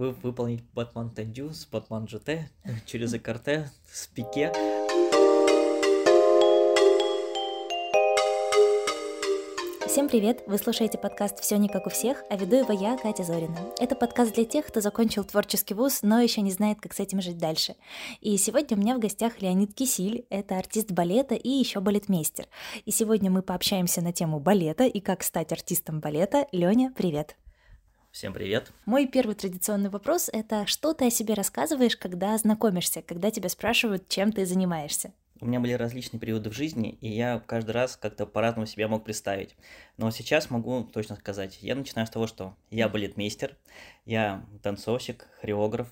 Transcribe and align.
вы 0.00 0.12
выполнить 0.12 0.62
Тендю 1.14 1.50
с 1.50 1.66
Батман 1.66 2.06
GT 2.06 2.44
через 2.86 3.12
ЭКРТ 3.12 3.70
с 3.92 4.06
пике. 4.06 4.50
Всем 9.86 10.08
привет! 10.08 10.42
Вы 10.46 10.56
слушаете 10.56 10.96
подкаст 10.96 11.40
«Все 11.40 11.58
не 11.58 11.68
как 11.68 11.86
у 11.86 11.90
всех», 11.90 12.22
а 12.30 12.36
веду 12.36 12.56
его 12.56 12.72
я, 12.72 12.96
Катя 12.96 13.24
Зорина. 13.24 13.58
Это 13.78 13.94
подкаст 13.94 14.34
для 14.34 14.46
тех, 14.46 14.64
кто 14.64 14.80
закончил 14.80 15.22
творческий 15.24 15.74
вуз, 15.74 15.98
но 16.00 16.20
еще 16.20 16.40
не 16.40 16.52
знает, 16.52 16.80
как 16.80 16.94
с 16.94 17.00
этим 17.00 17.20
жить 17.20 17.36
дальше. 17.36 17.76
И 18.22 18.38
сегодня 18.38 18.78
у 18.78 18.80
меня 18.80 18.96
в 18.96 19.00
гостях 19.00 19.42
Леонид 19.42 19.74
Кисиль, 19.74 20.24
это 20.30 20.56
артист 20.56 20.92
балета 20.92 21.34
и 21.34 21.50
еще 21.50 21.80
балетмейстер. 21.80 22.46
И 22.86 22.90
сегодня 22.90 23.30
мы 23.30 23.42
пообщаемся 23.42 24.00
на 24.00 24.14
тему 24.14 24.40
балета 24.40 24.86
и 24.86 25.00
как 25.00 25.22
стать 25.22 25.52
артистом 25.52 26.00
балета. 26.00 26.46
Леня, 26.52 26.90
привет! 26.96 27.36
Всем 28.10 28.32
привет. 28.32 28.72
Мой 28.86 29.06
первый 29.06 29.36
традиционный 29.36 29.88
вопрос— 29.88 30.28
это 30.32 30.66
что 30.66 30.94
ты 30.94 31.06
о 31.06 31.10
себе 31.10 31.34
рассказываешь, 31.34 31.96
когда 31.96 32.36
знакомишься, 32.36 33.02
когда 33.02 33.30
тебя 33.30 33.48
спрашивают, 33.48 34.08
чем 34.08 34.32
ты 34.32 34.44
занимаешься? 34.46 35.12
У 35.40 35.46
меня 35.46 35.60
были 35.60 35.74
различные 35.74 36.18
периоды 36.18 36.50
в 36.50 36.52
жизни, 36.52 36.98
и 37.00 37.08
я 37.08 37.40
каждый 37.46 37.70
раз 37.70 37.96
как-то 37.96 38.26
по-разному 38.26 38.66
себя 38.66 38.88
мог 38.88 39.04
представить. 39.04 39.54
Но 39.96 40.10
сейчас 40.10 40.50
могу 40.50 40.82
точно 40.82 41.14
сказать, 41.14 41.58
я 41.62 41.76
начинаю 41.76 42.08
с 42.08 42.10
того, 42.10 42.26
что 42.26 42.56
я 42.70 42.88
балетмейстер, 42.88 43.56
я 44.06 44.44
танцовщик, 44.64 45.28
хореограф, 45.40 45.86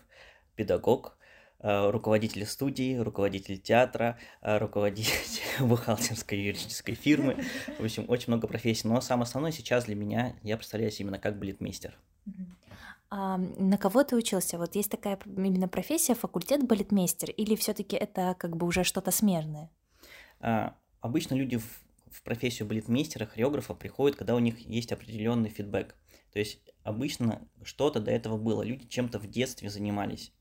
педагог, 0.57 1.17
руководитель 1.61 2.47
студии, 2.47 2.97
руководитель 2.97 3.59
театра, 3.59 4.19
э, 4.43 4.59
руководитель 4.59 5.43
бухгалтерской 5.61 6.39
юридической 6.39 6.95
фирмы. 6.95 7.45
В 7.79 7.85
общем, 7.85 8.05
очень 8.09 8.27
много 8.29 8.47
профессий. 8.47 8.87
Но 8.87 9.01
самое 9.01 9.25
основное 9.25 9.53
сейчас 9.53 9.87
для 9.87 9.95
меня, 9.95 10.37
я 10.43 10.57
представляюсь 10.57 11.01
именно 11.01 11.19
как 11.19 11.39
балетмейстер. 11.39 11.99
А 13.11 13.39
на 13.39 13.79
кого 13.79 14.05
ты 14.05 14.17
учился? 14.17 14.59
Вот 14.59 14.75
есть 14.75 14.91
такая 14.91 15.19
именно 15.25 15.67
профессия, 15.67 16.15
факультет 16.15 16.67
балетмейстер, 16.67 17.31
или 17.31 17.57
все-таки 17.57 17.97
это 17.97 18.37
как 18.39 18.57
бы 18.57 18.67
уже 18.67 18.85
что-то 18.85 19.11
смежное? 19.11 19.71
А, 20.41 20.77
обычно 21.01 21.35
люди 21.35 21.57
в, 21.57 21.67
в 22.11 22.23
профессию 22.23 22.69
балетмейстера, 22.69 23.25
хореографа 23.25 23.75
приходят, 23.75 24.17
когда 24.17 24.35
у 24.35 24.39
них 24.39 24.59
есть 24.61 24.93
определенный 24.93 25.49
фидбэк. 25.49 25.95
То 26.33 26.39
есть 26.39 26.61
обычно 26.83 27.41
что-то 27.63 28.01
до 28.01 28.11
этого 28.11 28.37
было, 28.37 28.63
люди 28.63 28.87
чем-то 28.87 29.19
в 29.19 29.27
детстве 29.27 29.71
занимались. 29.71 30.33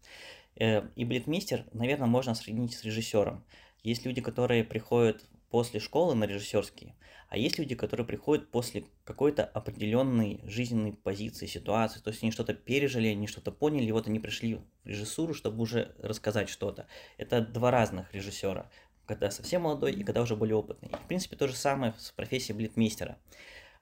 Э, 0.60 0.88
и 0.96 1.06
балетмейстер, 1.06 1.66
наверное, 1.74 2.08
можно 2.08 2.34
сравнить 2.36 2.74
с 2.74 2.84
режиссером. 2.84 3.44
Есть 3.84 4.06
люди, 4.06 4.22
которые 4.22 4.64
приходят 4.64 5.24
после 5.50 5.80
школы 5.80 6.16
на 6.16 6.26
режиссерские, 6.26 6.96
а 7.30 7.38
есть 7.38 7.58
люди, 7.60 7.76
которые 7.76 8.06
приходят 8.06 8.50
после 8.50 8.86
какой-то 9.04 9.46
определенной 9.46 10.42
жизненной 10.46 10.94
позиции, 10.94 11.46
ситуации, 11.46 12.00
то 12.00 12.10
есть 12.10 12.24
они 12.24 12.32
что-то 12.32 12.54
пережили, 12.54 13.08
они 13.08 13.28
что-то 13.28 13.52
поняли, 13.52 13.86
и 13.86 13.92
вот 13.92 14.08
они 14.08 14.20
пришли 14.20 14.56
в 14.56 14.64
режиссуру, 14.86 15.34
чтобы 15.34 15.62
уже 15.62 15.96
рассказать 16.00 16.50
что-то. 16.50 16.88
Это 17.18 17.42
два 17.42 17.72
разных 17.72 18.14
режиссера, 18.14 18.70
когда 19.06 19.30
совсем 19.30 19.64
молодой 19.64 19.94
и 19.94 20.04
когда 20.04 20.22
уже 20.22 20.36
более 20.36 20.56
опытный. 20.56 20.90
И, 20.90 20.96
в 20.96 21.08
принципе, 21.08 21.36
то 21.36 21.48
же 21.48 21.56
самое 21.56 21.94
с 21.98 22.12
профессией 22.12 22.58
блитмейстера. 22.58 23.18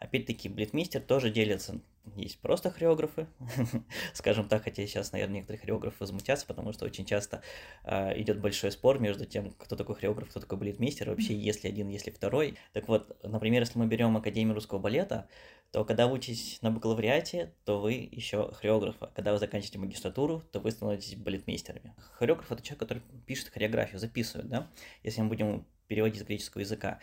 Опять-таки, 0.05 0.49
блитмейстер 0.49 1.01
тоже 1.01 1.31
делится 1.31 1.79
есть 2.15 2.39
просто 2.39 2.69
хореографы, 2.69 3.27
скажем 4.13 4.47
так, 4.47 4.63
хотя 4.63 4.85
сейчас, 4.85 5.11
наверное, 5.11 5.37
некоторые 5.37 5.59
хореографы 5.59 5.97
возмутятся, 5.99 6.45
потому 6.45 6.71
что 6.73 6.85
очень 6.85 7.05
часто 7.05 7.41
э, 7.83 8.19
идет 8.21 8.39
большой 8.39 8.71
спор 8.71 8.99
между 8.99 9.25
тем, 9.25 9.51
кто 9.51 9.75
такой 9.75 9.95
хореограф, 9.95 10.29
кто 10.29 10.39
такой 10.39 10.57
балетмейстер, 10.57 11.09
вообще 11.09 11.33
если 11.33 11.67
один, 11.67 11.89
если 11.89 12.11
второй. 12.11 12.57
Так 12.73 12.87
вот, 12.87 13.17
например, 13.23 13.61
если 13.61 13.79
мы 13.79 13.87
берем 13.87 14.15
Академию 14.15 14.53
русского 14.53 14.79
балета, 14.79 15.27
то 15.71 15.83
когда 15.83 16.07
вы 16.07 16.13
учитесь 16.13 16.61
на 16.61 16.71
бакалавриате, 16.71 17.53
то 17.65 17.81
вы 17.81 18.07
еще 18.11 18.51
хореограф. 18.53 18.95
А 18.99 19.07
когда 19.07 19.33
вы 19.33 19.39
заканчиваете 19.39 19.79
магистратуру, 19.79 20.41
то 20.51 20.59
вы 20.59 20.71
становитесь 20.71 21.15
балетмейстерами. 21.15 21.93
Хореограф 22.13 22.51
это 22.51 22.61
человек, 22.61 22.79
который 22.79 23.03
пишет 23.25 23.49
хореографию, 23.49 23.99
записывает, 23.99 24.47
да, 24.47 24.69
если 25.03 25.21
мы 25.21 25.29
будем 25.29 25.65
переводить 25.87 26.21
с 26.21 26.25
греческого 26.25 26.61
языка. 26.61 26.99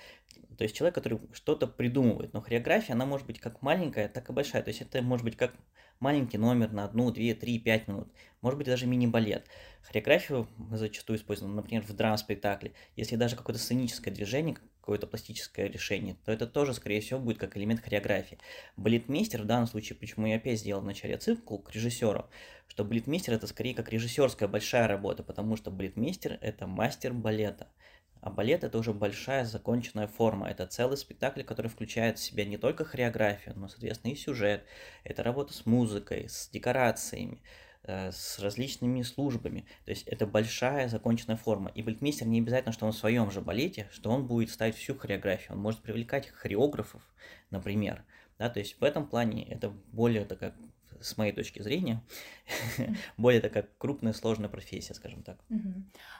То 0.57 0.65
есть 0.65 0.77
человек, 0.77 0.95
который 0.95 1.21
что-то 1.33 1.67
придумывает. 1.67 2.33
Но 2.33 2.41
хореография, 2.41 2.95
она 2.95 3.07
может 3.07 3.27
быть 3.27 3.39
как 3.39 3.63
маленькая, 3.63 4.09
так 4.09 4.29
и 4.29 4.33
большая. 4.33 4.63
То 4.63 4.69
есть 4.69 4.81
это 4.81 5.03
может 5.03 5.25
быть 5.25 5.37
как 5.37 5.55
маленький 6.01 6.39
номер 6.39 6.73
на 6.73 6.85
одну, 6.85 7.11
две, 7.11 7.35
три, 7.35 7.59
пять 7.59 7.89
минут. 7.89 8.09
Может 8.41 8.59
быть 8.59 8.67
даже 8.67 8.87
мини-балет. 8.87 9.47
Хореографию 9.83 10.49
зачастую 10.73 11.19
используем, 11.19 11.55
например, 11.55 11.83
в 11.83 11.93
драм-спектакле. 11.93 12.73
Если 12.97 13.17
даже 13.17 13.37
какое-то 13.37 13.61
сценическое 13.61 14.13
движение, 14.13 14.57
какое-то 14.81 15.07
пластическое 15.07 15.69
решение, 15.69 16.17
то 16.25 16.33
это 16.33 16.47
тоже, 16.49 16.75
скорее 16.75 17.01
всего, 17.01 17.21
будет 17.21 17.39
как 17.39 17.57
элемент 17.57 17.81
хореографии. 17.81 18.39
Балетмейстер 18.77 19.43
в 19.43 19.47
данном 19.47 19.69
случае, 19.69 19.97
почему 19.97 20.27
я 20.27 20.37
опять 20.37 20.59
сделал 20.59 20.83
в 20.83 20.85
начале 20.85 21.17
цикл 21.19 21.59
к 21.59 21.71
режиссеру, 21.71 22.29
что 22.67 22.85
балетмейстер 22.85 23.35
это 23.35 23.47
скорее 23.47 23.75
как 23.75 23.91
режиссерская 23.93 24.49
большая 24.49 24.89
работа, 24.89 25.23
потому 25.23 25.57
что 25.57 25.71
балетмейстер 25.71 26.37
это 26.41 26.67
мастер 26.67 27.13
балета. 27.13 27.69
А 28.23 28.31
балет 28.31 28.63
это 28.63 28.79
уже 28.79 28.93
большая 28.95 29.45
законченная 29.45 30.07
форма. 30.07 30.49
Это 30.49 30.65
целый 30.69 30.97
спектакль, 30.97 31.43
который 31.43 31.67
включает 31.67 32.19
в 32.19 32.23
себя 32.23 32.45
не 32.45 32.57
только 32.57 32.85
хореографию, 32.85 33.59
но, 33.59 33.67
соответственно, 33.67 34.13
и 34.13 34.15
сюжет. 34.15 34.65
Это 35.03 35.25
работа 35.25 35.53
с 35.53 35.67
музыкой, 35.67 36.29
с 36.29 36.49
декорациями, 36.49 37.43
э, 37.83 38.13
с 38.13 38.39
различными 38.39 39.03
службами. 39.03 39.67
То 39.85 39.91
есть 39.91 40.07
это 40.07 40.25
большая 40.25 40.89
законченная 40.89 41.37
форма. 41.37 41.73
И 41.75 41.83
балетмейстер 41.83 42.29
не 42.29 42.39
обязательно, 42.39 42.73
что 42.73 42.87
он 42.87 42.93
в 42.93 42.97
своем 42.97 43.33
же 43.33 43.41
балете, 43.41 43.89
что 43.91 44.11
он 44.11 44.25
будет 44.29 44.51
ставить 44.51 44.77
всю 44.77 44.95
хореографию. 44.95 45.55
Он 45.57 45.59
может 45.59 45.81
привлекать 45.81 46.29
хореографов, 46.29 47.03
например. 47.51 48.05
Да, 48.39 48.49
то 48.49 48.61
есть 48.61 48.81
в 48.81 48.85
этом 48.85 49.09
плане 49.09 49.45
это 49.49 49.71
более 49.91 50.25
такая 50.25 50.55
с 51.03 51.17
моей 51.17 51.33
точки 51.33 51.63
зрения, 51.63 52.03
более 53.17 53.41
такая 53.41 53.69
крупная, 53.79 54.13
сложная 54.13 54.49
профессия, 54.49 54.95
скажем 54.95 55.23
так. 55.23 55.39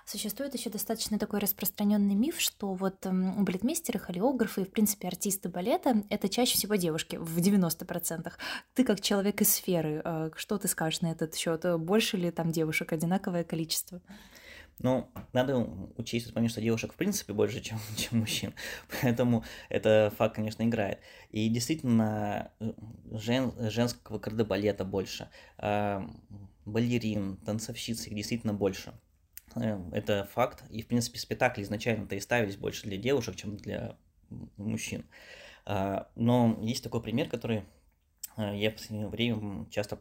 Существует 0.05 0.55
еще 0.55 0.71
достаточно 0.71 1.19
такой 1.19 1.41
распространенный 1.41 2.15
миф, 2.15 2.41
что 2.41 2.75
вот 2.75 3.07
эм, 3.07 3.45
балетмейстеры, 3.45 3.99
хореографы 3.99 4.63
и, 4.63 4.65
в 4.65 4.71
принципе, 4.71 5.09
артисты 5.09 5.49
балета— 5.49 6.03
это 6.11 6.29
чаще 6.29 6.55
всего 6.55 6.75
девушки, 6.75 7.17
в 7.17 7.39
90%. 7.39 8.33
Ты 8.75 8.85
как 8.85 9.01
человек 9.01 9.41
из 9.41 9.53
сферы, 9.53 10.03
э, 10.05 10.31
что 10.37 10.59
ты 10.59 10.69
скажешь 10.69 11.01
на 11.01 11.13
этот 11.13 11.35
счет? 11.35 11.65
Больше 11.79 12.17
ли 12.17 12.31
там 12.31 12.51
девушек, 12.51 12.93
одинаковое 12.93 13.45
количество? 13.45 14.01
Ну, 14.79 15.09
надо 15.33 15.59
учесть 15.97 16.33
тот 16.33 16.51
что 16.51 16.61
девушек 16.61 16.93
в 16.93 16.97
принципе 16.97 17.33
больше, 17.33 17.61
чем, 17.61 17.79
чем 17.97 18.21
мужчин. 18.21 18.55
Поэтому 19.01 19.45
это 19.69 20.13
факт, 20.17 20.37
конечно, 20.37 20.63
играет. 20.63 20.99
И 21.31 21.49
действительно, 21.49 22.51
э, 22.61 22.73
жен, 23.13 23.53
женского 23.71 24.19
кардебалета 24.19 24.85
больше. 24.85 25.29
А, 25.59 26.05
балерин, 26.65 27.37
танцовщиц 27.39 28.07
их 28.07 28.15
действительно 28.15 28.55
больше. 28.55 28.93
Э, 29.55 29.79
это 29.93 30.29
факт. 30.33 30.65
И, 30.71 30.83
в 30.83 30.87
принципе, 30.89 31.19
спектакли 31.19 31.63
изначально-то 31.63 32.17
и 32.17 32.21
ставились 32.21 32.57
больше 32.57 32.85
для 32.85 32.97
девушек, 32.97 33.37
чем 33.37 33.57
для 33.57 33.97
мужчин. 34.57 35.05
А, 35.65 36.09
но 36.17 36.59
есть 36.61 36.83
такой 36.83 37.03
пример, 37.03 37.29
который 37.29 37.65
э, 38.37 38.57
я 38.57 38.71
в 38.71 38.75
последнее 38.75 39.09
время 39.09 39.67
часто 39.71 39.99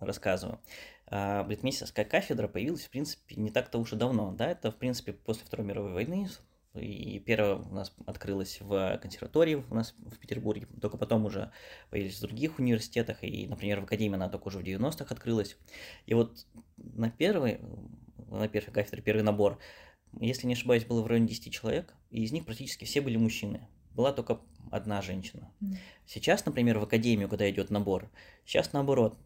рассказываю. 0.00 0.60
А 1.08 1.44
бритмейстерская 1.44 2.04
кафедра 2.04 2.48
появилась, 2.48 2.84
в 2.84 2.90
принципе, 2.90 3.36
не 3.36 3.50
так-то 3.50 3.78
уж 3.78 3.92
и 3.92 3.96
давно. 3.96 4.32
Да? 4.32 4.48
Это, 4.48 4.70
в 4.70 4.76
принципе, 4.76 5.12
после 5.12 5.44
Второй 5.46 5.66
мировой 5.66 5.92
войны. 5.92 6.28
И 6.74 7.18
первая 7.20 7.56
у 7.56 7.72
нас 7.72 7.94
открылась 8.04 8.60
в 8.60 8.98
консерватории 8.98 9.64
у 9.70 9.74
нас 9.74 9.94
в 9.96 10.18
Петербурге, 10.18 10.66
только 10.80 10.98
потом 10.98 11.24
уже 11.24 11.50
появились 11.88 12.18
в 12.18 12.20
других 12.20 12.58
университетах, 12.58 13.24
и, 13.24 13.46
например, 13.46 13.80
в 13.80 13.84
Академии 13.84 14.16
она 14.16 14.28
только 14.28 14.48
уже 14.48 14.58
в 14.58 14.62
90-х 14.62 15.06
открылась. 15.08 15.56
И 16.04 16.12
вот 16.12 16.46
на 16.76 17.08
первой, 17.08 17.60
на 18.28 18.46
первой 18.48 18.72
кафедре, 18.72 19.00
первый 19.00 19.22
набор, 19.22 19.58
если 20.20 20.46
не 20.46 20.52
ошибаюсь, 20.52 20.84
было 20.84 21.00
в 21.00 21.06
районе 21.06 21.28
10 21.28 21.50
человек, 21.50 21.94
и 22.10 22.22
из 22.22 22.32
них 22.32 22.44
практически 22.44 22.84
все 22.84 23.00
были 23.00 23.16
мужчины 23.16 23.66
была 23.96 24.12
только 24.12 24.40
одна 24.70 25.02
женщина. 25.02 25.50
Сейчас, 26.06 26.44
например, 26.44 26.78
в 26.78 26.82
академию, 26.82 27.28
когда 27.28 27.48
идет 27.50 27.70
набор, 27.70 28.08
сейчас 28.44 28.72
наоборот, 28.72 29.16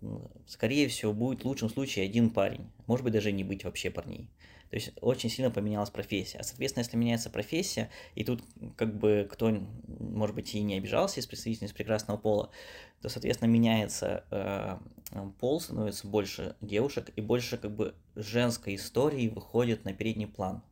скорее 0.46 0.88
всего, 0.88 1.12
будет 1.12 1.42
в 1.42 1.46
лучшем 1.46 1.68
случае 1.68 2.06
один 2.06 2.30
парень. 2.30 2.70
Может 2.86 3.04
быть, 3.04 3.12
даже 3.12 3.32
не 3.32 3.44
быть 3.44 3.64
вообще 3.64 3.90
парней. 3.90 4.30
То 4.70 4.76
есть 4.76 4.92
очень 5.00 5.28
сильно 5.28 5.50
поменялась 5.50 5.90
профессия. 5.90 6.38
А, 6.38 6.44
соответственно, 6.44 6.84
если 6.84 6.96
меняется 6.96 7.28
профессия, 7.28 7.90
и 8.14 8.22
тут 8.22 8.40
как 8.76 8.96
бы 8.96 9.28
кто, 9.30 9.50
может 9.98 10.36
быть, 10.36 10.54
и 10.54 10.62
не 10.62 10.76
обижался 10.76 11.18
из 11.18 11.26
представительниц 11.26 11.72
прекрасного 11.72 12.18
пола, 12.18 12.50
то, 13.02 13.08
соответственно, 13.08 13.50
меняется 13.50 14.24
э, 14.30 14.78
пол, 15.40 15.60
становится 15.60 16.06
больше 16.06 16.54
девушек, 16.60 17.10
и 17.16 17.20
больше 17.20 17.58
как 17.58 17.74
бы 17.74 17.94
женской 18.14 18.76
истории 18.76 19.28
выходит 19.28 19.84
на 19.84 19.92
передний 19.92 20.28
план. 20.28 20.62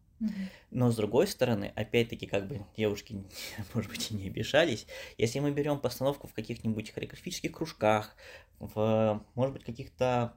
Но 0.70 0.90
с 0.90 0.96
другой 0.96 1.26
стороны, 1.26 1.72
опять-таки, 1.74 2.26
как 2.26 2.48
бы 2.48 2.60
девушки, 2.76 3.24
может 3.74 3.90
быть, 3.90 4.10
и 4.10 4.14
не 4.14 4.28
обижались, 4.28 4.86
если 5.16 5.38
мы 5.38 5.50
берем 5.50 5.78
постановку 5.78 6.26
в 6.26 6.34
каких-нибудь 6.34 6.90
хореографических 6.92 7.52
кружках, 7.52 8.14
в, 8.58 9.24
может 9.34 9.54
быть, 9.54 9.64
каких-то, 9.64 10.34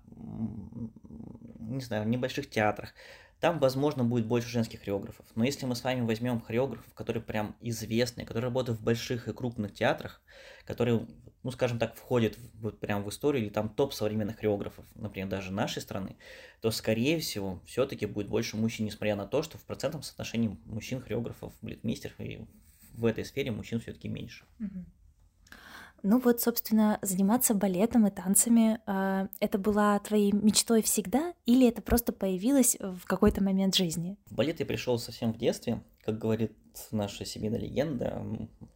не 1.60 1.82
знаю, 1.82 2.08
небольших 2.08 2.50
театрах, 2.50 2.94
там, 3.40 3.58
возможно, 3.58 4.04
будет 4.04 4.28
больше 4.28 4.50
женских 4.50 4.82
хореографов. 4.82 5.26
Но 5.34 5.44
если 5.44 5.66
мы 5.66 5.76
с 5.76 5.84
вами 5.84 6.02
возьмем 6.02 6.40
хореографов, 6.40 6.94
которые 6.94 7.24
прям 7.24 7.56
известные, 7.60 8.28
которые 8.28 8.46
работают 8.46 8.80
в 8.80 8.84
больших 8.84 9.28
и 9.28 9.34
крупных 9.34 9.74
театрах, 9.74 10.22
которые 10.64 11.08
ну, 11.44 11.52
скажем 11.52 11.80
так, 11.80 11.96
входит 11.96 12.38
вот 12.60 12.80
прям 12.80 13.04
в 13.04 13.10
историю, 13.10 13.46
или 13.46 13.50
там 13.50 13.70
топ 13.70 13.94
современных 13.94 14.38
хореографов, 14.38 14.86
например, 14.96 15.28
даже 15.28 15.52
нашей 15.52 15.82
страны, 15.82 16.16
то, 16.62 16.72
скорее 16.72 17.20
всего, 17.20 17.62
все-таки 17.66 18.06
будет 18.06 18.28
больше 18.28 18.58
мужчин, 18.58 18.86
несмотря 18.86 19.16
на 19.16 19.26
то, 19.26 19.42
что 19.42 19.58
в 19.58 19.64
процентном 19.64 20.04
соотношении 20.04 20.58
мужчин-хореографов, 20.66 21.54
балетмейстеров 21.62 22.20
и 22.20 22.46
в 22.94 23.06
этой 23.06 23.26
сфере 23.26 23.52
мужчин 23.52 23.80
все-таки 23.80 24.08
меньше. 24.08 24.46
Угу. 24.60 24.86
Ну 26.04 26.20
вот, 26.20 26.42
собственно, 26.42 26.98
заниматься 27.04 27.54
балетом 27.54 28.08
и 28.08 28.12
танцами, 28.12 28.80
э, 28.88 29.28
это 29.40 29.58
была 29.60 30.00
твоей 30.00 30.32
мечтой 30.32 30.82
всегда 30.82 31.34
или 31.46 31.68
это 31.68 31.82
просто 31.84 32.12
появилось 32.12 32.76
в 32.80 33.06
какой-то 33.06 33.44
момент 33.44 33.76
жизни? 33.76 34.18
В 34.26 34.34
балет 34.34 34.60
я 34.60 34.66
пришел 34.66 34.98
совсем 34.98 35.32
в 35.32 35.38
детстве, 35.38 35.84
как 36.04 36.18
говорит 36.18 36.54
наша 36.92 37.26
семейная 37.26 37.60
легенда. 37.60 38.26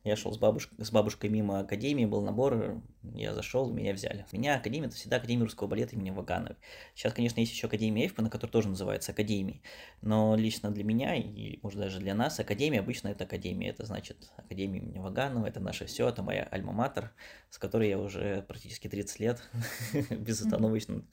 Я 0.04 0.16
шел 0.16 0.34
с, 0.34 0.38
бабуш... 0.38 0.70
с 0.78 0.92
бабушкой 0.92 1.30
мимо 1.30 1.60
академии, 1.60 2.06
был 2.06 2.22
набор, 2.22 2.82
я 3.14 3.34
зашел, 3.34 3.72
меня 3.72 3.94
взяли. 3.94 4.26
У 4.32 4.38
меня 4.38 4.56
академия, 4.56 4.88
это 4.88 4.96
всегда 4.96 5.18
Академия 5.18 5.44
русского 5.44 5.68
балета 5.68 5.96
имени 5.96 6.10
Вагановой. 6.10 6.58
Сейчас, 6.96 7.14
конечно, 7.14 7.40
есть 7.40 7.52
еще 7.52 7.68
Академия 7.68 8.04
Эйфмана, 8.04 8.30
которая 8.30 8.52
тоже 8.52 8.70
называется 8.70 9.12
Академией. 9.12 9.62
Но 10.02 10.36
лично 10.36 10.72
для 10.72 10.84
меня, 10.84 11.16
и 11.16 11.60
может 11.62 11.80
даже 11.80 12.00
для 12.00 12.16
нас, 12.16 12.40
Академия 12.40 12.80
обычно 12.80 13.10
это 13.10 13.24
Академия. 13.24 13.70
Это 13.70 13.86
значит 13.86 14.32
Академия 14.38 14.80
имени 14.80 15.00
Ваганова, 15.00 15.46
это 15.46 15.60
наше 15.60 15.86
все, 15.86 16.10
это 16.10 16.24
моя 16.24 16.48
альма-матер, 16.52 17.12
с 17.50 17.58
которой 17.58 17.90
я 17.90 18.00
уже 18.00 18.44
практически 18.48 18.88
30 18.88 19.20
лет 19.20 19.42
безостановочно, 20.10 21.04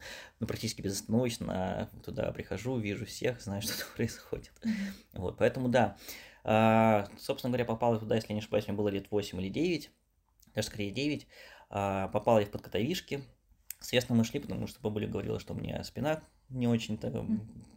ну 0.40 0.46
практически 0.46 0.82
безостановочно 0.82 1.90
туда 2.04 2.30
прихожу, 2.32 2.78
вижу 2.78 3.06
всех, 3.06 3.40
знаю, 3.40 3.62
что 3.62 3.72
там 3.78 3.88
происходит. 3.96 4.52
Вот, 5.12 5.38
поэтому 5.38 5.68
да, 5.68 5.96
собственно 6.44 7.50
говоря, 7.50 7.64
попал 7.64 7.94
я 7.94 8.00
туда, 8.00 8.16
если 8.16 8.32
не 8.32 8.40
ошибаюсь, 8.40 8.66
мне 8.66 8.76
было 8.76 8.88
лет 8.88 9.10
8 9.10 9.40
или 9.40 9.48
9, 9.48 9.90
даже 10.54 10.66
скорее 10.66 10.90
9. 10.90 11.26
А, 11.70 12.08
попал 12.08 12.38
я 12.38 12.46
в 12.46 12.50
подкатовишки. 12.50 13.24
Соответственно, 13.80 14.18
мы 14.18 14.24
шли, 14.24 14.40
потому 14.40 14.66
что 14.66 14.80
бабуля 14.80 15.08
говорила, 15.08 15.40
что 15.40 15.54
у 15.54 15.56
меня 15.56 15.82
спина 15.84 16.22
не 16.48 16.68
очень-то 16.68 17.26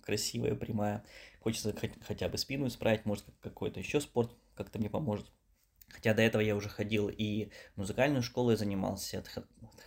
красивая, 0.04 0.56
прямая. 0.56 1.04
Хочется 1.40 1.74
хотя 2.02 2.30
бы 2.30 2.38
спину 2.38 2.68
исправить, 2.68 3.06
может, 3.06 3.26
какой-то 3.42 3.80
еще 3.80 4.02
спорт 4.02 4.36
как-то 4.56 4.80
мне 4.80 4.90
поможет. 4.90 5.32
Хотя 5.90 6.14
до 6.14 6.22
этого 6.22 6.42
я 6.42 6.56
уже 6.56 6.68
ходил 6.68 7.10
и 7.10 7.52
в 7.76 7.78
музыкальную 7.78 8.22
школу, 8.22 8.52
я 8.52 8.58
занимался 8.58 9.24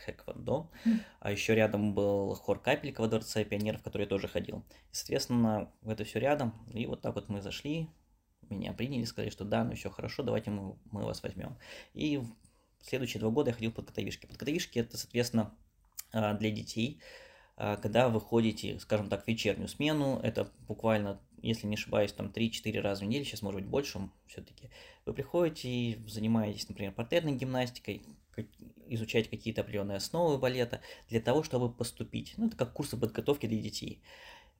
хэквондо, 0.07 0.71
mm. 0.85 1.01
а 1.21 1.33
еще 1.33 1.55
рядом 1.55 1.95
был 1.95 2.35
хор 2.35 2.61
Капелька 2.61 3.01
во 3.01 3.09
Дворце 3.09 3.45
пионеров, 3.45 3.81
в 3.81 3.85
который 3.85 4.03
я 4.03 4.09
тоже 4.09 4.27
ходил. 4.27 4.65
И, 4.91 4.95
соответственно, 4.95 5.71
это 5.85 6.05
все 6.05 6.19
рядом, 6.21 6.55
и 6.73 6.87
вот 6.87 7.03
так 7.03 7.15
вот 7.15 7.29
мы 7.29 7.43
зашли, 7.43 7.91
меня 8.51 8.73
приняли, 8.73 9.05
сказали, 9.05 9.31
что 9.31 9.45
да, 9.45 9.65
ну 9.65 9.75
все 9.75 9.91
хорошо, 9.91 10.23
давайте 10.23 10.51
мы, 10.51 10.77
мы 10.91 11.05
вас 11.05 11.23
возьмем. 11.23 11.57
И 11.95 12.19
в 12.19 12.87
следующие 12.87 13.21
два 13.21 13.31
года 13.31 13.51
я 13.51 13.55
ходил 13.55 13.73
под 13.73 13.87
котовишки. 13.87 14.27
Под 14.27 14.37
котовишки 14.37 14.79
это, 14.79 14.97
соответственно, 14.97 15.55
а, 16.13 16.35
для 16.35 16.51
детей, 16.51 17.01
а, 17.57 17.77
когда 17.77 18.09
вы 18.09 18.21
ходите, 18.21 18.79
скажем 18.79 19.09
так, 19.09 19.25
в 19.25 19.29
вечернюю 19.29 19.69
смену, 19.69 20.21
это 20.23 20.51
буквально, 20.67 21.21
если 21.43 21.67
не 21.67 21.75
ошибаюсь, 21.75 22.13
там 22.13 22.29
3-4 22.29 22.81
раза 22.81 23.05
в 23.05 23.09
неделю, 23.09 23.25
сейчас 23.25 23.43
может 23.43 23.61
быть 23.61 23.69
больше 23.69 24.11
все-таки, 24.27 24.71
вы 25.05 25.13
приходите 25.13 25.69
и 25.69 26.09
занимаетесь, 26.09 26.69
например, 26.69 26.93
партерной 26.93 27.33
гимнастикой, 27.33 28.03
изучаете 28.87 29.29
какие-то 29.29 29.63
определенные 29.63 29.97
основы 29.97 30.39
балета 30.39 30.81
для 31.09 31.21
того, 31.21 31.43
чтобы 31.43 31.73
поступить. 31.73 32.35
Ну, 32.37 32.47
это 32.47 32.57
как 32.57 32.73
курсы 32.73 32.97
подготовки 32.97 33.47
для 33.47 33.61
детей. 33.61 34.03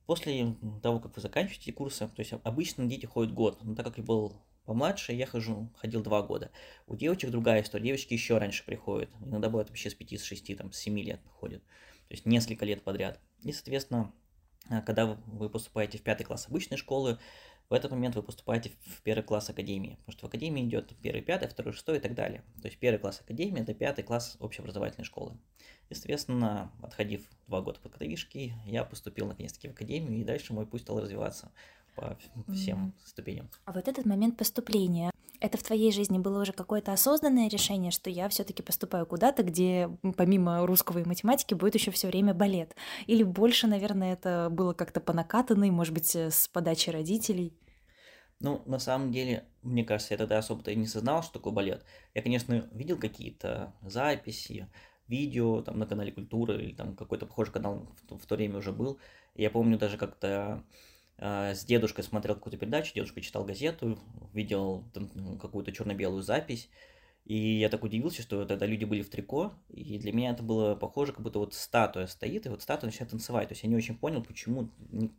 После 0.09 0.55
того, 0.81 0.99
как 0.99 1.15
вы 1.15 1.21
заканчиваете 1.21 1.71
курсы, 1.71 2.07
то 2.07 2.19
есть 2.19 2.33
обычно 2.43 2.87
дети 2.87 3.05
ходят 3.05 3.31
год, 3.31 3.59
но 3.61 3.75
так 3.75 3.85
как 3.85 3.99
я 3.99 4.03
был 4.03 4.33
помладше, 4.65 5.13
я 5.13 5.27
хожу, 5.27 5.71
ходил 5.77 6.01
два 6.01 6.23
года. 6.23 6.49
У 6.87 6.95
девочек 6.95 7.29
другая 7.29 7.61
история, 7.61 7.85
девочки 7.85 8.15
еще 8.15 8.39
раньше 8.39 8.65
приходят, 8.65 9.11
иногда 9.23 9.49
бывает 9.49 9.67
вообще 9.67 9.91
с 9.91 9.93
5, 9.93 10.19
с 10.19 10.23
6, 10.23 10.57
там, 10.57 10.71
с 10.71 10.79
7 10.79 10.99
лет 10.99 11.21
ходят, 11.39 11.61
то 11.63 12.13
есть 12.15 12.25
несколько 12.25 12.65
лет 12.65 12.83
подряд. 12.83 13.19
И, 13.43 13.51
соответственно, 13.51 14.11
а, 14.67 14.81
когда 14.81 15.05
вы 15.05 15.47
поступаете 15.47 15.99
в 15.99 16.01
пятый 16.01 16.23
класс 16.23 16.47
обычной 16.47 16.77
школы, 16.77 17.19
в 17.69 17.73
этот 17.73 17.91
момент 17.91 18.15
вы 18.15 18.23
поступаете 18.23 18.71
в 18.85 19.01
первый 19.03 19.23
класс 19.23 19.49
академии, 19.49 19.97
потому 19.99 20.13
что 20.13 20.25
в 20.25 20.29
академии 20.29 20.65
идет 20.65 20.93
первый, 21.01 21.21
пятый, 21.21 21.47
второй, 21.47 21.73
шестой 21.73 21.97
и 21.97 21.99
так 21.99 22.15
далее. 22.15 22.43
То 22.61 22.67
есть 22.67 22.79
первый 22.79 22.97
класс 22.97 23.21
академии– 23.21 23.61
это 23.61 23.73
пятый 23.73 24.03
класс 24.03 24.37
общеобразовательной 24.39 25.05
школы. 25.05 25.37
И, 25.89 25.93
соответственно, 25.93 26.71
отходив 26.81 27.21
два 27.47 27.61
года 27.61 27.79
по 27.79 27.89
катавишке, 27.89 28.53
я 28.65 28.83
поступил 28.83 29.27
наконец-таки 29.27 29.67
в 29.67 29.71
академию, 29.71 30.19
и 30.19 30.23
дальше 30.23 30.53
мой 30.53 30.65
путь 30.65 30.81
стал 30.81 30.99
развиваться 30.99 31.51
по 31.95 32.17
всем 32.51 32.87
mm-hmm. 32.87 33.07
ступеням. 33.07 33.49
А 33.65 33.71
вот 33.71 33.87
этот 33.87 34.05
момент 34.05 34.37
поступления, 34.37 35.11
это 35.41 35.57
в 35.57 35.63
твоей 35.63 35.91
жизни 35.91 36.17
было 36.17 36.41
уже 36.41 36.53
какое-то 36.53 36.91
осознанное 36.91 37.49
решение, 37.49 37.91
что 37.91 38.09
я 38.09 38.29
все-таки 38.29 38.61
поступаю 38.61 39.05
куда-то, 39.05 39.43
где 39.43 39.89
помимо 40.17 40.65
русского 40.65 40.99
и 40.99 41.05
математики 41.05 41.53
будет 41.53 41.75
еще 41.75 41.91
все 41.91 42.07
время 42.07 42.33
балет? 42.33 42.75
Или 43.07 43.23
больше, 43.23 43.67
наверное, 43.67 44.13
это 44.13 44.49
было 44.51 44.73
как-то 44.73 44.99
по 44.99 45.13
накатанной, 45.13 45.71
может 45.71 45.93
быть, 45.93 46.15
с 46.15 46.47
подачи 46.49 46.89
родителей? 46.89 47.53
Ну, 48.41 48.61
на 48.65 48.79
самом 48.79 49.11
деле, 49.11 49.43
мне 49.63 49.83
кажется, 49.83 50.13
я 50.13 50.17
тогда 50.17 50.37
особо-то 50.37 50.71
и 50.71 50.75
не 50.75 50.87
сознал, 50.87 51.23
что 51.23 51.33
такое 51.33 51.51
балет. 51.51 51.83
Я, 52.13 52.21
конечно, 52.21 52.69
видел 52.71 52.97
какие-то 52.97 53.73
записи, 53.81 54.69
видео 55.09 55.61
там 55.61 55.77
на 55.77 55.85
канале 55.85 56.13
Культуры 56.13 56.63
или 56.63 56.73
там 56.73 56.95
какой-то 56.95 57.25
похожий 57.25 57.53
канал 57.53 57.87
в, 58.09 58.17
в 58.17 58.25
то 58.25 58.35
время 58.35 58.57
уже 58.59 58.71
был. 58.71 58.97
Я 59.35 59.49
помню 59.49 59.77
даже 59.77 59.97
как-то 59.97 60.63
э, 61.17 61.53
с 61.53 61.65
дедушкой 61.65 62.05
смотрел 62.05 62.35
какую-то 62.35 62.57
передачу, 62.57 62.93
дедушка 62.95 63.19
читал 63.19 63.43
газету, 63.43 63.99
видел 64.33 64.85
там, 64.93 65.37
какую-то 65.37 65.73
черно-белую 65.73 66.23
запись, 66.23 66.69
и 67.29 67.59
я 67.59 67.69
так 67.69 67.83
удивился, 67.83 68.23
что 68.23 68.43
тогда 68.43 68.65
люди 68.65 68.85
были 68.85 69.03
в 69.03 69.09
трико, 69.11 69.53
и 69.69 69.99
для 69.99 70.11
меня 70.11 70.31
это 70.31 70.41
было 70.41 70.73
похоже, 70.73 71.13
как 71.13 71.21
будто 71.21 71.37
вот 71.37 71.53
статуя 71.53 72.07
стоит, 72.07 72.47
и 72.47 72.49
вот 72.49 72.63
статуя 72.63 72.89
начинает 72.89 73.11
танцевать. 73.11 73.49
То 73.49 73.51
есть 73.51 73.61
я 73.61 73.69
не 73.69 73.75
очень 73.75 73.95
понял, 73.95 74.23
почему, 74.23 74.69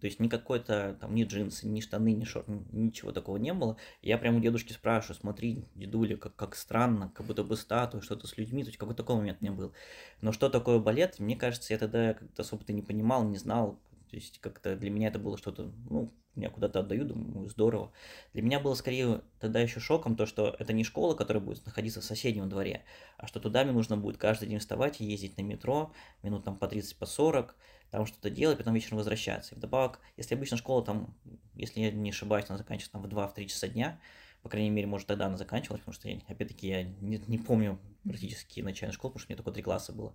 то 0.00 0.06
есть 0.08 0.18
ни 0.18 0.26
какой-то 0.26 0.98
там 1.00 1.14
ни 1.14 1.22
джинсы, 1.22 1.68
ни 1.68 1.78
штаны, 1.78 2.12
ни 2.14 2.24
шорт, 2.24 2.48
ничего 2.72 3.12
такого 3.12 3.36
не 3.36 3.54
было. 3.54 3.76
Я 4.02 4.18
прямо 4.18 4.38
у 4.38 4.40
дедушки 4.40 4.72
спрашиваю, 4.72 5.20
смотри, 5.20 5.66
дедуля, 5.76 6.16
как, 6.16 6.34
как 6.34 6.56
странно, 6.56 7.12
как 7.14 7.26
будто 7.26 7.44
бы 7.44 7.56
статуя, 7.56 8.00
что-то 8.00 8.26
с 8.26 8.36
людьми, 8.36 8.64
то 8.64 8.70
есть 8.70 8.78
какой 8.78 8.96
такой 8.96 9.14
момент 9.14 9.40
не 9.40 9.52
был. 9.52 9.72
Но 10.20 10.32
что 10.32 10.48
такое 10.48 10.80
балет, 10.80 11.20
мне 11.20 11.36
кажется, 11.36 11.72
я 11.72 11.78
тогда 11.78 12.14
как-то 12.14 12.42
особо-то 12.42 12.72
не 12.72 12.82
понимал, 12.82 13.22
не 13.22 13.36
знал, 13.36 13.78
то 14.10 14.16
есть 14.16 14.40
как-то 14.40 14.74
для 14.74 14.90
меня 14.90 15.06
это 15.06 15.20
было 15.20 15.38
что-то, 15.38 15.70
ну, 15.88 16.12
я 16.36 16.50
куда-то 16.50 16.80
отдаю, 16.80 17.04
думаю, 17.04 17.48
здорово. 17.48 17.92
Для 18.32 18.42
меня 18.42 18.60
было 18.60 18.74
скорее 18.74 19.22
тогда 19.40 19.60
еще 19.60 19.80
шоком 19.80 20.16
то, 20.16 20.26
что 20.26 20.54
это 20.58 20.72
не 20.72 20.84
школа, 20.84 21.14
которая 21.14 21.42
будет 21.42 21.64
находиться 21.66 22.00
в 22.00 22.04
соседнем 22.04 22.48
дворе, 22.48 22.84
а 23.16 23.26
что 23.26 23.40
туда 23.40 23.64
мне 23.64 23.72
нужно 23.72 23.96
будет 23.96 24.16
каждый 24.16 24.48
день 24.48 24.58
вставать 24.58 25.00
и 25.00 25.04
ездить 25.04 25.36
на 25.36 25.42
метро, 25.42 25.92
минут 26.22 26.44
там 26.44 26.56
по 26.56 26.68
30, 26.68 26.96
по 26.96 27.06
40, 27.06 27.56
там 27.90 28.06
что-то 28.06 28.30
делать, 28.30 28.58
потом 28.58 28.74
вечером 28.74 28.98
возвращаться. 28.98 29.54
И 29.54 29.58
вдобавок, 29.58 30.00
если 30.16 30.34
обычно 30.34 30.56
школа 30.56 30.84
там, 30.84 31.14
если 31.54 31.80
я 31.80 31.90
не 31.90 32.10
ошибаюсь, 32.10 32.46
она 32.48 32.58
заканчивается 32.58 32.92
там 32.92 33.02
в 33.02 33.06
2-3 33.06 33.46
часа 33.46 33.68
дня, 33.68 33.98
по 34.42 34.48
крайней 34.48 34.70
мере, 34.70 34.86
может, 34.86 35.06
тогда 35.06 35.26
она 35.26 35.36
заканчивалась, 35.36 35.82
потому 35.82 35.94
что, 35.94 36.08
опять-таки, 36.32 36.66
я 36.66 36.82
не, 36.84 37.22
не 37.26 37.36
помню 37.36 37.78
практически 38.04 38.60
начальную 38.60 38.94
школу, 38.94 39.12
потому 39.12 39.20
что 39.22 39.30
мне 39.30 39.36
только 39.36 39.52
три 39.52 39.62
класса 39.62 39.92
было 39.92 40.14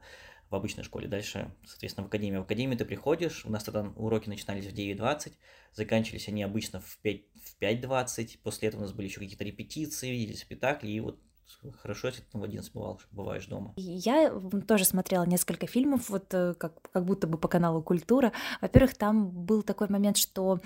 в 0.50 0.56
обычной 0.56 0.84
школе. 0.84 1.08
Дальше, 1.08 1.52
соответственно, 1.66 2.06
в 2.06 2.08
академии. 2.08 2.38
В 2.38 2.44
академии 2.44 2.76
ты 2.76 2.86
приходишь, 2.86 3.46
у 3.46 3.50
нас 3.50 3.64
тогда 3.64 3.92
уроки 3.96 4.30
начинались 4.30 4.66
в 4.66 4.74
9.20, 4.74 5.34
заканчивались 5.74 6.28
они 6.28 6.44
обычно 6.44 6.82
в 6.82 7.00
5.20, 7.04 7.24
в 7.44 7.58
5 7.58 8.40
после 8.42 8.68
этого 8.70 8.82
у 8.82 8.84
нас 8.84 8.94
были 8.94 9.08
еще 9.08 9.20
какие-то 9.20 9.44
репетиции 9.44 10.16
или 10.16 10.34
спектакли, 10.34 10.92
и 10.92 11.00
вот 11.00 11.20
хорошо, 11.82 12.08
если 12.08 12.22
ты 12.22 12.28
там 12.32 12.42
в 12.42 12.44
11 12.44 12.74
бывал, 12.74 13.00
бываешь 13.12 13.46
дома. 13.48 13.74
Я 13.76 14.32
тоже 14.68 14.86
смотрела 14.86 15.26
несколько 15.26 15.68
фильмов, 15.68 16.10
вот 16.10 16.34
э, 16.34 16.54
как, 16.56 16.74
как 16.92 17.06
будто 17.06 17.28
бы 17.28 17.38
по 17.38 17.48
каналу 17.48 17.82
«Культура». 17.82 18.32
Во-первых, 18.62 18.96
там 18.96 19.30
был 19.30 19.64
такой 19.64 19.88
момент, 19.90 20.18
что 20.18 20.60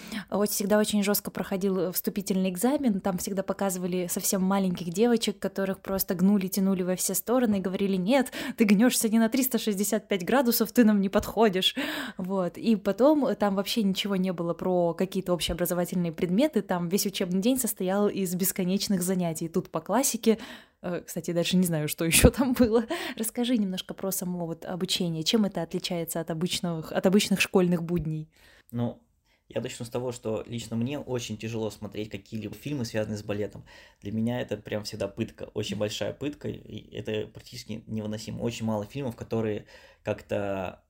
всегда 0.47 0.79
очень 0.79 1.03
жестко 1.03 1.31
проходил 1.31 1.91
вступительный 1.91 2.49
экзамен, 2.49 2.99
там 2.99 3.17
всегда 3.17 3.43
показывали 3.43 4.07
совсем 4.07 4.41
маленьких 4.41 4.89
девочек, 4.89 5.39
которых 5.39 5.79
просто 5.81 6.15
гнули, 6.15 6.47
тянули 6.47 6.83
во 6.83 6.95
все 6.95 7.13
стороны 7.13 7.57
и 7.57 7.61
говорили, 7.61 7.95
нет, 7.95 8.31
ты 8.57 8.63
гнешься 8.63 9.09
не 9.09 9.19
на 9.19 9.29
365 9.29 10.25
градусов, 10.25 10.71
ты 10.71 10.83
нам 10.83 11.01
не 11.01 11.09
подходишь. 11.09 11.75
Вот. 12.17 12.57
И 12.57 12.75
потом 12.75 13.35
там 13.35 13.55
вообще 13.55 13.83
ничего 13.83 14.15
не 14.15 14.33
было 14.33 14.53
про 14.53 14.93
какие-то 14.93 15.33
общеобразовательные 15.33 16.11
предметы, 16.11 16.61
там 16.61 16.89
весь 16.89 17.05
учебный 17.05 17.41
день 17.41 17.59
состоял 17.59 18.07
из 18.07 18.33
бесконечных 18.35 19.01
занятий. 19.01 19.47
Тут 19.47 19.69
по 19.69 19.81
классике, 19.81 20.37
Э, 20.81 21.01
кстати, 21.05 21.31
даже 21.31 21.57
не 21.57 21.65
знаю, 21.65 21.87
что 21.87 22.05
еще 22.05 22.29
там 22.29 22.53
было. 22.53 22.85
Расскажи 23.17 23.57
немножко 23.57 23.93
про 23.93 24.11
само 24.11 24.45
вот 24.45 24.65
обучение. 24.65 25.23
Чем 25.23 25.45
это 25.45 25.61
отличается 25.61 26.19
от 26.19 26.29
обычных, 26.31 26.91
от 26.91 27.05
обычных 27.05 27.41
школьных 27.41 27.83
будней? 27.83 28.29
Ну, 28.71 29.01
я 29.49 29.61
начну 29.61 29.83
с 29.83 29.89
того, 29.89 30.11
что 30.11 30.43
лично 30.45 30.75
мне 30.75 30.99
очень 30.99 31.37
тяжело 31.37 31.71
смотреть 31.71 32.09
какие-либо 32.09 32.53
фильмы, 32.53 32.85
связанные 32.85 33.17
с 33.17 33.23
балетом. 33.23 33.65
Для 34.01 34.11
меня 34.11 34.39
это 34.41 34.57
прям 34.57 34.83
всегда 34.83 35.07
пытка, 35.07 35.49
очень 35.55 35.75
большая 35.75 36.13
пытка, 36.13 36.49
и 36.49 36.95
это 36.95 37.27
практически 37.27 37.83
невыносимо. 37.87 38.41
Очень 38.41 38.67
мало 38.67 38.85
фильмов, 38.85 39.15
которые 39.15 39.65
как-то 40.03 40.83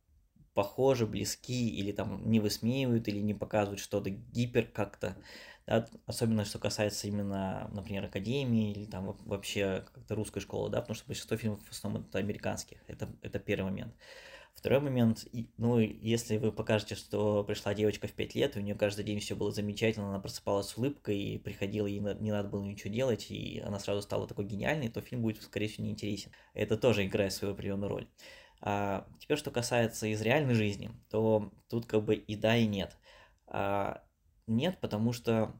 похожи, 0.53 1.07
близки, 1.07 1.69
или 1.69 1.93
там 1.93 2.29
не 2.29 2.41
высмеивают, 2.41 3.07
или 3.07 3.19
не 3.19 3.33
показывают 3.33 3.79
что-то 3.79 4.09
гипер 4.09 4.65
как-то 4.65 5.15
да, 5.69 5.87
особенно 6.07 6.45
что 6.45 6.57
касается 6.57 7.07
именно, 7.07 7.69
например, 7.71 8.05
академии 8.05 8.71
или 8.71 8.85
там 8.85 9.15
вообще 9.25 9.85
как-то 9.93 10.15
русской 10.15 10.39
школы, 10.39 10.71
да, 10.71 10.81
потому 10.81 10.95
что 10.95 11.05
большинство 11.05 11.37
фильмов 11.37 11.63
в 11.63 11.71
основном 11.71 12.07
это 12.09 12.17
американских, 12.17 12.79
это, 12.87 13.07
это 13.21 13.37
первый 13.37 13.65
момент. 13.65 13.93
Второй 14.55 14.79
момент, 14.79 15.27
ну, 15.57 15.77
если 15.77 16.37
вы 16.37 16.51
покажете, 16.51 16.95
что 16.95 17.43
пришла 17.43 17.75
девочка 17.75 18.07
в 18.07 18.13
5 18.13 18.33
лет, 18.33 18.57
и 18.57 18.59
у 18.59 18.63
нее 18.63 18.73
каждый 18.73 19.05
день 19.05 19.19
все 19.19 19.35
было 19.35 19.51
замечательно, 19.51 20.09
она 20.09 20.19
просыпалась 20.19 20.69
с 20.69 20.75
улыбкой 20.75 21.19
и 21.19 21.37
приходила, 21.37 21.85
и 21.85 21.99
не 21.99 22.31
надо 22.31 22.49
было 22.49 22.63
ничего 22.63 22.91
делать, 22.91 23.29
и 23.29 23.59
она 23.63 23.77
сразу 23.77 24.01
стала 24.01 24.27
такой 24.27 24.45
гениальной, 24.45 24.89
то 24.89 25.01
фильм 25.01 25.21
будет, 25.21 25.39
скорее 25.43 25.67
всего, 25.67 25.85
неинтересен. 25.85 26.31
Это 26.55 26.77
тоже 26.77 27.05
играет 27.05 27.31
свою 27.31 27.53
определенную 27.53 27.89
роль. 27.89 28.07
А 28.59 29.07
теперь, 29.19 29.37
что 29.37 29.51
касается 29.51 30.07
из 30.07 30.19
реальной 30.23 30.55
жизни, 30.55 30.89
то 31.11 31.53
тут 31.69 31.85
как 31.85 32.03
бы 32.03 32.15
и 32.15 32.35
да, 32.35 32.57
и 32.57 32.65
нет. 32.65 32.97
А, 33.45 34.01
нет, 34.49 34.79
потому 34.79 35.13
что 35.13 35.55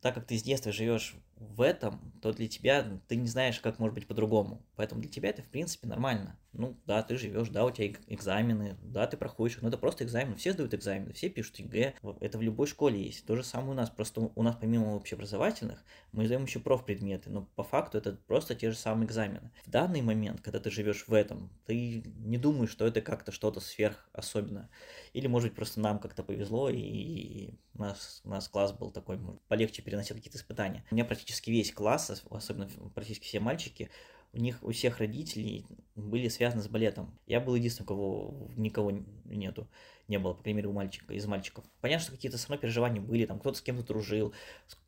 так 0.00 0.14
как 0.14 0.26
ты 0.26 0.38
с 0.38 0.42
детства 0.42 0.72
живешь 0.72 1.16
в 1.36 1.60
этом, 1.60 2.12
то 2.22 2.32
для 2.32 2.48
тебя 2.48 3.00
ты 3.08 3.16
не 3.16 3.26
знаешь, 3.26 3.60
как 3.60 3.78
может 3.78 3.94
быть 3.94 4.06
по-другому. 4.06 4.64
Поэтому 4.76 5.00
для 5.00 5.10
тебя 5.10 5.30
это, 5.30 5.42
в 5.42 5.48
принципе, 5.48 5.88
нормально. 5.88 6.38
Ну, 6.58 6.76
да, 6.86 7.02
ты 7.02 7.18
живешь, 7.18 7.50
да, 7.50 7.66
у 7.66 7.70
тебя 7.70 7.94
экзамены, 8.08 8.76
да, 8.82 9.06
ты 9.06 9.16
проходишь, 9.16 9.58
но 9.60 9.68
это 9.68 9.76
просто 9.76 10.04
экзамены. 10.04 10.36
Все 10.36 10.52
сдают 10.52 10.72
экзамены, 10.72 11.12
все 11.12 11.28
пишут 11.28 11.58
ЕГЭ. 11.58 11.94
Это 12.20 12.38
в 12.38 12.42
любой 12.42 12.66
школе 12.66 13.02
есть. 13.02 13.26
То 13.26 13.36
же 13.36 13.44
самое 13.44 13.72
у 13.72 13.74
нас. 13.74 13.90
Просто 13.90 14.30
у 14.34 14.42
нас 14.42 14.56
помимо 14.58 14.94
общеобразовательных, 14.94 15.84
мы 16.12 16.26
сдаем 16.26 16.44
еще 16.44 16.58
профпредметы, 16.58 17.28
но 17.30 17.42
по 17.56 17.62
факту 17.62 17.98
это 17.98 18.18
просто 18.26 18.54
те 18.54 18.70
же 18.70 18.76
самые 18.76 19.06
экзамены. 19.06 19.52
В 19.66 19.70
данный 19.70 20.00
момент, 20.00 20.40
когда 20.40 20.58
ты 20.58 20.70
живешь 20.70 21.06
в 21.06 21.12
этом, 21.12 21.50
ты 21.66 22.02
не 22.24 22.38
думаешь, 22.38 22.70
что 22.70 22.86
это 22.86 23.02
как-то 23.02 23.32
что-то 23.32 23.60
сверх 23.60 24.08
особенное. 24.12 24.70
Или, 25.12 25.26
может 25.26 25.50
быть, 25.50 25.56
просто 25.56 25.80
нам 25.80 25.98
как-то 25.98 26.22
повезло, 26.22 26.70
и 26.70 27.50
у 27.74 27.82
нас, 27.82 28.22
у 28.24 28.30
нас 28.30 28.48
класс 28.48 28.72
был 28.72 28.90
такой, 28.90 29.20
полегче 29.48 29.82
переносил 29.82 30.16
какие-то 30.16 30.38
испытания. 30.38 30.84
У 30.90 30.94
меня 30.94 31.04
практически 31.04 31.50
весь 31.50 31.72
класс, 31.72 32.24
особенно 32.30 32.68
практически 32.94 33.24
все 33.26 33.40
мальчики, 33.40 33.90
у 34.36 34.38
них 34.38 34.62
у 34.62 34.70
всех 34.70 34.98
родителей 34.98 35.64
были 35.94 36.28
связаны 36.28 36.62
с 36.62 36.68
балетом. 36.68 37.18
Я 37.26 37.40
был 37.40 37.54
единственным, 37.54 37.86
у 37.86 37.88
кого 37.88 38.50
никого 38.54 38.90
нету, 39.24 39.66
не 40.08 40.18
было, 40.18 40.34
по 40.34 40.42
крайней 40.42 40.58
мере, 40.58 40.68
у 40.68 40.72
мальчика, 40.72 41.14
из 41.14 41.24
мальчиков. 41.26 41.64
Понятно, 41.80 42.02
что 42.04 42.12
какие-то 42.12 42.36
со 42.36 42.48
мной 42.48 42.58
переживания 42.58 43.00
были, 43.00 43.24
там 43.24 43.40
кто-то 43.40 43.56
с 43.56 43.62
кем-то 43.62 43.82
дружил, 43.82 44.34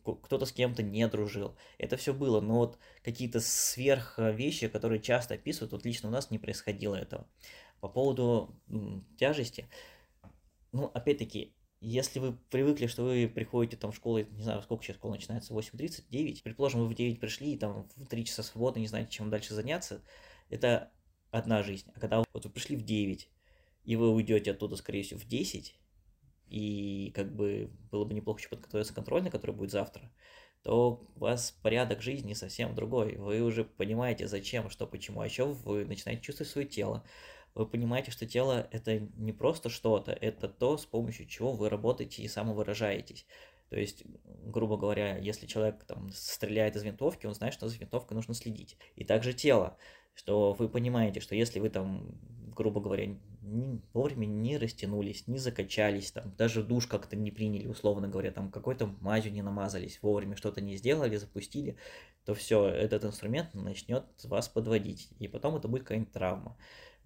кто-то 0.04 0.44
с 0.44 0.52
кем-то 0.52 0.82
не 0.82 1.08
дружил. 1.08 1.56
Это 1.78 1.96
все 1.96 2.12
было, 2.12 2.42
но 2.42 2.56
вот 2.56 2.78
какие-то 3.02 3.40
сверх 3.40 4.18
вещи, 4.18 4.68
которые 4.68 5.00
часто 5.00 5.34
описывают, 5.34 5.72
вот 5.72 5.86
лично 5.86 6.10
у 6.10 6.12
нас 6.12 6.30
не 6.30 6.38
происходило 6.38 6.94
этого. 6.94 7.26
По 7.80 7.88
поводу 7.88 8.54
тяжести, 9.16 9.66
ну, 10.72 10.90
опять-таки, 10.92 11.54
если 11.80 12.18
вы 12.18 12.32
привыкли, 12.50 12.86
что 12.86 13.04
вы 13.04 13.28
приходите 13.28 13.76
там 13.76 13.92
в 13.92 13.96
школу, 13.96 14.18
не 14.18 14.42
знаю, 14.42 14.62
сколько 14.62 14.84
сейчас 14.84 14.96
школа 14.96 15.12
начинается, 15.12 15.54
8.30, 15.54 16.04
9, 16.10 16.42
предположим, 16.42 16.80
вы 16.80 16.88
в 16.88 16.94
9 16.94 17.20
пришли, 17.20 17.54
и 17.54 17.58
там 17.58 17.88
в 17.96 18.06
3 18.06 18.24
часа 18.24 18.42
свободы, 18.42 18.80
не 18.80 18.88
знаете, 18.88 19.10
чем 19.10 19.30
дальше 19.30 19.54
заняться, 19.54 20.02
это 20.50 20.90
одна 21.30 21.62
жизнь. 21.62 21.90
А 21.94 22.00
когда 22.00 22.18
вот 22.18 22.44
вы 22.44 22.50
пришли 22.50 22.76
в 22.76 22.82
9, 22.82 23.28
и 23.84 23.96
вы 23.96 24.10
уйдете 24.10 24.50
оттуда, 24.50 24.76
скорее 24.76 25.02
всего, 25.02 25.20
в 25.20 25.26
10, 25.26 25.78
и 26.48 27.12
как 27.14 27.34
бы 27.34 27.70
было 27.90 28.04
бы 28.04 28.14
неплохо 28.14 28.40
еще 28.40 28.48
подготовиться 28.48 28.94
контрольный, 28.94 29.30
который 29.30 29.54
будет 29.54 29.70
завтра, 29.70 30.10
то 30.62 31.06
у 31.14 31.20
вас 31.20 31.52
порядок 31.62 32.02
жизни 32.02 32.34
совсем 32.34 32.74
другой. 32.74 33.16
Вы 33.16 33.42
уже 33.42 33.64
понимаете, 33.64 34.26
зачем, 34.26 34.70
что, 34.70 34.86
почему. 34.86 35.20
А 35.20 35.26
еще 35.26 35.44
вы 35.44 35.84
начинаете 35.84 36.22
чувствовать 36.22 36.50
свое 36.50 36.66
тело 36.66 37.04
вы 37.58 37.66
понимаете, 37.66 38.10
что 38.10 38.26
тело 38.26 38.68
это 38.70 39.00
не 39.16 39.32
просто 39.32 39.68
что-то, 39.68 40.12
это 40.12 40.48
то, 40.48 40.78
с 40.78 40.86
помощью 40.86 41.26
чего 41.26 41.52
вы 41.52 41.68
работаете 41.68 42.22
и 42.22 42.28
самовыражаетесь. 42.28 43.26
То 43.68 43.78
есть, 43.78 44.04
грубо 44.24 44.76
говоря, 44.76 45.18
если 45.18 45.46
человек 45.46 45.84
там 45.84 46.10
стреляет 46.12 46.76
из 46.76 46.84
винтовки, 46.84 47.26
он 47.26 47.34
знает, 47.34 47.52
что 47.52 47.68
за 47.68 47.76
винтовкой 47.76 48.14
нужно 48.14 48.34
следить. 48.34 48.78
И 48.96 49.04
также 49.04 49.34
тело, 49.34 49.76
что 50.14 50.52
вы 50.52 50.68
понимаете, 50.68 51.20
что 51.20 51.34
если 51.34 51.58
вы 51.58 51.68
там, 51.68 52.18
грубо 52.56 52.80
говоря, 52.80 53.06
не, 53.42 53.82
вовремя 53.92 54.26
не 54.26 54.56
растянулись, 54.56 55.26
не 55.26 55.38
закачались, 55.38 56.12
там, 56.12 56.34
даже 56.36 56.62
душ 56.62 56.86
как-то 56.86 57.16
не 57.16 57.30
приняли, 57.30 57.66
условно 57.66 58.08
говоря, 58.08 58.30
там 58.30 58.50
какой-то 58.50 58.86
мазью 59.00 59.32
не 59.32 59.42
намазались, 59.42 59.98
вовремя 60.00 60.36
что-то 60.36 60.60
не 60.60 60.76
сделали, 60.76 61.16
запустили, 61.16 61.76
то 62.24 62.34
все, 62.34 62.66
этот 62.66 63.04
инструмент 63.04 63.52
начнет 63.54 64.04
вас 64.24 64.48
подводить, 64.48 65.10
и 65.18 65.28
потом 65.28 65.56
это 65.56 65.68
будет 65.68 65.82
какая-нибудь 65.82 66.12
травма 66.12 66.56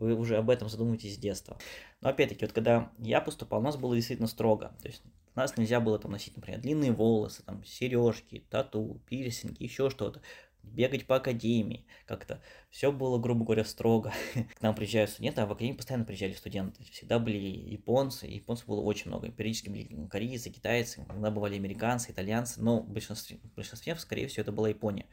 вы 0.02 0.14
уже 0.14 0.37
об 0.37 0.50
этом 0.50 0.68
задумываетесь 0.68 1.14
с 1.14 1.18
детства. 1.18 1.59
Но 2.00 2.09
опять-таки, 2.11 2.44
вот 2.44 2.52
когда 2.52 2.90
я 2.99 3.21
поступал, 3.21 3.61
у 3.61 3.62
нас 3.62 3.76
было 3.76 3.94
действительно 3.94 4.28
строго. 4.28 4.75
То 4.82 4.88
есть 4.88 5.02
у 5.35 5.38
нас 5.38 5.56
нельзя 5.56 5.80
было 5.80 5.99
там 5.99 6.11
носить, 6.11 6.37
например, 6.37 6.61
длинные 6.61 6.92
волосы, 6.92 7.42
там, 7.44 7.64
сережки, 7.64 8.44
тату, 8.50 9.00
пирсинги, 9.06 9.62
еще 9.62 9.88
что-то 9.90 10.21
бегать 10.62 11.06
по 11.06 11.16
академии, 11.16 11.85
как-то 12.06 12.40
все 12.71 12.92
было, 12.92 13.18
грубо 13.18 13.44
говоря, 13.44 13.64
строго. 13.64 14.12
К 14.59 14.62
нам 14.62 14.75
приезжают 14.75 15.11
студенты, 15.11 15.40
а 15.40 15.47
в 15.47 15.52
академии 15.52 15.76
постоянно 15.76 16.04
приезжали 16.04 16.32
студенты. 16.32 16.85
Всегда 16.85 17.18
были 17.18 17.37
японцы, 17.37 18.26
японцев 18.26 18.66
было 18.66 18.80
очень 18.80 19.09
много. 19.09 19.30
Периодически 19.30 19.68
были 19.68 20.06
корейцы, 20.09 20.50
китайцы, 20.50 21.04
иногда 21.09 21.30
бывали 21.30 21.56
американцы, 21.56 22.12
итальянцы, 22.12 22.62
но 22.62 22.80
в 22.80 22.88
большинстве, 22.88 23.38
в 23.42 23.54
большинстве, 23.54 23.94
скорее 23.97 24.28
всего, 24.28 24.42
это 24.42 24.52
была 24.52 24.68
Япония 24.68 25.06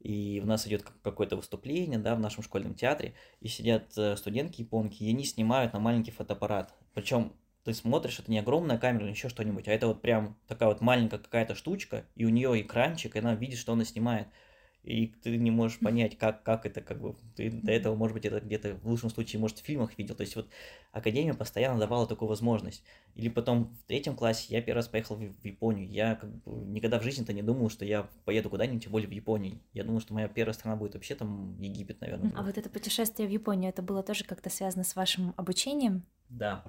и 0.00 0.40
у 0.42 0.46
нас 0.46 0.66
идет 0.66 0.84
какое-то 1.02 1.36
выступление, 1.36 1.98
да, 1.98 2.14
в 2.14 2.20
нашем 2.20 2.42
школьном 2.42 2.74
театре, 2.74 3.14
и 3.40 3.48
сидят 3.48 3.96
э, 3.96 4.16
студентки 4.16 4.62
японки, 4.62 5.02
и 5.02 5.10
они 5.10 5.24
снимают 5.24 5.72
на 5.72 5.80
маленький 5.80 6.10
фотоаппарат. 6.10 6.74
Причем 6.94 7.32
ты 7.64 7.74
смотришь, 7.74 8.18
это 8.18 8.30
не 8.30 8.38
огромная 8.38 8.78
камера 8.78 9.04
или 9.04 9.10
еще 9.10 9.28
что-нибудь, 9.28 9.68
а 9.68 9.72
это 9.72 9.86
вот 9.88 10.00
прям 10.00 10.38
такая 10.46 10.68
вот 10.68 10.80
маленькая 10.80 11.18
какая-то 11.18 11.54
штучка, 11.54 12.06
и 12.14 12.24
у 12.24 12.28
нее 12.28 12.60
экранчик, 12.62 13.16
и 13.16 13.18
она 13.18 13.34
видит, 13.34 13.58
что 13.58 13.72
она 13.72 13.84
снимает 13.84 14.28
и 14.88 15.08
ты 15.22 15.36
не 15.36 15.50
можешь 15.50 15.78
понять, 15.78 16.16
как, 16.16 16.42
как 16.42 16.64
это, 16.64 16.80
как 16.80 16.98
бы, 16.98 17.14
ты 17.36 17.50
до 17.50 17.70
этого, 17.70 17.94
может 17.94 18.14
быть, 18.14 18.24
это 18.24 18.40
где-то 18.40 18.74
в 18.82 18.88
лучшем 18.88 19.10
случае, 19.10 19.38
может, 19.38 19.58
в 19.58 19.64
фильмах 19.64 19.98
видел, 19.98 20.14
то 20.14 20.22
есть 20.22 20.34
вот 20.34 20.48
Академия 20.92 21.34
постоянно 21.34 21.78
давала 21.78 22.06
такую 22.06 22.30
возможность. 22.30 22.82
Или 23.14 23.28
потом 23.28 23.66
в 23.66 23.82
третьем 23.86 24.16
классе 24.16 24.46
я 24.48 24.62
первый 24.62 24.78
раз 24.78 24.88
поехал 24.88 25.16
в, 25.16 25.44
Японию, 25.44 25.90
я 25.90 26.14
как 26.14 26.30
бы 26.30 26.64
никогда 26.70 26.98
в 26.98 27.02
жизни-то 27.02 27.34
не 27.34 27.42
думал, 27.42 27.68
что 27.68 27.84
я 27.84 28.08
поеду 28.24 28.48
куда-нибудь, 28.48 28.82
тем 28.82 28.92
более 28.92 29.08
в 29.08 29.12
Японию. 29.12 29.60
Я 29.74 29.84
думал, 29.84 30.00
что 30.00 30.14
моя 30.14 30.26
первая 30.26 30.54
страна 30.54 30.76
будет 30.76 30.94
вообще 30.94 31.14
там 31.14 31.60
Египет, 31.60 32.00
наверное. 32.00 32.32
А 32.34 32.42
вот 32.42 32.56
это 32.56 32.70
путешествие 32.70 33.28
в 33.28 33.30
Японию, 33.30 33.68
это 33.68 33.82
было 33.82 34.02
тоже 34.02 34.24
как-то 34.24 34.48
связано 34.48 34.84
с 34.84 34.96
вашим 34.96 35.34
обучением? 35.36 36.06
Да, 36.30 36.64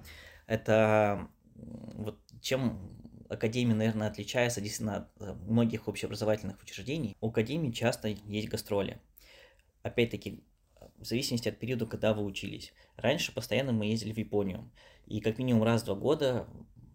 это 0.45 1.29
вот 1.55 2.19
чем 2.41 2.79
Академия, 3.29 3.75
наверное, 3.75 4.07
отличается 4.07 4.59
действительно 4.59 4.98
от 4.98 5.21
э, 5.21 5.33
многих 5.48 5.88
общеобразовательных 5.88 6.62
учреждений. 6.62 7.15
У 7.21 7.29
Академии 7.29 7.71
часто 7.71 8.09
есть 8.09 8.50
гастроли. 8.50 9.00
Опять-таки, 9.83 10.43
в 10.98 11.05
зависимости 11.05 11.48
от 11.48 11.57
периода, 11.57 11.86
когда 11.86 12.13
вы 12.13 12.24
учились. 12.24 12.74
Раньше 12.98 13.33
постоянно 13.33 13.71
мы 13.71 13.86
ездили 13.86 14.13
в 14.13 14.17
Японию. 14.17 14.69
И 15.05 15.21
как 15.21 15.38
минимум 15.38 15.63
раз 15.63 15.83
в 15.83 15.86
два 15.86 15.95
года 15.95 16.48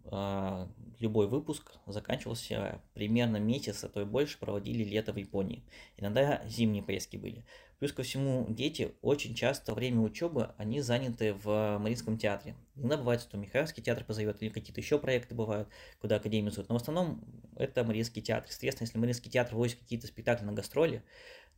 э, 0.04 0.66
любой 0.98 1.28
выпуск 1.28 1.72
заканчивался 1.86 2.80
примерно 2.94 3.36
месяц, 3.36 3.84
а 3.84 3.88
то 3.88 4.00
и 4.00 4.04
больше 4.04 4.38
проводили 4.38 4.82
лето 4.84 5.12
в 5.12 5.16
Японии. 5.16 5.62
Иногда 5.96 6.42
зимние 6.46 6.82
поездки 6.82 7.16
были. 7.16 7.44
Плюс 7.78 7.92
ко 7.92 8.02
всему, 8.02 8.46
дети 8.48 8.92
очень 9.02 9.34
часто 9.34 9.72
во 9.72 9.76
время 9.76 10.00
учебы, 10.00 10.54
они 10.56 10.80
заняты 10.80 11.34
в 11.34 11.78
Мариинском 11.78 12.16
театре. 12.18 12.54
Иногда 12.76 12.98
бывает, 12.98 13.20
что 13.20 13.36
Михайловский 13.36 13.82
театр 13.82 14.04
позовет, 14.04 14.42
или 14.42 14.48
какие-то 14.48 14.80
еще 14.80 14.98
проекты 14.98 15.34
бывают, 15.34 15.68
куда 16.00 16.16
Академию 16.16 16.52
зовут. 16.52 16.68
Но 16.68 16.78
в 16.78 16.82
основном 16.82 17.24
это 17.56 17.84
Мариинский 17.84 18.22
театр. 18.22 18.50
Соответственно, 18.50 18.86
если 18.86 18.98
Мариинский 18.98 19.30
театр 19.30 19.54
возит 19.54 19.78
какие-то 19.78 20.06
спектакли 20.06 20.44
на 20.44 20.52
гастроли, 20.52 21.02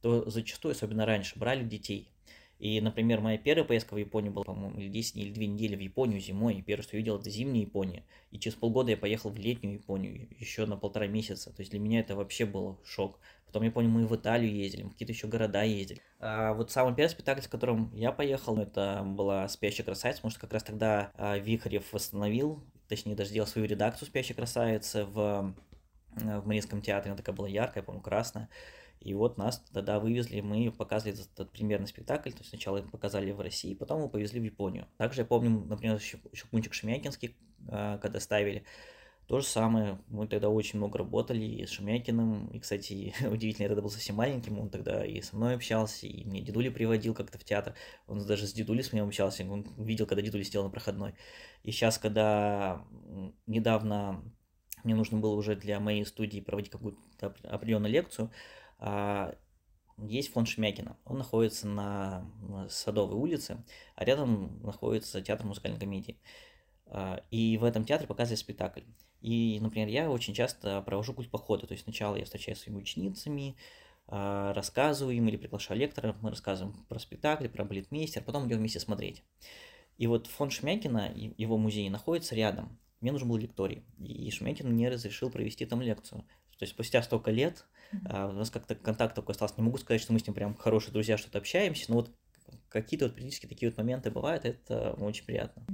то 0.03 0.29
зачастую, 0.29 0.73
особенно 0.73 1.07
раньше, 1.07 1.39
брали 1.39 1.65
детей. 1.65 2.11
И, 2.59 2.81
например, 2.81 3.21
моя 3.21 3.37
первая 3.37 3.67
поездка 3.67 3.93
в 3.95 3.99
Японию 3.99 4.33
была, 4.33 4.45
по-моему, 4.45 4.81
или 4.81 4.89
10 4.89 5.17
или 5.17 5.31
2 5.31 5.45
недели 5.45 5.77
в 5.77 5.81
Японию 5.81 6.21
зимой. 6.21 6.55
И 6.55 6.63
первое, 6.63 6.83
что 6.83 6.97
я 6.97 7.01
видел, 7.01 7.19
это 7.19 7.29
зимняя 7.29 7.63
Япония. 7.63 8.03
И 8.31 8.39
через 8.39 8.57
полгода 8.57 8.91
я 8.91 8.97
поехал 8.97 9.29
в 9.29 9.37
летнюю 9.37 9.75
Японию, 9.75 10.27
еще 10.39 10.65
на 10.65 10.79
полтора 10.79 11.07
месяца. 11.07 11.51
То 11.53 11.61
есть 11.61 11.71
для 11.71 11.81
меня 11.81 12.01
это 12.01 12.17
вообще 12.17 12.47
был 12.47 12.81
шок. 12.83 13.21
Потом, 13.47 13.63
я 13.63 13.71
помню, 13.71 13.89
мы 13.89 14.07
в 14.07 14.15
Италию 14.15 14.55
ездили, 14.55 14.83
в 14.83 14.91
какие-то 14.91 15.13
еще 15.13 15.29
города 15.29 15.63
ездили. 15.63 16.01
А 16.19 16.53
вот 16.53 16.71
самый 16.71 16.95
первый 16.95 17.11
спектакль, 17.11 17.43
с 17.43 17.49
которым 17.49 17.93
я 17.95 18.13
поехал, 18.13 18.59
это 18.59 19.03
была 19.05 19.49
«Спящая 19.49 19.85
красавица», 19.85 20.19
потому 20.19 20.31
что 20.31 20.41
как 20.41 20.53
раз 20.53 20.63
тогда 20.63 21.11
а, 21.15 21.39
Вихарев 21.39 21.93
восстановил, 21.93 22.63
точнее, 22.89 23.15
даже 23.15 23.31
сделал 23.31 23.47
свою 23.47 23.67
редакцию 23.67 24.09
«Спящей 24.09 24.35
красавицы» 24.35 25.05
в, 25.05 25.55
в 26.11 26.47
Мариинском 26.47 26.83
театре. 26.83 27.13
Она 27.13 27.17
такая 27.17 27.35
была 27.35 27.49
яркая, 27.49 27.83
помню, 27.83 28.01
красная. 28.01 28.49
И 29.01 29.15
вот 29.15 29.39
нас 29.39 29.63
тогда 29.73 30.01
вывезли, 30.01 30.41
мы 30.41 30.73
показывали 30.73 31.15
этот, 31.15 31.33
этот 31.33 31.53
примерный 31.53 31.87
спектакль, 31.87 32.31
то 32.31 32.39
есть 32.39 32.51
сначала 32.51 32.83
показали 32.83 33.31
в 33.31 33.41
России, 33.41 33.75
потом 33.75 34.01
мы 34.01 34.09
повезли 34.09 34.41
в 34.41 34.45
Японию. 34.45 34.89
Также 34.97 35.21
я 35.21 35.25
помню, 35.25 35.51
например, 35.51 36.01
Щелкунчик 36.01 36.75
Шемякинский, 36.75 37.37
а, 37.69 37.99
когда 37.99 38.21
ставили, 38.21 38.65
то 39.27 39.41
же 39.41 39.47
самое, 39.47 39.99
мы 40.07 40.29
тогда 40.29 40.49
очень 40.49 40.79
много 40.79 40.99
работали 40.99 41.45
и 41.45 41.67
с 41.67 41.71
Шемякиным, 41.71 42.47
и, 42.49 42.61
кстати, 42.61 43.13
удивительно, 43.29 43.65
я 43.65 43.69
тогда 43.69 43.83
был 43.83 43.91
совсем 43.91 44.17
маленьким, 44.17 44.59
он 44.59 44.71
тогда 44.71 45.05
и 45.05 45.21
со 45.21 45.37
мной 45.37 45.55
общался, 45.57 46.07
и 46.07 46.25
мне 46.25 46.43
дедули 46.43 46.69
приводил 46.69 47.15
как-то 47.15 47.39
в 47.39 47.45
театр, 47.45 47.75
он 48.07 48.25
даже 48.25 48.47
с 48.47 48.53
дедулей 48.53 48.85
с 48.85 48.93
моим 48.93 49.09
общался, 49.09 49.45
он 49.51 49.67
видел, 49.79 50.07
когда 50.07 50.23
дедули 50.23 50.43
сделал 50.43 50.67
на 50.67 50.71
проходной. 50.71 51.15
И 51.65 51.73
сейчас, 51.73 51.99
когда 51.99 52.85
недавно 53.47 54.23
мне 54.85 54.95
нужно 54.95 55.19
было 55.19 55.35
уже 55.35 55.57
для 55.57 55.81
моей 55.81 56.07
студии 56.07 56.41
проводить 56.41 56.71
какую-то 56.71 57.35
определенную 57.43 57.93
лекцию, 57.93 58.31
а, 58.79 59.35
есть 59.99 60.33
фонд 60.33 60.47
Шмякина. 60.47 60.97
Он 61.05 61.19
находится 61.19 61.67
на 61.67 62.31
Садовой 62.69 63.17
улице, 63.17 63.65
а 63.97 64.05
рядом 64.05 64.63
находится 64.63 65.23
театр 65.23 65.47
музыкальной 65.47 65.81
комедии. 65.81 66.21
А, 66.87 67.23
и 67.31 67.57
в 67.59 67.65
этом 67.65 67.85
театре 67.85 68.07
показывают 68.07 68.39
спектакль. 68.39 68.83
И, 69.21 69.59
например, 69.61 69.89
я 69.89 70.11
очень 70.11 70.35
часто 70.35 70.83
провожу 70.83 71.15
культ 71.15 71.31
похода. 71.31 71.67
То 71.67 71.73
есть 71.73 71.85
сначала 71.85 72.17
я 72.17 72.25
встречаюсь 72.25 72.59
с 72.59 72.63
своими 72.63 72.79
ученицами, 72.79 73.57
а, 74.09 74.53
рассказываю 74.55 75.17
им 75.17 75.29
или 75.29 75.37
приглашаю 75.37 75.81
лектора, 75.81 76.17
мы 76.21 76.31
рассказываем 76.31 76.85
про 76.89 76.99
спектакль, 76.99 77.49
про 77.49 77.65
балетмейстер, 77.65 78.23
потом 78.23 78.47
идем 78.47 78.59
вместе 78.59 78.79
смотреть. 78.79 79.25
И 79.99 80.07
вот 80.07 80.27
фонд 80.27 80.53
Шмякина, 80.53 81.13
его 81.15 81.57
музей 81.59 81.89
находится 81.89 82.35
рядом. 82.35 82.79
Мне 83.01 83.13
нужен 83.13 83.29
был 83.29 83.37
лекторий, 83.37 83.85
и 83.99 84.31
Шмякин 84.31 84.71
мне 84.71 84.89
разрешил 84.89 85.31
провести 85.31 85.67
там 85.67 85.81
лекцию. 85.83 86.23
То 86.59 86.63
есть 86.63 86.73
спустя 86.73 87.03
столько 87.03 87.31
лет 87.31 87.67
mm-hmm. 87.93 88.31
у 88.31 88.33
нас 88.33 88.51
как-то 88.51 88.75
контакт 88.75 89.15
такой 89.15 89.33
остался. 89.33 89.55
Не 89.59 89.65
могу 89.65 89.79
сказать, 89.79 90.01
что 90.01 90.13
мы 90.13 90.19
с 90.19 90.27
ним 90.27 90.35
прям 90.35 90.55
хорошие 90.55 90.93
друзья, 90.93 91.19
что-то 91.19 91.39
общаемся, 91.39 91.91
но 91.91 91.97
вот 91.97 92.11
какие-то 92.69 93.07
вот 93.07 93.15
периодически 93.15 93.47
такие 93.47 93.71
вот 93.71 93.79
моменты 93.79 94.11
бывают, 94.11 94.45
это 94.45 94.93
очень 94.93 95.25
приятно. 95.25 95.65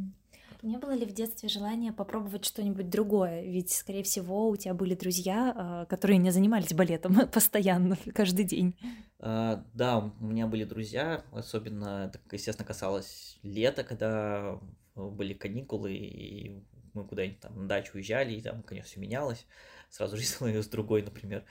Не 0.63 0.79
было 0.79 0.93
ли 0.93 1.05
в 1.05 1.13
детстве 1.13 1.49
желания 1.49 1.93
попробовать 1.93 2.45
что-нибудь 2.45 2.89
другое? 2.89 3.43
Ведь, 3.43 3.73
скорее 3.73 4.05
всего, 4.05 4.49
у 4.49 4.57
тебя 4.57 4.75
были 4.75 4.95
друзья, 4.95 5.53
а, 5.57 5.87
которые 5.87 6.19
не 6.19 6.31
занимались 6.31 6.73
балетом 6.73 7.29
постоянно, 7.33 7.99
каждый 8.15 8.45
день. 8.45 8.77
А, 9.19 9.65
да, 9.75 9.99
у 9.99 10.25
меня 10.25 10.47
были 10.47 10.63
друзья, 10.63 11.25
особенно 11.33 12.13
естественно, 12.31 12.67
касалось 12.67 13.41
лета, 13.43 13.83
когда 13.83 14.61
были 14.95 15.35
каникулы, 15.35 15.95
и 15.95 16.65
мы 16.95 17.09
куда-нибудь 17.09 17.41
там 17.41 17.63
на 17.63 17.69
дачу 17.69 17.93
уезжали, 17.95 18.35
и 18.35 18.41
там, 18.41 18.63
конечно, 18.63 18.89
все 18.89 19.01
менялось. 19.01 19.47
Сразу 19.91 20.17
жизнь 20.17 20.35
становилась 20.35 20.69
другой, 20.69 21.03
например. 21.03 21.45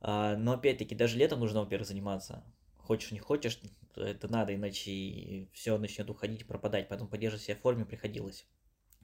А, 0.00 0.36
но 0.36 0.54
опять-таки, 0.54 0.96
даже 0.96 1.16
летом 1.16 1.38
нужно, 1.38 1.60
во-первых, 1.60 1.86
заниматься. 1.86 2.42
Хочешь, 2.78 3.12
не 3.12 3.20
хочешь, 3.20 3.60
это 4.00 4.28
надо, 4.28 4.54
иначе 4.54 5.48
все 5.52 5.76
начнет 5.78 6.08
уходить, 6.10 6.46
пропадать. 6.46 6.88
Поэтому 6.88 7.10
поддерживать 7.10 7.44
себя 7.44 7.56
в 7.56 7.60
форме 7.60 7.84
приходилось. 7.84 8.46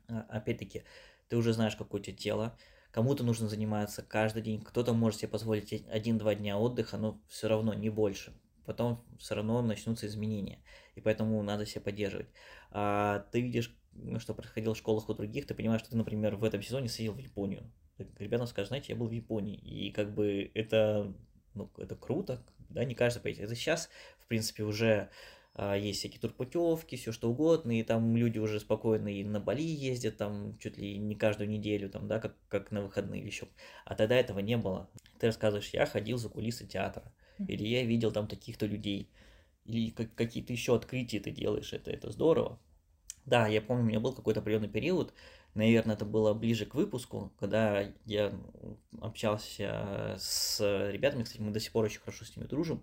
А, 0.09 0.23
опять-таки, 0.29 0.85
ты 1.29 1.37
уже 1.37 1.53
знаешь, 1.53 1.77
какое 1.77 2.01
у 2.01 2.05
тебя 2.05 2.17
тело. 2.17 2.59
Кому-то 2.91 3.25
нужно 3.25 3.49
заниматься 3.49 4.03
каждый 4.03 4.43
день, 4.43 4.63
кто-то 4.63 4.93
может 4.93 5.19
себе 5.19 5.29
позволить 5.29 5.73
один-два 5.89 6.37
дня 6.37 6.57
отдыха, 6.57 6.97
но 6.97 7.21
все 7.29 7.49
равно 7.49 7.75
не 7.75 7.91
больше. 7.91 8.33
Потом 8.67 9.05
все 9.19 9.35
равно 9.35 9.61
начнутся 9.63 10.07
изменения, 10.07 10.63
и 10.95 11.01
поэтому 11.01 11.43
надо 11.43 11.67
себя 11.67 11.83
поддерживать. 11.83 12.29
А 12.71 13.27
ты 13.33 13.41
видишь, 13.41 13.77
что 14.19 14.33
происходило 14.33 14.75
в 14.75 14.79
школах 14.79 15.09
у 15.09 15.15
других, 15.15 15.47
ты 15.47 15.55
понимаешь, 15.55 15.81
что 15.81 15.91
ты, 15.91 15.97
например, 15.97 16.37
в 16.37 16.45
этом 16.45 16.63
сезоне 16.63 16.89
съездил 16.89 17.15
в 17.15 17.19
Японию. 17.19 17.71
Ребятам 18.19 18.47
скажут, 18.47 18.69
знаете, 18.69 18.93
я 18.93 18.99
был 18.99 19.09
в 19.09 19.13
Японии, 19.13 19.57
и 19.57 19.91
как 19.91 20.15
бы 20.15 20.51
это, 20.55 21.13
ну, 21.55 21.71
это 21.77 21.95
круто, 21.97 22.47
да, 22.71 22.85
не 22.85 22.95
каждый 22.95 23.21
поедет. 23.21 23.45
Это 23.45 23.55
сейчас, 23.55 23.91
в 24.25 24.29
принципе, 24.29 24.65
уже 24.65 25.11
а, 25.55 25.77
есть 25.77 26.01
всякие 26.01 26.21
турпутевки, 26.21 26.97
все 26.97 27.13
что 27.13 27.31
угодно, 27.31 27.79
и 27.79 27.83
там 27.83 28.17
люди 28.17 28.39
уже 28.39 28.59
спокойно 28.59 29.09
и 29.09 29.23
на 29.23 29.39
Бали 29.39 29.63
ездят, 29.63 30.17
там 30.17 30.59
чуть 30.59 30.77
ли 30.79 30.99
не 30.99 31.15
каждую 31.15 31.49
неделю, 31.49 31.89
там, 31.89 32.09
да, 32.09 32.19
как, 32.19 32.35
как 32.49 32.71
на 32.73 32.83
выходные 32.83 33.25
еще. 33.25 33.47
А 33.85 33.95
тогда 33.95 34.17
этого 34.17 34.41
не 34.41 34.57
было. 34.57 34.91
Ты 35.21 35.29
рассказываешь, 35.29 35.71
я 35.71 35.87
ходил 35.87 36.19
за 36.19 36.29
кулисы 36.29 36.67
театра, 36.67 37.13
или 37.47 37.67
я 37.67 37.85
видел 37.85 38.11
там 38.11 38.27
таких-то 38.27 38.67
людей, 38.67 39.11
или 39.65 39.91
как, 39.91 40.15
какие-то 40.15 40.53
еще 40.53 40.75
открытия 40.75 41.21
ты 41.21 41.31
делаешь, 41.31 41.73
это, 41.73 41.91
это 41.91 42.11
здорово. 42.11 42.59
Да, 43.25 43.47
я 43.47 43.63
помню, 43.63 43.85
у 43.85 43.87
меня 43.87 44.01
был 44.01 44.13
какой-то 44.13 44.41
определенный 44.41 44.69
период, 44.69 45.15
наверное, 45.55 45.95
это 45.95 46.05
было 46.05 46.35
ближе 46.35 46.67
к 46.67 46.75
выпуску, 46.75 47.33
когда 47.39 47.93
я 48.05 48.33
общался 49.01 50.17
с 50.19 50.61
ребятами, 50.91 51.23
кстати, 51.23 51.41
мы 51.41 51.53
до 51.53 51.61
сих 51.61 51.73
пор 51.73 51.85
очень 51.85 52.01
хорошо 52.01 52.25
с 52.25 52.37
ними 52.37 52.47
дружим. 52.47 52.83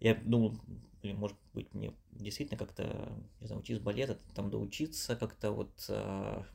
Я 0.00 0.14
думал, 0.14 0.54
блин, 1.02 1.16
может 1.16 1.36
быть, 1.54 1.72
мне 1.74 1.92
действительно 2.12 2.58
как-то, 2.58 3.12
не 3.40 3.46
знаю, 3.46 3.64
с 3.64 3.78
балета, 3.80 4.18
там 4.34 4.50
доучиться 4.50 5.16
как-то 5.16 5.50
вот, 5.52 5.72
а, 5.88 6.46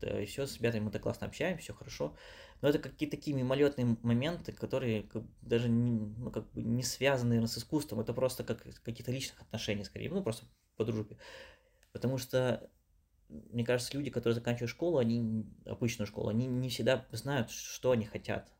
да, 0.00 0.20
и 0.20 0.26
все, 0.26 0.46
с 0.46 0.58
ребятами 0.58 0.84
мы 0.84 0.90
так 0.90 1.02
классно 1.02 1.26
общаемся, 1.26 1.62
все 1.62 1.74
хорошо. 1.74 2.14
Но 2.60 2.68
это 2.68 2.78
какие-то 2.78 3.16
такие 3.16 3.36
мимолетные 3.36 3.96
моменты, 4.02 4.52
которые 4.52 5.04
как, 5.04 5.24
даже 5.40 5.68
не, 5.68 5.92
ну, 5.92 6.30
как 6.30 6.50
бы 6.52 6.62
не 6.62 6.82
связаны, 6.82 7.30
наверное, 7.30 7.48
с 7.48 7.58
искусством, 7.58 8.00
это 8.00 8.12
просто 8.12 8.44
как 8.44 8.62
какие-то 8.82 9.12
личных 9.12 9.40
отношений, 9.40 9.84
скорее, 9.84 10.10
ну, 10.10 10.22
просто 10.22 10.44
по 10.76 10.84
дружбе. 10.84 11.16
Потому 11.92 12.18
что 12.18 12.70
мне 13.28 13.64
кажется, 13.64 13.96
люди, 13.96 14.10
которые 14.10 14.34
заканчивают 14.34 14.70
школу, 14.70 14.98
они, 14.98 15.46
обычную 15.66 16.06
школу, 16.06 16.28
они 16.28 16.46
не 16.46 16.68
всегда 16.68 17.06
знают, 17.12 17.50
что 17.50 17.92
они 17.92 18.04
хотят. 18.04 18.52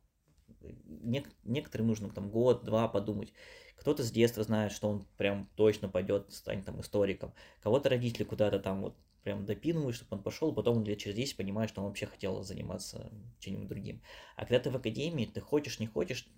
Нек- 0.62 1.32
некоторым 1.44 1.88
нужно 1.88 2.08
там 2.10 2.30
год-два 2.30 2.88
подумать. 2.88 3.32
Кто-то 3.82 4.04
с 4.04 4.12
детства 4.12 4.44
знает, 4.44 4.70
что 4.70 4.88
он 4.88 5.04
прям 5.16 5.50
точно 5.56 5.88
пойдет, 5.88 6.32
станет 6.32 6.64
там 6.64 6.80
историком. 6.80 7.34
Кого-то 7.64 7.88
родители 7.88 8.22
куда-то 8.22 8.60
там 8.60 8.80
вот 8.80 8.94
прям 9.24 9.44
допинывают, 9.44 9.96
чтобы 9.96 10.18
он 10.18 10.22
пошел, 10.22 10.54
потом 10.54 10.84
лет 10.84 10.98
через 10.98 11.16
10 11.16 11.36
понимает, 11.36 11.68
что 11.68 11.80
он 11.80 11.88
вообще 11.88 12.06
хотел 12.06 12.44
заниматься 12.44 13.10
чем-нибудь 13.40 13.66
другим. 13.66 14.00
А 14.36 14.42
когда 14.42 14.60
ты 14.60 14.70
в 14.70 14.76
академии, 14.76 15.26
ты 15.26 15.40
хочешь, 15.40 15.80
не 15.80 15.88
хочешь, 15.88 16.28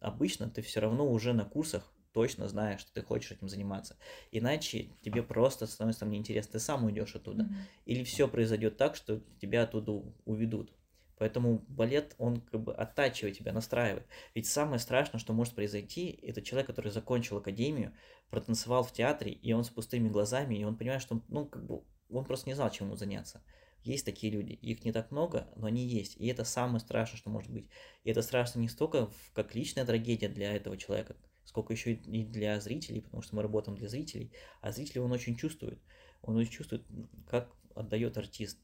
обычно 0.00 0.48
ты 0.48 0.62
все 0.62 0.80
равно 0.80 1.06
уже 1.06 1.34
на 1.34 1.44
курсах 1.44 1.92
точно 2.12 2.48
знаешь, 2.48 2.80
что 2.80 2.94
ты 2.94 3.02
хочешь 3.02 3.32
этим 3.32 3.50
заниматься. 3.50 3.98
Иначе 4.32 4.88
тебе 5.02 5.22
просто 5.22 5.66
становится 5.66 6.00
там 6.00 6.10
неинтересно, 6.10 6.52
ты 6.52 6.60
сам 6.60 6.86
уйдешь 6.86 7.14
оттуда. 7.14 7.42
Mm-hmm. 7.42 7.82
Или 7.84 8.04
все 8.04 8.26
произойдет 8.26 8.78
так, 8.78 8.96
что 8.96 9.20
тебя 9.38 9.64
оттуда 9.64 10.02
уведут. 10.24 10.72
Поэтому 11.18 11.64
балет, 11.68 12.14
он 12.18 12.40
как 12.40 12.60
бы 12.62 12.74
оттачивает 12.74 13.38
тебя, 13.38 13.52
настраивает. 13.52 14.06
Ведь 14.34 14.46
самое 14.46 14.78
страшное, 14.78 15.18
что 15.18 15.32
может 15.32 15.54
произойти, 15.54 16.10
это 16.22 16.42
человек, 16.42 16.66
который 16.66 16.90
закончил 16.90 17.38
академию, 17.38 17.94
протанцевал 18.30 18.82
в 18.82 18.92
театре, 18.92 19.32
и 19.32 19.52
он 19.52 19.64
с 19.64 19.70
пустыми 19.70 20.08
глазами, 20.08 20.56
и 20.56 20.64
он 20.64 20.76
понимает, 20.76 21.00
что, 21.00 21.22
ну, 21.28 21.46
как 21.46 21.64
бы, 21.64 21.82
он 22.10 22.24
просто 22.24 22.48
не 22.48 22.54
знал, 22.54 22.70
чем 22.70 22.88
ему 22.88 22.96
заняться. 22.96 23.42
Есть 23.82 24.04
такие 24.04 24.32
люди, 24.32 24.52
их 24.52 24.84
не 24.84 24.92
так 24.92 25.10
много, 25.10 25.48
но 25.54 25.68
они 25.68 25.86
есть. 25.86 26.16
И 26.16 26.26
это 26.26 26.44
самое 26.44 26.80
страшное, 26.80 27.18
что 27.18 27.30
может 27.30 27.50
быть. 27.50 27.68
И 28.02 28.10
это 28.10 28.20
страшно 28.20 28.58
не 28.58 28.68
столько 28.68 29.10
как 29.32 29.54
личная 29.54 29.86
трагедия 29.86 30.28
для 30.28 30.54
этого 30.54 30.76
человека, 30.76 31.16
сколько 31.44 31.72
еще 31.72 31.92
и 31.92 32.24
для 32.24 32.60
зрителей, 32.60 33.00
потому 33.00 33.22
что 33.22 33.36
мы 33.36 33.42
работаем 33.42 33.78
для 33.78 33.88
зрителей, 33.88 34.32
а 34.60 34.72
зритель 34.72 35.00
он 35.00 35.12
очень 35.12 35.36
чувствует, 35.36 35.78
он 36.20 36.36
очень 36.36 36.50
чувствует, 36.50 36.84
как 37.28 37.48
отдает 37.76 38.18
артист, 38.18 38.58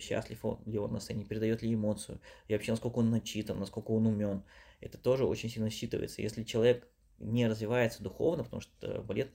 счастлив 0.00 0.44
он, 0.44 0.60
ли 0.66 0.78
он 0.78 0.92
на 0.92 1.00
сцене, 1.00 1.24
передает 1.24 1.62
ли 1.62 1.74
эмоцию, 1.74 2.20
и 2.48 2.52
вообще 2.52 2.72
насколько 2.72 2.98
он 2.98 3.10
начитан, 3.10 3.58
насколько 3.58 3.90
он 3.90 4.06
умен. 4.06 4.42
Это 4.80 4.98
тоже 4.98 5.24
очень 5.24 5.48
сильно 5.48 5.68
считывается. 5.68 6.22
Если 6.22 6.44
человек 6.44 6.88
не 7.18 7.46
развивается 7.46 8.02
духовно, 8.02 8.44
потому 8.44 8.60
что 8.60 9.02
балет, 9.02 9.30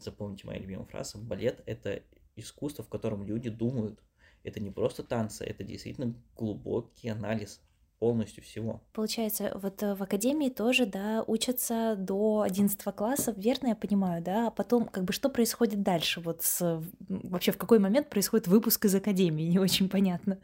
запомните 0.00 0.46
моя 0.46 0.58
любимая 0.58 0.86
фраза, 0.86 1.18
балет 1.18 1.62
это 1.66 2.02
искусство, 2.36 2.84
в 2.84 2.88
котором 2.88 3.24
люди 3.24 3.50
думают. 3.50 4.02
Это 4.44 4.60
не 4.60 4.70
просто 4.70 5.02
танцы, 5.02 5.44
это 5.44 5.64
действительно 5.64 6.14
глубокий 6.36 7.08
анализ 7.08 7.60
полностью 7.98 8.42
всего. 8.44 8.82
Получается, 8.92 9.52
вот 9.54 9.82
э, 9.82 9.94
в 9.94 10.02
академии 10.02 10.48
тоже, 10.48 10.86
да, 10.86 11.24
учатся 11.26 11.96
до 11.96 12.42
11 12.42 12.80
класса, 12.94 13.34
верно 13.36 13.68
я 13.68 13.76
понимаю, 13.76 14.22
да? 14.22 14.48
А 14.48 14.50
потом, 14.50 14.86
как 14.86 15.04
бы, 15.04 15.12
что 15.12 15.28
происходит 15.28 15.82
дальше? 15.82 16.20
Вот 16.20 16.42
с... 16.42 16.82
вообще 17.08 17.52
в 17.52 17.58
какой 17.58 17.78
момент 17.78 18.08
происходит 18.08 18.46
выпуск 18.46 18.84
из 18.84 18.94
академии? 18.94 19.44
Не 19.44 19.58
очень 19.58 19.88
понятно. 19.88 20.38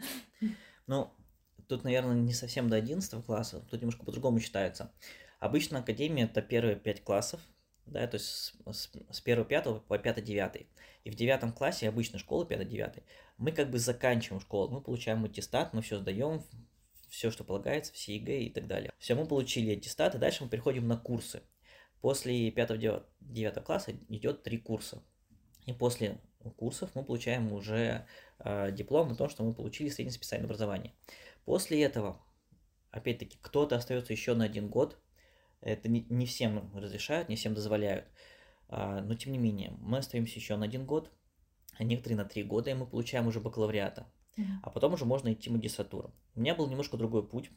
Ну, 0.87 1.11
тут, 1.69 1.85
наверное, 1.85 2.15
не 2.15 2.33
совсем 2.33 2.69
до 2.69 2.77
11 2.77 3.25
класса, 3.25 3.65
тут 3.71 3.81
немножко 3.81 4.05
по-другому 4.05 4.41
считается. 4.41 4.93
Обычно 5.39 5.79
академия 5.79 6.25
это 6.25 6.43
первые 6.43 6.77
пять 6.77 7.05
классов, 7.05 7.41
да, 7.87 8.07
то 8.07 8.17
есть 8.17 8.27
с, 8.27 8.55
с, 8.67 8.91
с 9.11 9.23
1 9.25 9.45
5 9.45 9.83
по 9.85 9.99
5 9.99 10.25
9. 10.25 10.67
И 11.05 11.11
в 11.11 11.15
девятом 11.15 11.53
классе 11.53 11.89
обычной 11.89 12.19
школы 12.19 12.47
5-9 12.47 13.03
мы 13.37 13.53
как 13.53 13.71
бы 13.71 13.79
заканчиваем 13.79 14.41
школу, 14.41 14.71
мы 14.71 14.81
получаем 14.81 15.25
аттестат, 15.25 15.75
мы 15.75 15.83
все 15.83 15.99
сдаем, 15.99 16.43
все, 17.15 17.31
что 17.31 17.45
полагается, 17.45 17.93
все 17.93 18.17
ЕГЭ 18.17 18.43
и 18.43 18.51
так 18.51 18.67
далее. 18.67 18.93
Все, 18.99 19.15
мы 19.15 19.27
получили 19.27 19.73
аттестат, 19.73 20.15
и 20.15 20.19
дальше 20.19 20.45
мы 20.45 20.51
переходим 20.51 20.87
на 20.89 20.97
курсы. 20.97 21.43
После 22.01 22.51
5-9 22.51 23.63
класса 23.63 23.93
идет 24.09 24.43
три 24.43 24.59
курса. 24.59 25.03
И 25.65 25.73
после 25.73 26.21
курсов 26.57 26.91
мы 26.95 27.05
получаем 27.05 27.53
уже 27.53 28.07
э, 28.41 28.73
диплом 28.73 29.13
о 29.13 29.15
том, 29.15 29.29
что 29.31 29.45
мы 29.45 29.55
получили 29.55 29.89
среднее 29.89 30.13
специальное 30.13 30.47
образование. 30.47 30.93
После 31.45 31.83
этого, 31.83 32.21
опять-таки, 32.91 33.39
кто-то 33.41 33.77
остается 33.77 34.13
еще 34.13 34.35
на 34.35 34.45
один 34.45 34.69
год. 34.69 34.99
Это 35.61 35.89
не, 35.89 36.05
не 36.11 36.27
всем 36.27 36.71
разрешают, 36.77 37.29
не 37.29 37.37
всем 37.37 37.55
дозволяют. 37.55 38.07
А, 38.69 39.01
но 39.01 39.15
тем 39.15 39.33
не 39.33 39.39
менее, 39.39 39.73
мы 39.79 39.99
остаемся 39.99 40.39
еще 40.39 40.57
на 40.57 40.67
один 40.67 40.85
год, 40.85 41.11
а 41.79 41.85
некоторые 41.85 42.19
на 42.19 42.25
три 42.25 42.43
года, 42.43 42.71
и 42.71 42.75
мы 42.75 42.87
получаем 42.87 43.27
уже 43.27 43.41
бакалавриата 43.41 44.07
а 44.63 44.71
потом 44.71 44.95
уже 44.95 45.05
можно 45.05 45.33
идти 45.33 45.51
в 45.51 45.53
магистратуру. 45.53 46.13
У 46.35 46.41
меня 46.41 46.55
был 46.55 46.69
немножко 46.69 46.97
другой 46.97 47.27
путь, 47.27 47.51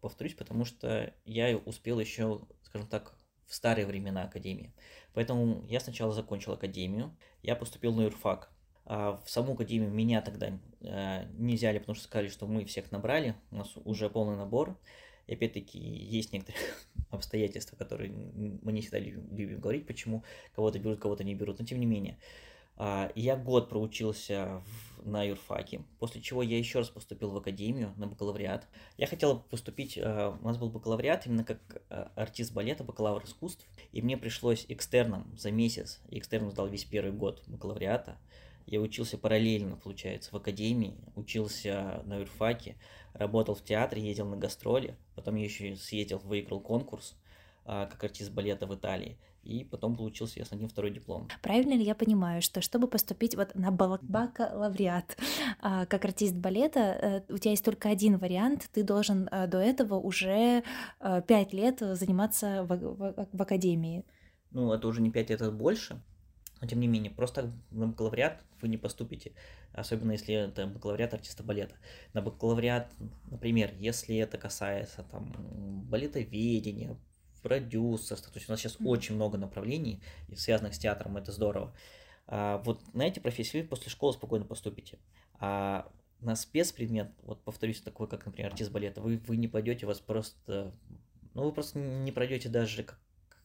повторюсь, 0.00 0.34
потому 0.34 0.64
что 0.64 1.14
я 1.24 1.56
успел 1.56 2.00
еще, 2.00 2.40
скажем 2.62 2.88
так, 2.88 3.14
в 3.46 3.54
старые 3.54 3.86
времена 3.86 4.24
академии. 4.24 4.72
Поэтому 5.12 5.64
я 5.68 5.80
сначала 5.80 6.12
закончил 6.12 6.52
академию, 6.52 7.16
я 7.42 7.56
поступил 7.56 7.94
на 7.94 8.02
юрфак. 8.02 8.50
А 8.84 9.20
в 9.24 9.30
саму 9.30 9.54
академию 9.54 9.90
меня 9.90 10.20
тогда 10.20 10.58
э, 10.80 11.26
не 11.34 11.54
взяли, 11.54 11.78
потому 11.78 11.94
что 11.94 12.04
сказали, 12.04 12.28
что 12.28 12.46
мы 12.46 12.64
всех 12.64 12.90
набрали, 12.90 13.36
у 13.50 13.56
нас 13.56 13.72
уже 13.76 14.08
полный 14.08 14.36
набор. 14.36 14.78
И 15.26 15.34
опять-таки 15.34 15.78
есть 15.78 16.32
некоторые 16.32 16.62
обстоятельства, 17.10 17.76
которые 17.76 18.10
мы 18.10 18.72
не 18.72 18.80
всегда 18.80 18.98
любим 18.98 19.60
говорить, 19.60 19.86
почему 19.86 20.24
кого-то 20.54 20.78
берут, 20.78 21.00
кого-то 21.00 21.24
не 21.24 21.34
берут, 21.34 21.58
но 21.58 21.64
тем 21.64 21.78
не 21.78 21.86
менее. 21.86 22.18
А, 22.82 23.12
я 23.14 23.36
год 23.36 23.68
проучился 23.68 24.62
в, 24.64 25.06
на 25.06 25.22
юрфаке, 25.22 25.82
после 25.98 26.22
чего 26.22 26.42
я 26.42 26.56
еще 26.56 26.78
раз 26.78 26.88
поступил 26.88 27.30
в 27.30 27.36
академию 27.36 27.92
на 27.98 28.06
бакалавриат. 28.06 28.66
Я 28.96 29.06
хотел 29.06 29.40
поступить, 29.40 29.98
а, 29.98 30.34
у 30.40 30.46
нас 30.46 30.56
был 30.56 30.70
бакалавриат 30.70 31.26
именно 31.26 31.44
как 31.44 31.60
а, 31.90 32.10
артист 32.16 32.54
балета, 32.54 32.82
бакалавр 32.82 33.22
искусств, 33.22 33.66
и 33.92 34.00
мне 34.00 34.16
пришлось 34.16 34.64
экстерном 34.70 35.30
за 35.36 35.50
месяц, 35.50 36.00
экстерном 36.08 36.52
сдал 36.52 36.68
весь 36.68 36.86
первый 36.86 37.12
год 37.12 37.42
бакалавриата, 37.48 38.16
я 38.64 38.80
учился 38.80 39.18
параллельно, 39.18 39.76
получается, 39.76 40.30
в 40.30 40.36
академии, 40.36 40.96
учился 41.16 42.02
на 42.06 42.16
юрфаке, 42.16 42.76
работал 43.12 43.54
в 43.54 43.62
театре, 43.62 44.00
ездил 44.00 44.24
на 44.24 44.38
гастроли, 44.38 44.96
потом 45.16 45.34
я 45.34 45.44
еще 45.44 45.76
съездил, 45.76 46.16
выиграл 46.16 46.60
конкурс 46.60 47.14
как 47.66 48.02
артист 48.02 48.32
балета 48.32 48.66
в 48.66 48.74
Италии 48.74 49.18
и 49.42 49.64
потом 49.64 49.96
получил, 49.96 50.26
соответственно, 50.26 50.58
один 50.58 50.68
второй 50.68 50.90
диплом. 50.90 51.28
Правильно 51.42 51.74
ли 51.74 51.82
я 51.82 51.94
понимаю, 51.94 52.42
что 52.42 52.60
чтобы 52.60 52.88
поступить 52.88 53.34
вот 53.34 53.54
на 53.54 53.70
бакалавриат 53.70 55.16
а, 55.60 55.86
как 55.86 56.04
артист 56.04 56.34
балета, 56.34 57.24
э, 57.28 57.32
у 57.32 57.38
тебя 57.38 57.52
есть 57.52 57.64
только 57.64 57.88
один 57.88 58.18
вариант, 58.18 58.68
ты 58.72 58.82
должен 58.82 59.28
э, 59.30 59.46
до 59.46 59.58
этого 59.58 59.94
уже 59.94 60.62
э, 61.00 61.22
пять 61.26 61.52
лет 61.52 61.78
заниматься 61.80 62.64
в, 62.64 62.76
в, 62.76 63.28
в 63.32 63.42
академии? 63.42 64.04
Ну, 64.50 64.72
это 64.72 64.88
уже 64.88 65.00
не 65.00 65.10
пять 65.10 65.30
лет, 65.30 65.40
это 65.40 65.50
больше, 65.50 66.02
но 66.60 66.66
тем 66.66 66.80
не 66.80 66.88
менее, 66.88 67.10
просто 67.10 67.52
на 67.70 67.86
бакалавриат 67.86 68.44
вы 68.60 68.68
не 68.68 68.76
поступите, 68.76 69.32
особенно 69.72 70.12
если 70.12 70.34
это 70.34 70.66
бакалавриат 70.66 71.14
артиста 71.14 71.42
балета. 71.42 71.76
На 72.12 72.20
бакалавриат, 72.20 72.92
например, 73.30 73.72
если 73.78 74.16
это 74.16 74.36
касается 74.36 75.02
там 75.10 75.32
балетоведения, 75.88 76.98
продюсерство. 77.42 78.32
То 78.32 78.38
есть 78.38 78.48
у 78.48 78.52
нас 78.52 78.60
сейчас 78.60 78.76
mm-hmm. 78.76 78.86
очень 78.86 79.14
много 79.14 79.38
направлений, 79.38 80.02
связанных 80.34 80.74
с 80.74 80.78
театром, 80.78 81.16
это 81.16 81.32
здорово. 81.32 81.74
А, 82.26 82.58
вот 82.58 82.82
на 82.94 83.06
эти 83.06 83.18
профессии 83.18 83.60
вы 83.62 83.68
после 83.68 83.90
школы 83.90 84.12
спокойно 84.12 84.44
поступите. 84.44 84.98
А 85.38 85.90
на 86.20 86.36
спецпредмет, 86.36 87.12
вот 87.22 87.42
повторюсь, 87.42 87.80
такой, 87.80 88.06
как, 88.08 88.26
например, 88.26 88.50
артист 88.50 88.70
балета, 88.70 89.00
вы, 89.00 89.20
вы 89.26 89.36
не 89.36 89.48
пойдете, 89.48 89.86
вас 89.86 90.00
просто, 90.00 90.74
ну, 91.34 91.44
вы 91.44 91.52
просто 91.52 91.78
не 91.78 92.12
пройдете 92.12 92.48
даже 92.48 92.82
как 92.82 93.00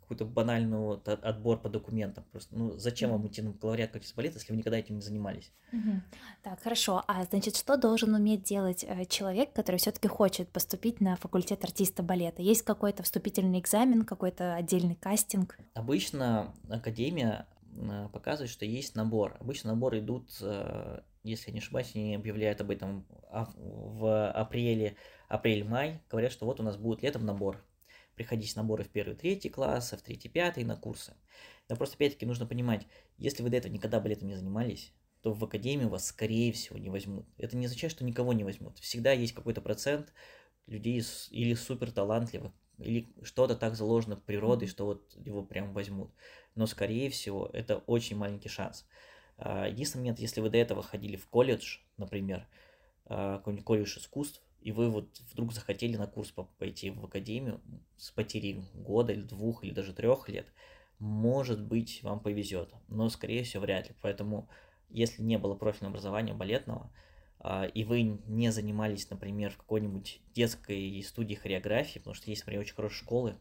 какой-то 0.06 0.26
банальный 0.26 0.78
вот 0.78 1.08
отбор 1.08 1.60
по 1.60 1.68
документам. 1.68 2.24
Просто, 2.32 2.56
ну, 2.56 2.78
зачем 2.78 3.12
вам 3.12 3.28
идти 3.28 3.42
на 3.42 3.52
бакалавриат 3.52 3.92
как 3.92 4.04
балет, 4.16 4.36
если 4.36 4.52
вы 4.52 4.58
никогда 4.58 4.78
этим 4.78 4.96
не 4.96 5.02
занимались? 5.02 5.52
Угу. 5.74 6.02
Так, 6.44 6.62
хорошо. 6.62 7.04
А 7.08 7.24
значит, 7.24 7.56
что 7.56 7.76
должен 7.76 8.14
уметь 8.14 8.44
делать 8.44 8.86
э, 8.88 9.06
человек, 9.06 9.52
который 9.54 9.78
все-таки 9.78 10.08
хочет 10.08 10.50
поступить 10.50 11.02
на 11.02 11.16
факультет 11.16 11.64
артиста 11.64 12.04
балета? 12.04 12.44
Есть 12.44 12.62
какой-то 12.62 13.02
вступительный 13.02 13.60
экзамен, 13.60 14.06
какой-то 14.06 14.54
отдельный 14.54 14.96
кастинг? 14.96 15.58
Обычно 15.74 16.54
академия 16.70 17.48
э, 17.76 18.08
показывает, 18.14 18.52
что 18.52 18.66
есть 18.66 18.96
набор. 18.96 19.36
Обычно 19.40 19.72
наборы 19.72 20.00
идут, 20.00 20.30
э, 20.42 21.00
если 21.24 21.50
я 21.50 21.54
не 21.54 21.60
ошибаюсь, 21.60 21.92
они 21.96 22.14
объявляют 22.16 22.62
об 22.62 22.70
этом 22.70 23.08
в 23.32 24.32
апреле, 24.32 24.98
апрель-май, 25.28 26.04
говорят, 26.12 26.32
что 26.32 26.46
вот 26.46 26.60
у 26.60 26.64
нас 26.64 26.78
будет 26.78 27.02
летом 27.02 27.26
набор 27.26 27.64
приходить 28.16 28.56
наборы 28.56 28.84
в 28.84 28.90
первый, 28.90 29.16
третий 29.16 29.50
класс, 29.50 29.92
в 29.92 30.02
третий, 30.02 30.30
пятый 30.30 30.64
на 30.64 30.76
курсы. 30.76 31.14
Но 31.70 31.76
просто 31.76 31.96
опять-таки 31.96 32.26
нужно 32.26 32.46
понимать, 32.46 32.88
если 33.18 33.44
вы 33.44 33.50
до 33.50 33.58
этого 33.58 33.72
никогда 33.72 34.00
балетом 34.00 34.28
не 34.28 34.36
занимались, 34.36 34.94
то 35.22 35.34
в 35.34 35.44
академию 35.44 35.90
вас, 35.90 36.08
скорее 36.08 36.52
всего, 36.52 36.78
не 36.78 36.90
возьмут. 36.90 37.26
Это 37.38 37.58
не 37.58 37.66
означает, 37.66 37.92
что 37.92 38.04
никого 38.04 38.34
не 38.34 38.44
возьмут. 38.44 38.78
Всегда 38.80 39.12
есть 39.12 39.34
какой-то 39.34 39.62
процент 39.62 40.14
людей 40.68 41.04
или 41.32 41.54
супер 41.56 41.92
талантливых, 41.92 42.52
или 42.78 43.12
что-то 43.24 43.56
так 43.56 43.76
заложено 43.76 44.18
природой, 44.18 44.68
что 44.68 44.86
вот 44.86 45.16
его 45.26 45.44
прям 45.44 45.74
возьмут. 45.74 46.12
Но, 46.54 46.68
скорее 46.68 47.10
всего, 47.10 47.50
это 47.54 47.78
очень 47.78 48.18
маленький 48.18 48.50
шанс. 48.50 48.86
А, 49.38 49.68
единственный 49.68 50.02
момент, 50.02 50.20
если 50.20 50.42
вы 50.42 50.50
до 50.50 50.58
этого 50.58 50.84
ходили 50.84 51.16
в 51.16 51.28
колледж, 51.28 51.80
например, 51.98 52.48
а, 53.06 53.38
какой-нибудь 53.38 53.66
колледж 53.66 53.98
искусств, 53.98 54.42
и 54.66 54.72
вы 54.72 54.90
вот 54.90 55.22
вдруг 55.32 55.54
захотели 55.54 55.96
на 55.96 56.08
курс 56.08 56.34
пойти 56.58 56.90
в 56.90 57.06
академию 57.06 57.62
с 57.98 58.10
потерей 58.10 58.64
года 58.74 59.14
или 59.14 59.22
двух 59.22 59.64
или 59.64 59.72
даже 59.72 59.94
трех 59.94 60.28
лет, 60.28 60.48
может 60.98 61.62
быть, 61.62 62.02
вам 62.02 62.20
повезет, 62.20 62.74
но, 62.88 63.08
скорее 63.10 63.44
всего, 63.44 63.62
вряд 63.62 63.90
ли. 63.90 63.96
Поэтому, 64.02 64.50
если 64.90 65.22
не 65.22 65.38
было 65.38 65.54
профильного 65.54 65.92
образования 65.92 66.34
балетного, 66.34 66.92
а, 67.38 67.66
и 67.66 67.84
вы 67.84 68.02
не 68.02 68.52
занимались, 68.52 69.08
например, 69.12 69.52
в 69.52 69.58
какой-нибудь 69.58 70.20
детской 70.34 71.00
студии 71.04 71.36
хореографии, 71.36 72.00
потому 72.00 72.16
что 72.16 72.32
есть, 72.32 72.42
например, 72.42 72.62
очень 72.62 72.74
хорошие 72.74 73.04
школы, 73.04 73.38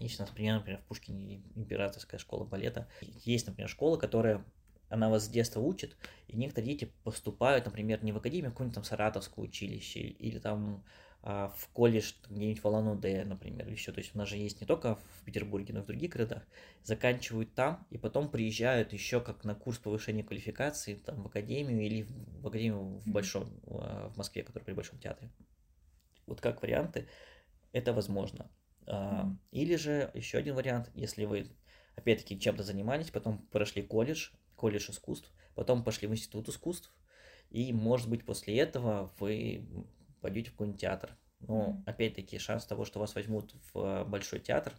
есть, 0.00 0.18
например, 0.18 0.56
например, 0.56 0.80
в 0.80 0.88
Пушкине 0.88 1.40
императорская 1.54 2.18
школа 2.18 2.44
балета, 2.44 2.88
есть, 3.24 3.46
например, 3.46 3.68
школа, 3.68 3.96
которая 3.96 4.44
она 4.88 5.08
вас 5.08 5.26
с 5.26 5.28
детства 5.28 5.60
учит, 5.60 5.96
и 6.28 6.36
некоторые 6.36 6.72
дети 6.72 6.92
поступают, 7.04 7.66
например, 7.66 8.02
не 8.02 8.12
в 8.12 8.16
академию, 8.16 8.48
а 8.48 8.50
в 8.50 8.52
какое-нибудь 8.54 8.74
там 8.74 8.84
Саратовское 8.84 9.44
училище, 9.44 10.00
или 10.00 10.38
там 10.38 10.84
а, 11.22 11.48
в 11.48 11.68
колледж 11.72 12.12
где-нибудь 12.28 12.62
в 12.62 12.66
Улан-Удэ, 12.66 13.24
например, 13.24 13.66
или 13.66 13.74
еще. 13.74 13.92
То 13.92 13.98
есть 13.98 14.14
у 14.14 14.18
нас 14.18 14.28
же 14.28 14.36
есть 14.36 14.60
не 14.60 14.66
только 14.66 14.96
в 14.96 15.24
Петербурге, 15.24 15.74
но 15.74 15.80
и 15.80 15.82
в 15.82 15.86
других 15.86 16.12
городах. 16.12 16.46
Заканчивают 16.84 17.54
там, 17.54 17.86
и 17.90 17.98
потом 17.98 18.30
приезжают 18.30 18.92
еще 18.92 19.20
как 19.20 19.44
на 19.44 19.54
курс 19.54 19.78
повышения 19.78 20.22
квалификации 20.22 20.94
там, 20.94 21.22
в 21.22 21.26
академию 21.26 21.80
или 21.84 22.06
в 22.40 22.46
академию 22.46 23.00
в 23.00 23.10
Большом, 23.10 23.60
а, 23.66 24.10
в 24.10 24.16
Москве, 24.16 24.42
который 24.42 24.62
при 24.62 24.72
Большом 24.72 24.98
театре. 25.00 25.30
Вот 26.26 26.40
как 26.40 26.62
варианты, 26.62 27.08
это 27.72 27.92
возможно. 27.92 28.50
А, 28.86 29.28
или 29.50 29.74
же 29.76 30.10
еще 30.14 30.38
один 30.38 30.54
вариант, 30.54 30.90
если 30.94 31.24
вы 31.24 31.48
опять-таки 31.96 32.38
чем-то 32.38 32.62
занимались, 32.62 33.10
потом 33.10 33.38
прошли 33.48 33.82
колледж, 33.82 34.30
колледж 34.58 34.90
искусств, 34.90 35.32
потом 35.54 35.82
пошли 35.84 36.08
в 36.08 36.12
институт 36.12 36.48
искусств, 36.48 36.92
и, 37.50 37.72
может 37.72 38.10
быть, 38.10 38.26
после 38.26 38.58
этого 38.58 39.14
вы 39.18 39.66
пойдете 40.20 40.50
в 40.50 40.52
какой-нибудь 40.52 40.80
театр. 40.80 41.16
Но, 41.40 41.70
mm-hmm. 41.70 41.82
опять-таки, 41.86 42.38
шанс 42.38 42.66
того, 42.66 42.84
что 42.84 42.98
вас 42.98 43.14
возьмут 43.14 43.54
в 43.72 44.04
большой 44.04 44.40
театр, 44.40 44.74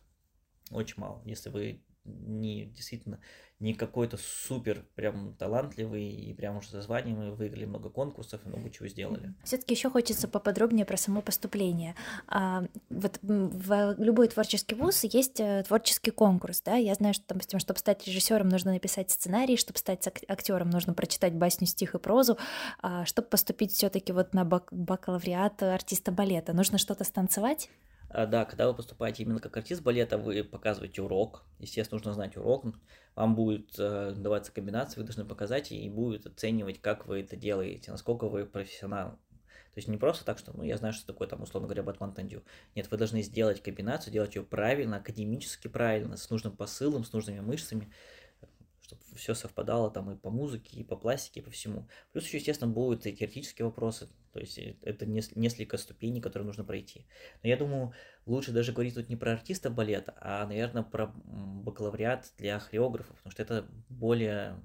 очень 0.70 0.96
мало. 0.98 1.22
Если 1.26 1.50
вы 1.50 1.82
не 2.26 2.66
действительно 2.66 3.20
не 3.60 3.74
какой-то 3.74 4.18
супер 4.18 4.86
прям 4.96 5.36
талантливый 5.38 6.10
и 6.10 6.34
прям 6.34 6.58
уже 6.58 6.70
за 6.70 6.82
званием 6.82 7.18
мы 7.18 7.32
выиграли 7.36 7.66
много 7.66 7.90
конкурсов 7.90 8.40
и 8.46 8.48
много 8.48 8.70
чего 8.70 8.88
сделали. 8.88 9.34
Все-таки 9.44 9.74
еще 9.74 9.90
хочется 9.90 10.30
поподробнее 10.30 10.86
про 10.86 10.96
само 10.96 11.22
поступление. 11.22 11.96
А, 12.28 12.64
вот 12.90 13.20
в 13.22 13.96
любой 13.98 14.30
творческий 14.30 14.76
вуз 14.76 15.04
есть 15.04 15.42
э, 15.42 15.64
творческий 15.68 16.12
конкурс, 16.12 16.62
да? 16.62 16.76
Я 16.76 16.96
знаю, 16.96 17.14
что, 17.14 17.26
допустим, 17.28 17.60
чтобы 17.60 17.80
стать 17.80 18.08
режиссером, 18.08 18.48
нужно 18.48 18.72
написать 18.72 19.12
сценарий, 19.12 19.58
чтобы 19.58 19.78
стать 19.78 20.08
актером, 20.28 20.70
нужно 20.70 20.94
прочитать 20.94 21.34
басню, 21.34 21.68
стих 21.68 21.96
и 21.96 22.00
прозу. 22.00 22.38
А, 22.82 23.06
чтобы 23.06 23.28
поступить 23.28 23.74
все-таки 23.74 24.14
вот 24.14 24.34
на 24.34 24.46
бак 24.46 24.70
бакалавриат 24.72 25.62
артиста 25.64 26.14
балета, 26.14 26.54
нужно 26.54 26.78
что-то 26.78 27.04
станцевать? 27.04 27.70
А, 28.10 28.26
да, 28.26 28.46
когда 28.46 28.68
вы 28.68 28.76
поступаете 28.76 29.24
именно 29.24 29.40
как 29.40 29.56
артист 29.56 29.84
балета, 29.84 30.18
вы 30.18 30.44
показываете 30.44 31.02
урок. 31.02 31.44
Естественно, 31.60 31.98
нужно 31.98 32.14
знать 32.14 32.36
урок. 32.38 32.66
Вам 33.16 33.36
будет 33.36 33.76
э, 33.78 34.14
даваться 34.16 34.52
комбинация, 34.52 35.00
вы 35.00 35.06
должны 35.06 35.26
показать 35.26 35.72
и 35.72 35.90
будет 35.90 36.26
оценивать, 36.26 36.82
как 36.82 37.06
вы 37.06 37.22
это 37.22 37.36
делаете, 37.36 37.92
насколько 37.92 38.28
вы 38.28 38.46
профессионал. 38.46 39.20
То 39.74 39.78
есть 39.78 39.88
не 39.88 39.98
просто 39.98 40.26
так, 40.26 40.40
что, 40.40 40.52
ну, 40.58 40.64
я 40.64 40.78
знаю, 40.78 40.94
что 40.94 41.06
такое, 41.06 41.28
там, 41.28 41.44
условно 41.44 41.68
говоря, 41.68 41.84
батман 41.84 42.14
тандю. 42.14 42.44
Нет, 42.76 42.90
вы 42.90 42.98
должны 42.98 43.22
сделать 43.22 43.62
комбинацию, 43.62 44.12
делать 44.12 44.36
ее 44.36 44.44
правильно, 44.44 44.98
академически 44.98 45.68
правильно, 45.68 46.18
с 46.18 46.30
нужным 46.30 46.56
посылом, 46.56 47.04
с 47.04 47.14
нужными 47.14 47.40
мышцами 47.40 47.92
чтобы 48.90 49.04
все 49.16 49.36
совпадало 49.36 49.92
там 49.92 50.10
и 50.12 50.18
по 50.18 50.32
музыке, 50.32 50.80
и 50.80 50.84
по 50.84 50.96
пластике, 50.96 51.42
и 51.42 51.44
по 51.44 51.52
всему. 51.52 51.88
Плюс 52.12 52.26
еще, 52.26 52.38
естественно, 52.38 52.72
будут 52.72 53.06
и 53.06 53.14
теоретические 53.14 53.66
вопросы, 53.66 54.10
то 54.34 54.40
есть 54.40 54.58
э, 54.58 54.76
это 54.82 55.06
несколько 55.06 55.78
ступеней, 55.78 56.22
которые 56.22 56.48
нужно 56.48 56.64
пройти. 56.64 57.06
Но 57.44 57.50
я 57.50 57.58
думаю, 57.58 57.94
лучше 58.26 58.52
даже 58.52 58.72
говорить 58.72 58.96
тут 58.96 59.10
не 59.10 59.16
про 59.16 59.34
артиста 59.34 59.70
балета, 59.70 60.16
а, 60.20 60.48
наверное, 60.48 60.84
про 60.84 61.08
бакалавриат 61.08 62.34
для 62.38 62.60
хореографов, 62.60 63.16
потому 63.18 63.32
что 63.32 63.44
это 63.44 63.68
более 63.90 64.60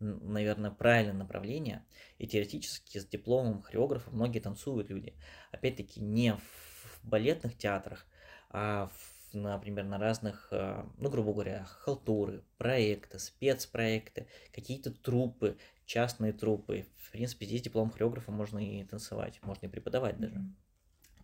наверное, 0.00 0.70
правильное 0.70 1.14
направление. 1.14 1.84
И 2.18 2.26
теоретически 2.26 2.98
с 2.98 3.06
дипломом 3.06 3.62
хореографа 3.62 4.10
многие 4.10 4.40
танцуют 4.40 4.90
люди. 4.90 5.14
Опять-таки 5.50 6.00
не 6.00 6.34
в 6.34 7.00
балетных 7.02 7.56
театрах, 7.56 8.06
а 8.50 8.88
в 8.88 9.13
например, 9.34 9.84
на 9.84 9.98
разных, 9.98 10.48
э, 10.50 10.84
ну, 10.98 11.10
грубо 11.10 11.32
говоря, 11.32 11.64
халтуры, 11.64 12.42
проекты, 12.58 13.18
спецпроекты, 13.18 14.26
какие-то 14.52 14.90
трупы, 14.90 15.56
частные 15.86 16.32
трупы. 16.32 16.86
В 16.96 17.12
принципе, 17.12 17.46
здесь 17.46 17.62
диплом 17.62 17.90
хореографа 17.90 18.32
можно 18.32 18.58
и 18.58 18.84
танцевать, 18.84 19.40
можно 19.42 19.66
и 19.66 19.68
преподавать 19.68 20.18
даже. 20.18 20.42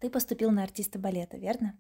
Ты 0.01 0.11
поступил 0.11 0.51
на 0.51 0.63
артиста 0.63 0.99
балета, 0.99 1.37
верно? 1.37 1.79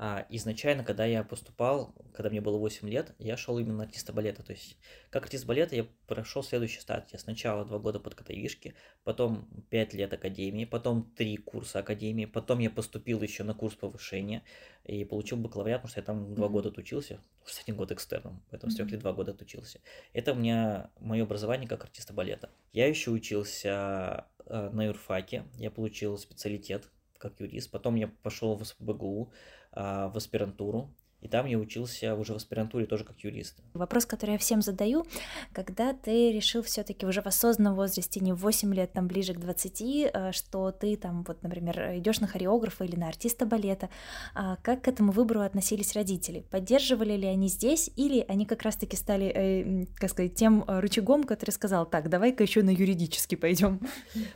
А, 0.00 0.26
изначально, 0.30 0.84
когда 0.84 1.04
я 1.04 1.24
поступал, 1.24 1.92
когда 2.14 2.30
мне 2.30 2.40
было 2.40 2.56
8 2.56 2.88
лет, 2.88 3.16
я 3.18 3.36
шел 3.36 3.58
именно 3.58 3.82
артиста 3.82 4.12
балета. 4.12 4.44
То 4.44 4.52
есть, 4.52 4.78
как 5.10 5.24
артист 5.24 5.44
балета 5.44 5.74
я 5.74 5.88
прошел 6.06 6.44
следующий 6.44 6.78
стадий. 6.78 7.08
Я 7.12 7.18
сначала 7.18 7.64
2 7.64 7.78
года 7.80 7.98
под 7.98 8.14
подготовишки, 8.14 8.76
потом 9.02 9.48
5 9.70 9.94
лет 9.94 10.12
академии, 10.12 10.66
потом 10.66 11.10
3 11.16 11.36
курса 11.38 11.80
академии, 11.80 12.26
потом 12.26 12.60
я 12.60 12.70
поступил 12.70 13.20
еще 13.22 13.42
на 13.42 13.54
курс 13.54 13.74
повышения 13.74 14.44
и 14.84 15.04
получил 15.04 15.36
бакалавриат, 15.36 15.82
потому 15.82 15.90
что 15.90 16.00
я 16.00 16.04
там 16.04 16.32
2 16.32 16.46
mm-hmm. 16.46 16.50
года 16.50 16.68
отучился, 16.68 17.20
один 17.62 17.74
год 17.74 17.90
экстерном, 17.90 18.40
поэтому 18.50 18.70
mm-hmm. 18.70 18.74
с 18.74 18.86
3 18.86 18.92
лет 18.92 19.00
2 19.00 19.12
года 19.14 19.32
отучился. 19.32 19.80
Это 20.12 20.32
у 20.32 20.36
меня 20.36 20.90
мое 21.00 21.24
образование 21.24 21.68
как 21.68 21.82
артиста 21.82 22.12
балета. 22.12 22.50
Я 22.72 22.86
еще 22.86 23.10
учился 23.10 24.26
э, 24.46 24.70
на 24.70 24.84
юрфаке, 24.84 25.42
я 25.56 25.72
получил 25.72 26.16
специалитет 26.18 26.88
как 27.18 27.40
юрист, 27.40 27.70
потом 27.70 27.96
я 27.96 28.08
пошел 28.22 28.54
в 28.54 28.64
СПБГУ, 28.64 29.32
в 29.72 30.12
аспирантуру, 30.16 30.90
и 31.20 31.26
там 31.26 31.46
я 31.46 31.58
учился 31.58 32.14
уже 32.14 32.32
в 32.32 32.36
аспирантуре 32.36 32.86
тоже 32.86 33.04
как 33.04 33.18
юрист. 33.20 33.56
Вопрос, 33.74 34.06
который 34.06 34.32
я 34.32 34.38
всем 34.38 34.62
задаю, 34.62 35.04
когда 35.52 35.92
ты 35.92 36.30
решил 36.30 36.62
все 36.62 36.84
таки 36.84 37.06
уже 37.06 37.22
в 37.22 37.26
осознанном 37.26 37.74
возрасте, 37.74 38.20
не 38.20 38.32
в 38.32 38.36
8 38.36 38.72
лет, 38.72 38.92
там 38.92 39.08
ближе 39.08 39.34
к 39.34 39.40
20, 39.40 39.82
э, 39.82 40.32
что 40.32 40.70
ты 40.70 40.96
там, 40.96 41.24
вот, 41.24 41.42
например, 41.42 41.98
идешь 41.98 42.20
на 42.20 42.28
хореографа 42.28 42.84
или 42.84 42.94
на 42.94 43.08
артиста 43.08 43.46
балета, 43.46 43.90
а 44.34 44.56
как 44.62 44.82
к 44.82 44.88
этому 44.88 45.10
выбору 45.10 45.40
относились 45.40 45.94
родители? 45.94 46.46
Поддерживали 46.50 47.16
ли 47.16 47.26
они 47.26 47.48
здесь, 47.48 47.90
или 47.96 48.24
они 48.28 48.46
как 48.46 48.62
раз-таки 48.62 48.96
стали, 48.96 49.26
э, 49.26 49.86
как 49.96 50.10
сказать, 50.10 50.36
тем 50.36 50.64
рычагом, 50.68 51.24
который 51.24 51.50
сказал, 51.50 51.84
так, 51.84 52.10
давай-ка 52.10 52.44
еще 52.44 52.62
на 52.62 52.70
юридический 52.70 53.36
пойдем? 53.36 53.80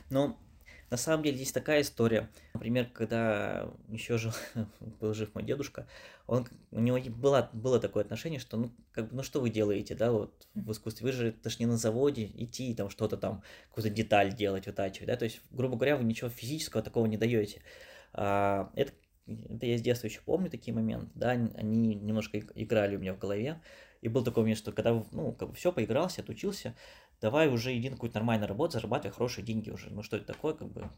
Ну, 0.09 0.35
на 0.93 0.97
самом 0.97 1.23
деле 1.23 1.37
здесь 1.37 1.51
такая 1.51 1.81
история. 1.81 2.29
Например, 2.53 2.85
когда 2.85 3.67
еще 3.89 4.19
жил, 4.19 4.31
был 5.01 5.15
жив 5.15 5.33
мой 5.33 5.43
дедушка, 5.43 5.87
он, 6.27 6.47
у 6.69 6.79
него 6.79 6.99
было, 7.09 7.49
было 7.51 7.79
такое 7.79 8.03
отношение, 8.03 8.39
что 8.39 8.57
ну, 8.57 8.71
как 8.91 9.09
бы, 9.09 9.15
ну 9.15 9.23
что 9.23 9.41
вы 9.41 9.49
делаете, 9.49 9.95
да, 9.95 10.11
вот 10.11 10.47
в 10.53 10.71
искусстве, 10.71 11.07
вы 11.07 11.11
же 11.11 11.27
это 11.29 11.49
ж 11.49 11.57
не 11.57 11.65
на 11.65 11.77
заводе 11.77 12.25
идти 12.25 12.69
и 12.69 12.75
там 12.75 12.91
что-то 12.91 13.17
там, 13.17 13.41
какую-то 13.69 13.89
деталь 13.89 14.35
делать, 14.35 14.67
вытачивать, 14.67 15.07
да, 15.07 15.15
то 15.15 15.25
есть, 15.25 15.41
грубо 15.49 15.77
говоря, 15.77 15.97
вы 15.97 16.03
ничего 16.03 16.29
физического 16.29 16.83
такого 16.83 17.07
не 17.07 17.17
даете. 17.17 17.63
А, 18.13 18.69
это, 18.75 18.93
это 19.25 19.65
я 19.65 19.79
с 19.79 19.81
детства 19.81 20.05
еще 20.05 20.21
помню 20.23 20.51
такие 20.51 20.75
моменты, 20.75 21.09
да, 21.15 21.31
они 21.31 21.95
немножко 21.95 22.37
играли 22.53 22.97
у 22.97 22.99
меня 22.99 23.15
в 23.15 23.17
голове, 23.17 23.59
и 24.03 24.09
был 24.09 24.23
такой 24.23 24.43
момент, 24.43 24.59
что 24.59 24.71
когда, 24.71 25.03
ну, 25.11 25.31
как 25.31 25.49
бы 25.49 25.55
все, 25.55 25.71
поигрался, 25.71 26.21
отучился, 26.21 26.75
давай 27.21 27.47
уже 27.47 27.77
иди 27.77 27.89
на 27.89 27.95
какую-то 27.95 28.19
нормальную 28.19 28.47
работу, 28.47 28.73
зарабатывай 28.73 29.13
хорошие 29.13 29.45
деньги 29.45 29.69
уже. 29.69 29.89
Ну 29.89 30.03
что 30.03 30.17
это 30.17 30.27
такое, 30.27 30.53
как 30.53 30.71
бы, 30.71 30.89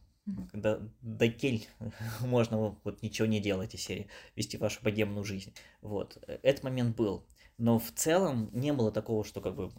когда 0.51 0.79
до 1.01 1.27
кель 1.29 1.67
можно 2.21 2.77
вот 2.83 3.01
ничего 3.01 3.27
не 3.27 3.39
делать 3.39 3.75
из 3.75 3.81
серии, 3.81 4.07
вести 4.35 4.57
вашу 4.57 4.83
богемную 4.83 5.23
жизнь. 5.23 5.53
Вот, 5.81 6.17
этот 6.27 6.63
момент 6.63 6.95
был. 6.95 7.25
Но 7.57 7.79
в 7.79 7.91
целом 7.91 8.49
не 8.53 8.73
было 8.73 8.91
такого, 8.91 9.23
что 9.23 9.39
как 9.39 9.55
бы, 9.55 9.71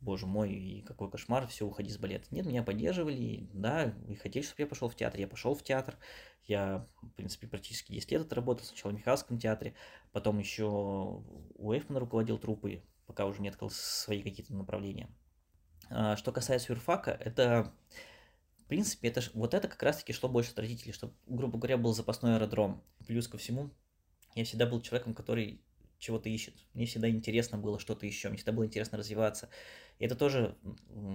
боже 0.00 0.26
мой, 0.26 0.52
и 0.52 0.82
какой 0.82 1.10
кошмар, 1.10 1.46
все, 1.48 1.66
уходи 1.66 1.90
с 1.90 1.98
балета. 1.98 2.26
Нет, 2.30 2.46
меня 2.46 2.62
поддерживали, 2.62 3.48
да, 3.52 3.94
и 4.08 4.14
хотели, 4.14 4.44
чтобы 4.44 4.62
я 4.62 4.66
пошел 4.66 4.88
в 4.88 4.94
театр. 4.94 5.18
Я 5.18 5.26
пошел 5.26 5.54
в 5.54 5.62
театр, 5.62 5.96
я, 6.46 6.86
в 7.02 7.10
принципе, 7.10 7.46
практически 7.46 7.92
10 7.92 8.12
лет 8.12 8.22
отработал, 8.22 8.64
сначала 8.66 8.92
в 8.92 8.94
Михайловском 8.94 9.38
театре, 9.38 9.74
потом 10.12 10.38
еще 10.38 10.64
у 10.66 11.72
Эйфмана 11.72 12.00
руководил 12.00 12.38
труппой, 12.38 12.84
пока 13.06 13.26
уже 13.26 13.40
не 13.40 13.48
открыл 13.48 13.70
свои 13.70 14.22
какие-то 14.22 14.54
направления. 14.54 15.08
А, 15.90 16.16
что 16.16 16.32
касается 16.32 16.72
юрфака, 16.72 17.10
это, 17.10 17.72
в 18.58 18.64
принципе, 18.64 19.08
это, 19.08 19.22
вот 19.34 19.54
это 19.54 19.68
как 19.68 19.82
раз-таки 19.82 20.12
шло 20.12 20.28
больше 20.28 20.52
от 20.52 20.58
родителей, 20.58 20.92
чтобы, 20.92 21.14
грубо 21.26 21.58
говоря, 21.58 21.76
был 21.76 21.94
запасной 21.94 22.36
аэродром. 22.36 22.82
Плюс 23.06 23.28
ко 23.28 23.38
всему, 23.38 23.70
я 24.34 24.44
всегда 24.44 24.66
был 24.66 24.80
человеком, 24.80 25.14
который 25.14 25.60
чего-то 25.98 26.28
ищет. 26.28 26.54
Мне 26.74 26.86
всегда 26.86 27.08
интересно 27.08 27.56
было 27.56 27.78
что-то 27.78 28.04
еще, 28.04 28.28
мне 28.28 28.36
всегда 28.36 28.52
было 28.52 28.66
интересно 28.66 28.98
развиваться. 28.98 29.48
И 29.98 30.04
это 30.04 30.16
тоже 30.16 30.56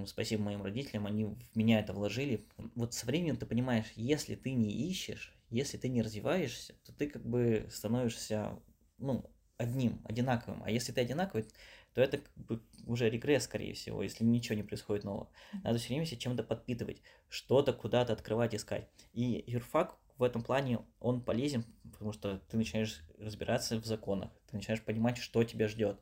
спасибо 0.08 0.44
моим 0.44 0.64
родителям, 0.64 1.06
они 1.06 1.26
в 1.26 1.56
меня 1.56 1.80
это 1.80 1.94
вложили. 1.94 2.48
Вот 2.76 2.94
со 2.94 3.06
временем 3.06 3.38
ты 3.38 3.46
понимаешь, 3.46 3.86
если 3.96 4.36
ты 4.36 4.54
не 4.54 4.72
ищешь, 4.90 5.38
если 5.50 5.78
ты 5.78 5.90
не 5.90 6.02
развиваешься, 6.02 6.76
то 6.86 6.94
ты 6.94 7.08
как 7.08 7.26
бы 7.26 7.68
становишься, 7.72 8.58
ну, 8.98 9.30
одним, 9.58 10.02
одинаковым. 10.06 10.64
А 10.64 10.72
если 10.72 10.92
ты 10.92 11.02
одинаковый, 11.02 11.46
то 11.94 12.02
это 12.02 12.20
как 12.20 12.36
бы 12.38 12.62
уже 12.86 13.10
регресс, 13.10 13.44
скорее 13.44 13.74
всего, 13.74 14.04
если 14.04 14.24
ничего 14.24 14.56
не 14.56 14.64
происходит 14.64 15.04
нового. 15.04 15.30
Надо 15.64 15.80
все 15.80 15.90
время 15.90 16.06
себя 16.06 16.20
чем-то 16.20 16.44
подпитывать, 16.44 17.02
что-то 17.30 17.74
куда-то 17.74 18.14
открывать, 18.14 18.56
искать. 18.56 18.88
И 19.14 19.44
юрфак 19.48 19.96
в 20.18 20.24
этом 20.24 20.44
плане, 20.44 20.80
он 21.00 21.22
полезен, 21.22 21.66
потому 21.92 22.12
что 22.12 22.40
ты 22.50 22.58
начинаешь 22.58 23.02
разбираться 23.18 23.80
в 23.80 23.86
законах, 23.86 24.32
ты 24.50 24.58
начинаешь 24.58 24.84
понимать, 24.84 25.18
что 25.18 25.44
тебя 25.44 25.68
ждет. 25.68 26.00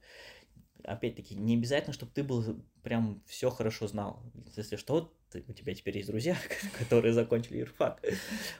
Опять-таки, 0.83 1.35
не 1.35 1.55
обязательно, 1.55 1.93
чтобы 1.93 2.11
ты 2.13 2.23
был 2.23 2.63
прям 2.81 3.21
все 3.25 3.49
хорошо 3.49 3.87
знал. 3.87 4.23
Если 4.55 4.75
что, 4.75 5.13
ты, 5.29 5.43
у 5.47 5.53
тебя 5.53 5.73
теперь 5.73 5.97
есть 5.97 6.09
друзья, 6.09 6.37
которые 6.79 7.13
закончили 7.13 7.57
юрфак. 7.57 8.01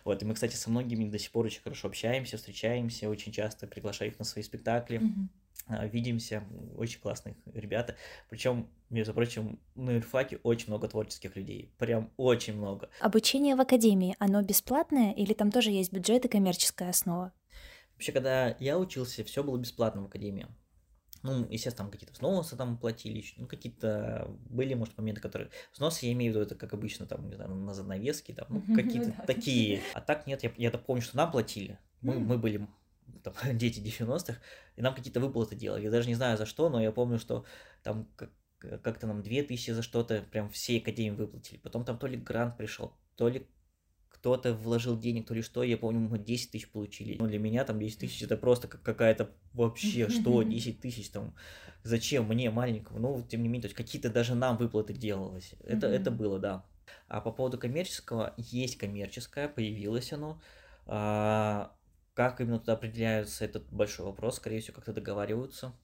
Вот, 0.04 0.22
и 0.22 0.26
мы, 0.26 0.34
кстати, 0.34 0.56
со 0.56 0.70
многими 0.70 1.10
до 1.10 1.18
сих 1.18 1.32
пор 1.32 1.46
очень 1.46 1.62
хорошо 1.62 1.88
общаемся, 1.88 2.38
встречаемся, 2.38 3.10
очень 3.10 3.32
часто 3.32 3.68
приглашаю 3.68 4.12
их 4.12 4.20
на 4.20 4.26
свои 4.26 4.44
спектакли. 4.44 5.00
Mm-hmm. 5.00 5.28
А, 5.70 5.86
видимся, 5.86 6.44
очень 6.76 7.00
классных 7.02 7.36
ребята. 7.54 7.96
Причем, 8.30 8.70
между 8.90 9.14
прочим, 9.14 9.60
на 9.76 9.92
юрфаке 9.92 10.40
очень 10.44 10.70
много 10.70 10.88
творческих 10.88 11.36
людей, 11.36 11.74
прям 11.78 12.12
очень 12.16 12.56
много. 12.56 12.90
Обучение 13.02 13.56
в 13.56 13.62
академии, 13.62 14.16
оно 14.20 14.42
бесплатное 14.42 15.14
или 15.14 15.34
там 15.34 15.52
тоже 15.52 15.72
есть 15.72 15.92
бюджет 15.92 16.24
и 16.26 16.30
коммерческая 16.30 16.90
основа? 16.90 17.34
Вообще, 17.94 18.12
когда 18.12 18.56
я 18.60 18.78
учился, 18.78 19.24
все 19.24 19.44
было 19.44 19.58
бесплатно 19.58 20.04
в 20.04 20.06
академии. 20.06 20.48
Ну, 21.24 21.46
естественно, 21.50 21.86
там 21.86 21.92
какие-то 21.92 22.14
взносы 22.14 22.56
там 22.56 22.78
платили, 22.78 23.24
ну, 23.38 23.48
какие-то 23.48 24.28
были, 24.50 24.76
может, 24.76 24.98
моменты, 24.98 25.20
которые... 25.20 25.50
Взносы, 25.74 26.06
я 26.06 26.14
имею 26.14 26.32
в 26.32 26.36
виду, 26.36 26.46
это 26.46 26.56
как 26.56 26.74
обычно, 26.74 27.06
там, 27.06 27.28
не 27.28 27.36
знаю, 27.36 27.54
на 27.54 27.74
занавески, 27.74 28.32
там, 28.32 28.48
ну, 28.50 28.64
какие-то 28.76 29.14
такие. 29.26 29.82
А 29.94 30.00
так 30.00 30.28
нет, 30.28 30.44
я, 30.44 30.52
я 30.56 30.72
помню, 30.72 31.02
что 31.02 31.18
нам 31.18 31.32
платили. 31.32 31.80
Мы, 32.02 32.20
мы 32.20 32.38
были 32.38 32.68
там, 33.24 33.34
дети 33.58 33.80
90-х, 33.80 34.40
и 34.76 34.82
нам 34.82 34.96
какие-то 34.96 35.20
выплаты 35.20 35.56
делали. 35.56 35.84
Я 35.84 35.92
даже 35.92 36.08
не 36.08 36.16
знаю 36.16 36.38
за 36.38 36.46
что, 36.46 36.70
но 36.70 36.82
я 36.82 36.92
помню, 36.92 37.20
что 37.20 37.46
там 37.84 38.08
как- 38.16 38.32
как-то 38.82 39.08
нам 39.08 39.22
2000 39.22 39.72
за 39.72 39.82
что-то 39.82 40.24
прям 40.32 40.50
всей 40.50 40.80
академии 40.80 41.16
выплатили. 41.16 41.60
Потом 41.60 41.86
там 41.86 41.98
то 41.98 42.08
ли 42.08 42.18
грант 42.18 42.58
пришел, 42.58 42.94
то 43.16 43.30
ли 43.30 43.48
кто-то 44.10 44.54
вложил 44.54 44.98
денег, 44.98 45.28
то 45.28 45.34
ли 45.34 45.42
что, 45.42 45.64
я 45.64 45.78
помню, 45.78 46.00
мы 46.00 46.18
10 46.18 46.52
тысяч 46.52 46.70
получили. 46.70 47.18
Но 47.20 47.28
для 47.28 47.40
меня 47.40 47.64
там 47.66 47.80
10 47.80 48.00
тысяч 48.00 48.24
это 48.24 48.36
просто 48.36 48.68
как 48.68 48.82
какая-то 48.82 49.30
вообще, 49.54 50.10
что 50.10 50.42
10 50.42 50.82
тысяч 50.82 51.10
там, 51.10 51.36
зачем 51.84 52.28
мне 52.28 52.50
маленькому? 52.50 53.00
Ну, 53.00 53.26
тем 53.28 53.44
не 53.44 53.48
менее, 53.48 53.64
то 53.64 53.68
есть 53.68 53.76
какие-то 53.76 54.10
даже 54.10 54.34
нам 54.36 54.58
выплаты 54.58 54.94
делалось. 54.94 55.54
Это, 55.64 55.88
это 55.88 56.10
было, 56.10 56.40
да. 56.40 56.66
А 57.08 57.22
по 57.22 57.32
поводу 57.32 57.58
коммерческого, 57.58 58.34
есть 58.38 58.78
коммерческое, 58.78 59.48
появилось 59.48 60.12
оно. 60.14 60.42
А, 60.86 61.77
как 62.18 62.42
именно 62.42 62.58
туда 62.58 62.74
определяются, 62.74 63.46
этот 63.46 63.72
большой 63.72 64.08
вопрос, 64.08 64.38
скорее 64.38 64.60
всего, 64.60 64.74
как-то 64.74 64.92
договариваются. 64.92 65.76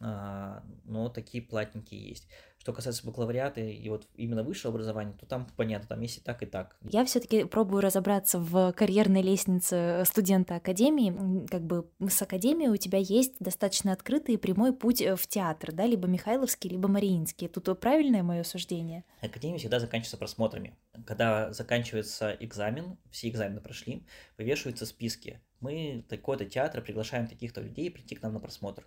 А, 0.00 0.62
но 0.84 1.08
такие 1.08 1.42
платненькие 1.42 2.08
есть. 2.08 2.28
Что 2.58 2.72
касается 2.72 3.06
бакалавриата 3.06 3.60
и 3.60 3.88
вот 3.88 4.06
именно 4.14 4.42
высшего 4.42 4.74
образования, 4.74 5.14
то 5.18 5.26
там 5.26 5.46
понятно, 5.56 5.88
там 5.88 6.00
есть 6.00 6.18
и 6.18 6.20
так, 6.20 6.42
и 6.42 6.46
так. 6.46 6.76
Я 6.82 7.04
все 7.04 7.20
таки 7.20 7.44
пробую 7.44 7.82
разобраться 7.82 8.38
в 8.38 8.72
карьерной 8.72 9.22
лестнице 9.22 10.02
студента 10.04 10.56
академии. 10.56 11.46
Как 11.46 11.62
бы 11.62 11.88
с 12.08 12.20
академией 12.20 12.70
у 12.70 12.76
тебя 12.76 12.98
есть 12.98 13.34
достаточно 13.40 13.92
открытый 13.92 14.34
и 14.34 14.38
прямой 14.38 14.72
путь 14.72 15.00
э, 15.00 15.16
в 15.16 15.26
театр, 15.26 15.72
да, 15.72 15.86
либо 15.86 16.08
Михайловский, 16.08 16.70
либо 16.70 16.88
Мариинский. 16.88 17.48
Тут 17.48 17.80
правильное 17.80 18.22
мое 18.22 18.42
суждение? 18.42 19.04
Академия 19.22 19.58
всегда 19.58 19.80
заканчивается 19.80 20.16
просмотрами. 20.16 20.76
Когда 21.06 21.52
заканчивается 21.52 22.36
экзамен, 22.40 22.98
все 23.10 23.28
экзамены 23.28 23.60
прошли, 23.60 24.04
вывешиваются 24.36 24.84
списки. 24.84 25.40
Мы 25.60 26.04
такой-то 26.08 26.44
театр 26.44 26.82
приглашаем 26.82 27.26
таких-то 27.26 27.60
людей 27.60 27.90
прийти 27.90 28.14
к 28.14 28.22
нам 28.22 28.34
на 28.34 28.40
просмотр. 28.40 28.84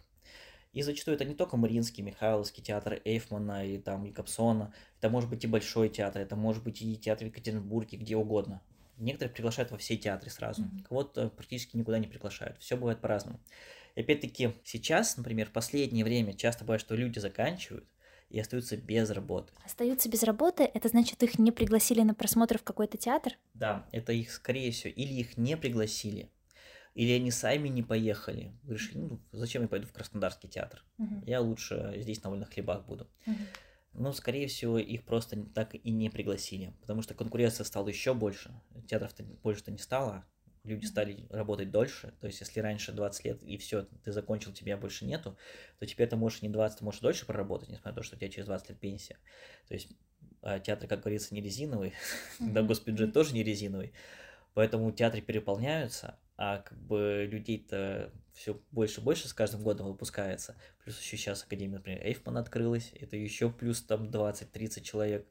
И 0.73 0.81
зачастую 0.83 1.15
это 1.15 1.25
не 1.25 1.35
только 1.35 1.57
Мариинский, 1.57 2.01
Михайловский 2.01 2.63
театр 2.63 3.01
Эйфмана 3.03 3.65
и 3.65 3.77
там 3.77 4.05
и 4.05 4.11
Капсона, 4.11 4.73
это 4.99 5.09
может 5.09 5.29
быть 5.29 5.43
и 5.43 5.47
Большой 5.47 5.89
театр, 5.89 6.21
это 6.21 6.35
может 6.35 6.63
быть 6.63 6.81
и 6.81 6.95
театр 6.95 7.25
в 7.25 7.27
Екатеринбурге, 7.27 7.97
где 7.97 8.15
угодно. 8.15 8.61
Некоторых 8.97 9.33
приглашают 9.33 9.71
во 9.71 9.77
все 9.77 9.97
театры 9.97 10.29
сразу, 10.29 10.61
mm-hmm. 10.61 10.83
кого-то 10.87 11.29
практически 11.29 11.75
никуда 11.75 11.99
не 11.99 12.07
приглашают. 12.07 12.57
Все 12.59 12.77
бывает 12.77 13.01
по-разному. 13.01 13.39
И 13.95 14.01
опять-таки 14.01 14.53
сейчас, 14.63 15.17
например, 15.17 15.47
в 15.47 15.51
последнее 15.51 16.05
время 16.05 16.33
часто 16.33 16.63
бывает, 16.63 16.81
что 16.81 16.95
люди 16.95 17.19
заканчивают, 17.19 17.85
и 18.29 18.39
остаются 18.39 18.77
без 18.77 19.09
работы. 19.09 19.51
Остаются 19.65 20.09
без 20.09 20.23
работы, 20.23 20.63
это 20.63 20.87
значит, 20.87 21.21
их 21.21 21.37
не 21.37 21.51
пригласили 21.51 22.01
на 22.01 22.13
просмотр 22.13 22.57
в 22.57 22.63
какой-то 22.63 22.97
театр? 22.97 23.33
Да, 23.53 23.85
это 23.91 24.13
их, 24.13 24.31
скорее 24.31 24.71
всего, 24.71 24.93
или 24.93 25.13
их 25.13 25.37
не 25.37 25.57
пригласили, 25.57 26.29
или 26.93 27.11
они 27.13 27.31
сами 27.31 27.69
не 27.69 27.83
поехали. 27.83 28.51
Решили, 28.67 28.97
ну, 28.97 29.21
зачем 29.31 29.61
я 29.61 29.67
пойду 29.67 29.87
в 29.87 29.93
Краснодарский 29.93 30.49
театр? 30.49 30.83
Uh-huh. 30.97 31.23
Я 31.25 31.41
лучше 31.41 31.93
здесь 31.97 32.21
на 32.23 32.29
вольных 32.29 32.49
хлебах 32.49 32.85
буду. 32.85 33.09
Uh-huh. 33.25 33.35
Но, 33.93 34.13
скорее 34.13 34.47
всего, 34.47 34.77
их 34.77 35.03
просто 35.03 35.43
так 35.53 35.75
и 35.75 35.91
не 35.91 36.09
пригласили, 36.09 36.73
потому 36.81 37.01
что 37.01 37.13
конкуренция 37.13 37.65
стала 37.65 37.89
еще 37.89 38.13
больше. 38.13 38.53
Театров-то 38.87 39.23
больше-то 39.23 39.71
не 39.71 39.77
стало. 39.77 40.25
люди 40.63 40.85
стали 40.85 41.27
работать 41.29 41.71
дольше, 41.71 42.13
то 42.21 42.27
есть 42.27 42.39
если 42.39 42.59
раньше 42.61 42.93
20 42.93 43.25
лет 43.25 43.43
и 43.43 43.57
все, 43.57 43.87
ты 44.03 44.11
закончил, 44.11 44.53
тебя 44.53 44.77
больше 44.77 45.05
нету, 45.05 45.37
то 45.79 45.85
теперь 45.85 46.07
ты 46.07 46.15
можешь 46.15 46.41
не 46.41 46.49
20, 46.49 46.79
ты 46.79 46.85
можешь 46.85 47.01
дольше 47.01 47.25
проработать, 47.25 47.69
несмотря 47.69 47.91
на 47.91 47.95
то, 47.97 48.03
что 48.03 48.15
у 48.15 48.19
тебя 48.19 48.29
через 48.29 48.45
20 48.45 48.69
лет 48.69 48.79
пенсия. 48.79 49.17
То 49.67 49.73
есть 49.73 49.89
а, 50.41 50.59
театр, 50.59 50.87
как 50.87 51.01
говорится, 51.01 51.33
не 51.33 51.41
резиновый, 51.41 51.93
да, 52.39 52.63
госпитбюджет 52.63 53.13
тоже 53.13 53.33
не 53.33 53.43
резиновый, 53.43 53.91
поэтому 54.53 54.91
театры 54.91 55.21
переполняются, 55.21 56.17
а 56.43 56.57
как 56.57 56.75
бы 56.81 57.27
людей-то 57.29 58.11
все 58.33 58.59
больше 58.71 58.99
и 58.99 59.03
больше 59.03 59.27
с 59.27 59.33
каждым 59.33 59.61
годом 59.61 59.85
выпускается. 59.85 60.55
Плюс 60.83 60.99
еще 60.99 61.15
сейчас 61.15 61.43
Академия, 61.43 61.75
например, 61.75 62.03
Эйфман 62.03 62.37
открылась, 62.37 62.91
это 62.99 63.15
еще 63.15 63.51
плюс 63.51 63.83
там 63.83 64.09
20-30 64.09 64.81
человек. 64.81 65.27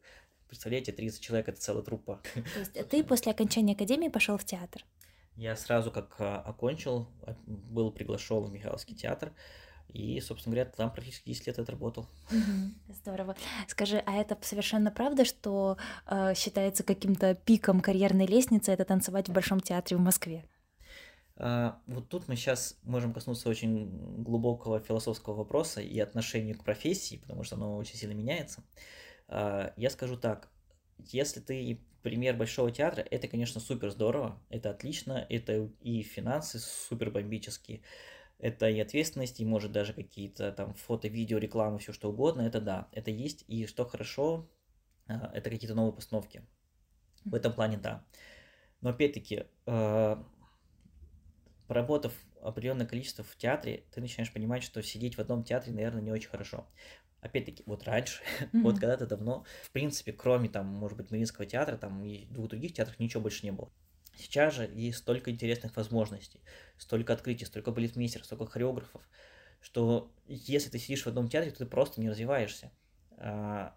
Представляете, 0.47 0.93
30 0.93 1.21
человек 1.21 1.49
это 1.49 1.61
целая 1.61 1.83
труппа. 1.83 2.23
То 2.55 2.61
есть 2.61 2.75
ты 2.91 3.03
после 3.03 3.33
окончания 3.33 3.73
Академии 3.73 4.09
пошел 4.09 4.39
в 4.39 4.45
театр? 4.45 4.85
Я 5.35 5.57
сразу 5.57 5.91
как 5.91 6.15
а, 6.21 6.41
окончил, 6.43 7.09
а, 7.23 7.35
был 7.45 7.91
приглашен 7.91 8.45
в 8.45 8.53
Михайловский 8.53 8.95
театр, 8.95 9.33
и, 9.89 10.21
собственно 10.21 10.55
говоря, 10.55 10.71
там 10.71 10.93
практически 10.93 11.31
10 11.31 11.49
лет 11.49 11.59
отработал. 11.59 12.09
Здорово. 12.89 13.35
Скажи, 13.67 14.01
а 14.07 14.15
это 14.15 14.39
совершенно 14.43 14.93
правда, 14.93 15.25
что 15.25 15.77
э, 16.07 16.35
считается 16.37 16.85
каким-то 16.85 17.35
пиком 17.35 17.81
карьерной 17.81 18.27
лестницы 18.27 18.71
это 18.71 18.85
танцевать 18.85 19.29
в 19.29 19.33
Большом 19.33 19.59
театре 19.59 19.97
в 19.97 20.01
Москве? 20.01 20.45
А, 21.43 21.81
вот 21.87 22.11
тут 22.11 22.29
мы 22.29 22.37
сейчас 22.37 22.79
можем 22.83 23.15
коснуться 23.15 23.49
очень 23.49 24.23
глубокого 24.23 24.79
философского 24.79 25.33
вопроса 25.33 25.81
и 25.81 25.99
отношению 25.99 26.59
к 26.59 26.65
профессии, 26.65 27.17
потому 27.17 27.45
что 27.45 27.57
оно 27.57 27.79
очень 27.79 27.97
сильно 27.97 28.13
меняется. 28.13 28.63
А, 29.27 29.73
я 29.79 29.89
скажу 29.89 30.19
так, 30.19 30.51
если 30.99 31.41
ты 31.41 31.81
пример 32.03 32.37
Большого 32.37 32.71
театра, 32.71 33.01
это, 33.11 33.27
конечно, 33.27 33.59
супер 33.59 33.89
здорово, 33.91 34.39
это 34.51 34.69
отлично, 34.69 35.27
это 35.31 35.71
и 35.81 36.03
финансы 36.03 36.59
супер 36.59 37.11
бомбические, 37.11 37.81
это 38.39 38.69
и 38.69 38.79
ответственность, 38.79 39.41
и 39.41 39.47
может 39.47 39.73
даже 39.73 39.95
какие-то 39.95 40.53
там 40.53 40.75
фото, 40.75 41.09
видео, 41.09 41.39
рекламы, 41.39 41.79
все 41.79 41.95
что 41.95 42.11
угодно, 42.11 42.43
это 42.43 42.61
да, 42.61 42.89
это 42.93 43.11
есть, 43.11 43.47
и 43.49 43.65
что 43.65 43.87
хорошо, 43.87 44.47
а, 45.07 45.31
это 45.33 45.49
какие-то 45.49 45.75
новые 45.75 45.95
постановки. 45.95 46.47
В 47.25 47.35
этом 47.35 47.55
плане 47.55 47.79
да. 47.79 48.05
Но 48.83 48.91
опять-таки, 48.91 49.45
поработав 51.71 52.13
определенное 52.43 52.85
количество 52.85 53.23
в 53.23 53.37
театре, 53.37 53.85
ты 53.93 54.01
начинаешь 54.01 54.33
понимать, 54.33 54.65
что 54.65 54.83
сидеть 54.83 55.15
в 55.17 55.21
одном 55.21 55.45
театре, 55.45 55.73
наверное, 55.73 56.03
не 56.03 56.11
очень 56.11 56.29
хорошо 56.29 56.67
опять-таки, 57.21 57.63
вот 57.65 57.85
раньше, 57.85 58.23
mm-hmm. 58.41 58.49
вот 58.63 58.81
когда-то 58.81 59.07
давно, 59.07 59.45
в 59.63 59.71
принципе, 59.71 60.13
кроме 60.13 60.49
там, 60.49 60.67
может 60.67 60.97
быть, 60.99 61.13
Мариинского 61.13 61.47
театра, 61.47 61.77
там 61.77 62.03
и 62.03 62.25
двух 62.25 62.49
других 62.49 62.73
театров 62.73 62.99
ничего 62.99 63.23
больше 63.23 63.47
не 63.47 63.53
было. 63.53 63.71
Сейчас 64.17 64.55
же 64.55 64.69
есть 64.75 64.99
столько 64.99 65.31
интересных 65.31 65.77
возможностей, 65.77 66.41
столько 66.77 67.13
открытий, 67.13 67.45
столько 67.45 67.71
балетмейстеров, 67.71 68.27
столько 68.27 68.47
хореографов, 68.47 69.09
что 69.61 70.11
если 70.27 70.71
ты 70.71 70.81
сидишь 70.81 71.05
в 71.05 71.07
одном 71.07 71.29
театре, 71.29 71.53
то 71.53 71.59
ты 71.59 71.67
просто 71.67 72.01
не 72.01 72.11
развиваешься. 72.11 72.73
А, 73.17 73.77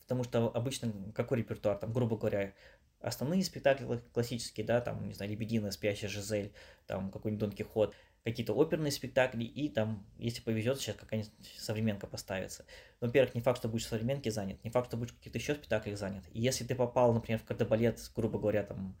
потому 0.00 0.24
что 0.24 0.48
обычно 0.48 0.92
какой 1.14 1.38
репертуар, 1.38 1.78
там, 1.78 1.92
грубо 1.92 2.16
говоря, 2.16 2.52
основные 3.00 3.42
спектакли 3.44 4.00
классические, 4.12 4.66
да, 4.66 4.80
там, 4.80 5.06
не 5.06 5.14
знаю, 5.14 5.30
Лебедина, 5.30 5.70
Спящая 5.70 6.10
Жизель, 6.10 6.52
там, 6.86 7.10
какой-нибудь 7.10 7.40
Дон 7.40 7.52
Кихот– 7.52 7.94
какие-то 8.24 8.52
оперные 8.54 8.92
спектакли, 8.92 9.44
и 9.44 9.68
там, 9.68 10.04
если 10.18 10.42
повезет, 10.42 10.80
сейчас 10.80 10.96
какая-нибудь 10.96 11.32
современка 11.58 12.06
поставится. 12.06 12.64
Но, 13.00 13.06
во-первых, 13.06 13.34
не 13.34 13.40
факт, 13.40 13.58
что 13.58 13.68
будешь 13.68 13.86
в 13.86 13.88
современке 13.88 14.30
занят, 14.30 14.62
не 14.64 14.70
факт, 14.70 14.88
что 14.88 14.96
будешь 14.96 15.12
в 15.12 15.16
каких-то 15.18 15.38
еще 15.38 15.54
спектаклях 15.54 15.98
занят. 15.98 16.24
И 16.32 16.40
если 16.40 16.64
ты 16.64 16.74
попал, 16.74 17.12
например, 17.12 17.40
в 17.40 17.44
кардебалет, 17.44 17.98
грубо 18.14 18.38
говоря, 18.38 18.64
там, 18.64 18.96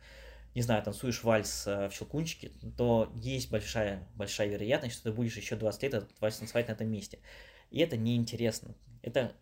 не 0.54 0.62
знаю, 0.62 0.82
танцуешь 0.82 1.22
вальс 1.22 1.66
э, 1.66 1.88
в 1.88 1.92
Щелкунчике, 1.92 2.50
то 2.76 3.12
есть 3.14 3.50
большая, 3.50 4.08
большая 4.14 4.48
вероятность, 4.48 4.94
что 4.94 5.10
ты 5.10 5.12
будешь 5.12 5.36
еще 5.36 5.56
20 5.56 5.82
лет 5.82 6.10
вальс 6.20 6.38
танцевать 6.38 6.68
на 6.68 6.72
этом 6.72 6.88
месте. 6.88 7.18
И 7.70 7.80
это 7.80 7.96
неинтересно. 7.96 8.74
Это, 9.02 9.34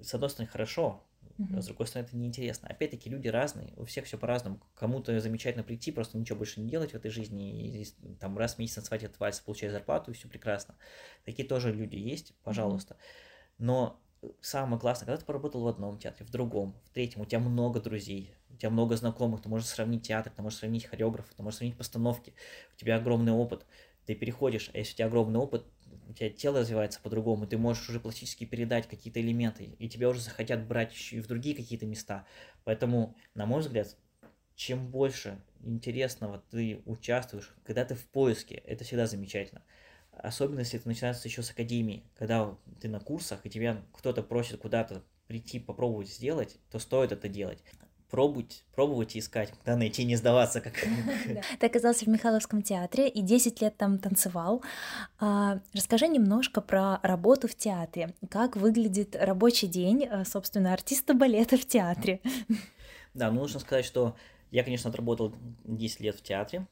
с 0.00 0.14
одной 0.14 0.30
стороны, 0.30 0.50
хорошо, 0.50 1.04
Mm-hmm. 1.38 1.60
С 1.60 1.66
другой 1.66 1.86
стороны, 1.86 2.06
это 2.06 2.16
неинтересно. 2.16 2.68
Опять-таки, 2.68 3.10
люди 3.10 3.28
разные, 3.28 3.72
у 3.76 3.84
всех 3.84 4.04
все 4.06 4.18
по-разному. 4.18 4.60
Кому-то 4.74 5.18
замечательно 5.20 5.64
прийти, 5.64 5.92
просто 5.92 6.18
ничего 6.18 6.38
больше 6.38 6.60
не 6.60 6.68
делать 6.68 6.92
в 6.92 6.94
этой 6.94 7.10
жизни, 7.10 7.82
и 7.82 7.86
там 8.20 8.36
раз 8.38 8.54
в 8.54 8.58
месяц 8.58 8.74
танцевать 8.74 9.04
этот 9.04 9.18
вальс, 9.20 9.40
получать 9.40 9.72
зарплату, 9.72 10.10
и 10.10 10.14
все 10.14 10.28
прекрасно. 10.28 10.74
Такие 11.24 11.46
тоже 11.46 11.72
люди 11.72 11.96
есть, 11.96 12.34
пожалуйста. 12.42 12.94
Mm-hmm. 12.94 13.54
Но 13.58 14.00
самое 14.40 14.80
классное, 14.80 15.06
когда 15.06 15.18
ты 15.18 15.24
поработал 15.24 15.62
в 15.62 15.68
одном 15.68 15.98
театре, 15.98 16.26
в 16.26 16.30
другом, 16.30 16.74
в 16.84 16.90
третьем, 16.90 17.22
у 17.22 17.24
тебя 17.24 17.40
много 17.40 17.80
друзей, 17.80 18.34
у 18.50 18.56
тебя 18.56 18.70
много 18.70 18.96
знакомых, 18.96 19.42
ты 19.42 19.48
можешь 19.48 19.68
сравнить 19.68 20.06
театр, 20.06 20.32
ты 20.34 20.42
можешь 20.42 20.60
сравнить 20.60 20.84
хореографов, 20.84 21.34
ты 21.34 21.42
можешь 21.42 21.58
сравнить 21.58 21.76
постановки, 21.76 22.34
у 22.74 22.76
тебя 22.76 22.96
огромный 22.96 23.32
опыт, 23.32 23.66
ты 24.06 24.14
переходишь, 24.14 24.70
а 24.74 24.78
если 24.78 24.94
у 24.94 24.96
тебя 24.96 25.06
огромный 25.06 25.40
опыт, 25.40 25.66
у 26.08 26.12
тебя 26.12 26.30
тело 26.30 26.60
развивается 26.60 27.00
по-другому, 27.00 27.46
ты 27.46 27.58
можешь 27.58 27.88
уже 27.88 28.00
пластически 28.00 28.44
передать 28.44 28.88
какие-то 28.88 29.20
элементы, 29.20 29.74
и 29.78 29.88
тебя 29.88 30.08
уже 30.08 30.20
захотят 30.20 30.66
брать 30.66 30.92
еще 30.92 31.16
и 31.16 31.20
в 31.20 31.26
другие 31.26 31.54
какие-то 31.54 31.86
места. 31.86 32.26
Поэтому, 32.64 33.16
на 33.34 33.46
мой 33.46 33.60
взгляд, 33.60 33.96
чем 34.54 34.88
больше 34.88 35.40
интересного 35.64 36.42
ты 36.50 36.82
участвуешь, 36.86 37.54
когда 37.64 37.84
ты 37.84 37.94
в 37.94 38.04
поиске, 38.06 38.56
это 38.66 38.84
всегда 38.84 39.06
замечательно. 39.06 39.62
Особенно, 40.12 40.60
если 40.60 40.78
это 40.78 40.88
начинается 40.88 41.26
еще 41.26 41.42
с 41.42 41.50
академии, 41.50 42.04
когда 42.16 42.56
ты 42.80 42.88
на 42.88 43.00
курсах, 43.00 43.46
и 43.46 43.50
тебя 43.50 43.82
кто-то 43.92 44.22
просит 44.22 44.60
куда-то 44.60 45.02
прийти, 45.26 45.58
попробовать 45.58 46.08
сделать, 46.08 46.58
то 46.70 46.78
стоит 46.78 47.12
это 47.12 47.28
делать 47.28 47.62
пробовать, 48.12 48.62
пробовать 48.74 49.16
и 49.16 49.20
искать, 49.20 49.50
куда 49.52 49.74
найти, 49.74 50.04
не 50.04 50.16
сдаваться. 50.16 50.60
Как... 50.60 50.74
Ты 51.58 51.66
оказался 51.66 52.04
в 52.04 52.08
Михайловском 52.08 52.62
театре 52.62 53.08
и 53.08 53.22
10 53.22 53.60
лет 53.62 53.76
там 53.76 53.98
танцевал. 53.98 54.62
А, 55.18 55.58
расскажи 55.72 56.06
немножко 56.08 56.60
про 56.60 57.00
работу 57.02 57.48
в 57.48 57.54
театре. 57.54 58.14
Как 58.30 58.56
выглядит 58.56 59.16
рабочий 59.18 59.66
день, 59.66 60.04
э, 60.04 60.24
собственно, 60.26 60.74
артиста 60.74 61.14
балета 61.14 61.56
в 61.56 61.66
театре? 61.66 62.20
Да, 63.14 63.30
ну 63.30 63.40
нужно 63.42 63.60
сказать, 63.60 63.84
что 63.84 64.16
я, 64.50 64.64
конечно, 64.64 64.88
отработал 64.88 65.34
10 65.64 66.00
лет 66.00 66.16
в 66.16 66.22
театре, 66.22 66.66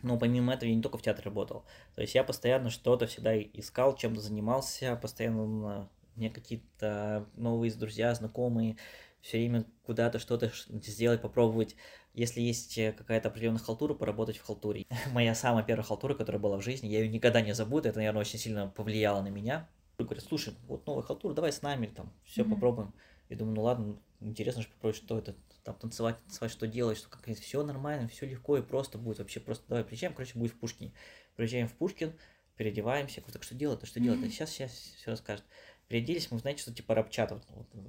но 0.00 0.16
помимо 0.16 0.54
этого 0.54 0.68
я 0.68 0.76
не 0.76 0.80
только 0.80 0.96
в 0.96 1.02
театре 1.02 1.24
работал. 1.24 1.64
То 1.96 2.02
есть 2.02 2.14
я 2.14 2.22
постоянно 2.22 2.70
что-то 2.70 3.08
всегда 3.08 3.36
искал, 3.36 3.96
чем-то 3.96 4.20
занимался, 4.20 4.94
постоянно 4.94 5.88
мне 6.16 6.30
какие-то 6.30 7.28
новые 7.34 7.72
друзья, 7.72 8.14
знакомые 8.14 8.76
все 9.22 9.38
время 9.38 9.64
куда-то 9.84 10.18
что-то 10.18 10.52
сделать, 10.68 11.22
попробовать. 11.22 11.76
Если 12.12 12.40
есть 12.40 12.76
э, 12.76 12.92
какая-то 12.92 13.28
определенная 13.28 13.60
халтура, 13.60 13.94
поработать 13.94 14.36
в 14.36 14.44
халтуре. 14.44 14.84
Моя 15.12 15.34
самая 15.34 15.64
первая 15.64 15.84
халтура, 15.84 16.14
которая 16.14 16.42
была 16.42 16.58
в 16.58 16.62
жизни, 16.62 16.88
я 16.88 17.00
ее 17.00 17.08
никогда 17.08 17.40
не 17.40 17.54
забуду, 17.54 17.88
это, 17.88 17.98
наверное, 17.98 18.20
очень 18.20 18.38
сильно 18.38 18.66
повлияло 18.68 19.22
на 19.22 19.28
меня. 19.28 19.68
Говорят, 19.98 20.24
слушай, 20.24 20.54
вот 20.66 20.84
новая 20.86 21.04
халтура, 21.04 21.32
давай 21.32 21.52
с 21.52 21.62
нами, 21.62 21.86
там, 21.86 22.12
все 22.24 22.42
mm-hmm. 22.42 22.50
попробуем. 22.50 22.92
Я 23.28 23.36
думаю, 23.36 23.54
ну 23.54 23.62
ладно, 23.62 23.96
интересно 24.20 24.62
же 24.62 24.68
попробовать, 24.68 24.96
что 24.96 25.16
это, 25.16 25.36
там, 25.62 25.76
танцевать, 25.76 26.18
танцевать, 26.24 26.50
что 26.50 26.66
делать, 26.66 26.98
что 26.98 27.08
как 27.08 27.24
все 27.38 27.62
нормально, 27.62 28.08
все 28.08 28.26
легко 28.26 28.58
и 28.58 28.62
просто 28.62 28.98
будет, 28.98 29.20
вообще 29.20 29.38
просто 29.38 29.64
давай 29.68 29.84
приезжаем, 29.84 30.12
короче, 30.12 30.36
будет 30.36 30.52
в 30.52 30.58
Пушкине. 30.58 30.92
Приезжаем 31.36 31.68
в 31.68 31.74
Пушкин, 31.74 32.14
переодеваемся, 32.56 33.20
говорю, 33.20 33.32
так 33.32 33.44
что 33.44 33.54
делать-то, 33.54 33.86
что 33.86 34.00
делать-то, 34.00 34.28
сейчас, 34.28 34.50
сейчас 34.50 34.72
все 34.72 35.10
расскажет 35.10 35.44
переоделись, 35.92 36.30
мы, 36.30 36.38
знаете, 36.38 36.62
что 36.62 36.72
типа 36.72 36.94
рабчат 36.94 37.32
вот, 37.32 37.44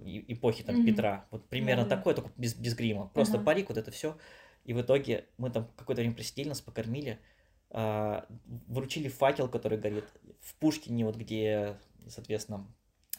эпохи 0.05 0.63
там 0.63 0.81
mm-hmm. 0.81 0.85
Петра. 0.85 1.25
Вот 1.31 1.47
примерно 1.47 1.85
да, 1.85 1.95
такое, 1.95 2.13
только 2.13 2.31
без, 2.35 2.53
без 2.53 2.75
грима. 2.75 3.09
Просто 3.13 3.37
uh-huh. 3.37 3.43
парик, 3.45 3.69
вот 3.69 3.77
это 3.77 3.91
все. 3.91 4.17
И 4.65 4.73
в 4.73 4.81
итоге 4.81 5.25
мы 5.37 5.49
там 5.49 5.69
какое-то 5.77 6.01
время 6.01 6.13
просидели, 6.13 6.49
нас 6.49 6.59
покормили, 6.59 7.17
а, 7.69 8.25
вручили 8.67 9.07
факел, 9.07 9.47
который 9.47 9.77
горит. 9.77 10.03
В 10.41 10.53
Пушкине, 10.55 11.05
вот 11.05 11.15
где, 11.15 11.77
соответственно, 12.09 12.67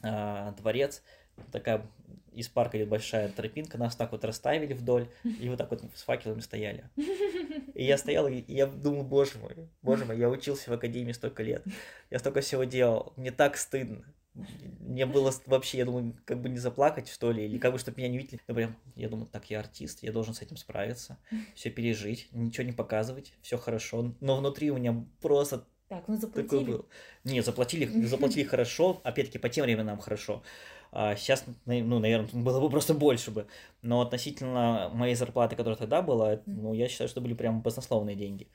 а, 0.03 0.53
дворец, 0.53 1.03
такая 1.51 1.87
из 2.33 2.49
парка 2.49 2.77
идет 2.77 2.91
большая 2.91 3.31
тропинка, 3.31 3.79
нас 3.79 3.97
так 3.97 4.13
вот 4.13 4.23
расставили 4.25 4.75
вдоль, 4.75 5.09
и 5.25 5.49
вот 5.49 5.57
так 5.57 5.71
вот 5.71 5.83
с 5.95 6.03
факелами 6.03 6.41
стояли. 6.41 6.91
И 7.75 7.85
я 7.85 7.97
стоял, 7.97 8.29
и 8.29 8.45
я 8.49 8.67
думал, 8.67 9.05
боже 9.05 9.39
мой, 9.39 9.71
боже 9.81 10.05
мой, 10.05 10.19
я 10.19 10.29
учился 10.29 10.71
в 10.71 10.75
академии 10.75 11.13
столько 11.13 11.43
лет, 11.43 11.65
я 12.11 12.19
столько 12.19 12.43
всего 12.43 12.65
делал, 12.65 13.15
мне 13.17 13.31
так 13.31 13.57
стыдно 13.57 14.05
мне 14.81 15.07
было 15.07 15.33
вообще, 15.47 15.79
я 15.79 15.85
думаю, 15.85 16.17
как 16.25 16.41
бы 16.41 16.49
не 16.49 16.59
заплакать, 16.59 17.09
что 17.09 17.31
ли, 17.31 17.45
или 17.45 17.59
как 17.59 17.73
бы, 17.73 17.79
чтобы 17.79 17.99
меня 17.99 18.09
не 18.09 18.19
видели. 18.19 18.41
Я 18.49 18.55
прям, 18.55 18.77
я 18.97 19.09
думаю, 19.09 19.29
так, 19.29 19.49
я 19.51 19.61
артист, 19.61 20.03
я 20.03 20.13
должен 20.13 20.35
с 20.35 20.43
этим 20.43 20.57
справиться, 20.57 21.19
все 21.55 21.71
пережить, 21.71 22.29
ничего 22.33 22.65
не 22.65 22.73
показывать, 22.73 23.33
все 23.43 23.59
хорошо. 23.59 24.15
Но 24.21 24.37
внутри 24.37 24.71
у 24.71 24.77
меня 24.77 25.05
просто 25.21 25.67
так, 25.89 26.09
ну 26.09 26.17
заплатили. 26.17 26.49
Такой 26.49 26.65
был. 26.65 26.87
Не, 27.25 27.43
заплатили, 27.43 27.87
заплатили 28.07 28.45
хорошо, 28.45 29.01
опять-таки 29.05 29.39
по 29.39 29.49
тем 29.49 29.65
временам 29.65 29.99
хорошо. 29.99 30.43
А 30.91 31.17
сейчас, 31.17 31.45
ну, 31.67 31.99
наверное, 31.99 32.29
было 32.33 32.61
бы 32.61 32.71
просто 32.71 32.95
больше 32.95 33.31
бы. 33.31 33.47
Но 33.83 34.01
относительно 34.01 34.91
моей 34.95 35.17
зарплаты, 35.17 35.57
которая 35.57 35.77
тогда 35.77 36.03
была, 36.03 36.41
ну, 36.47 36.73
я 36.73 36.89
считаю, 36.89 37.09
что 37.09 37.21
были 37.21 37.35
прям 37.35 37.63
баснословные 37.63 38.15
деньги. 38.15 38.49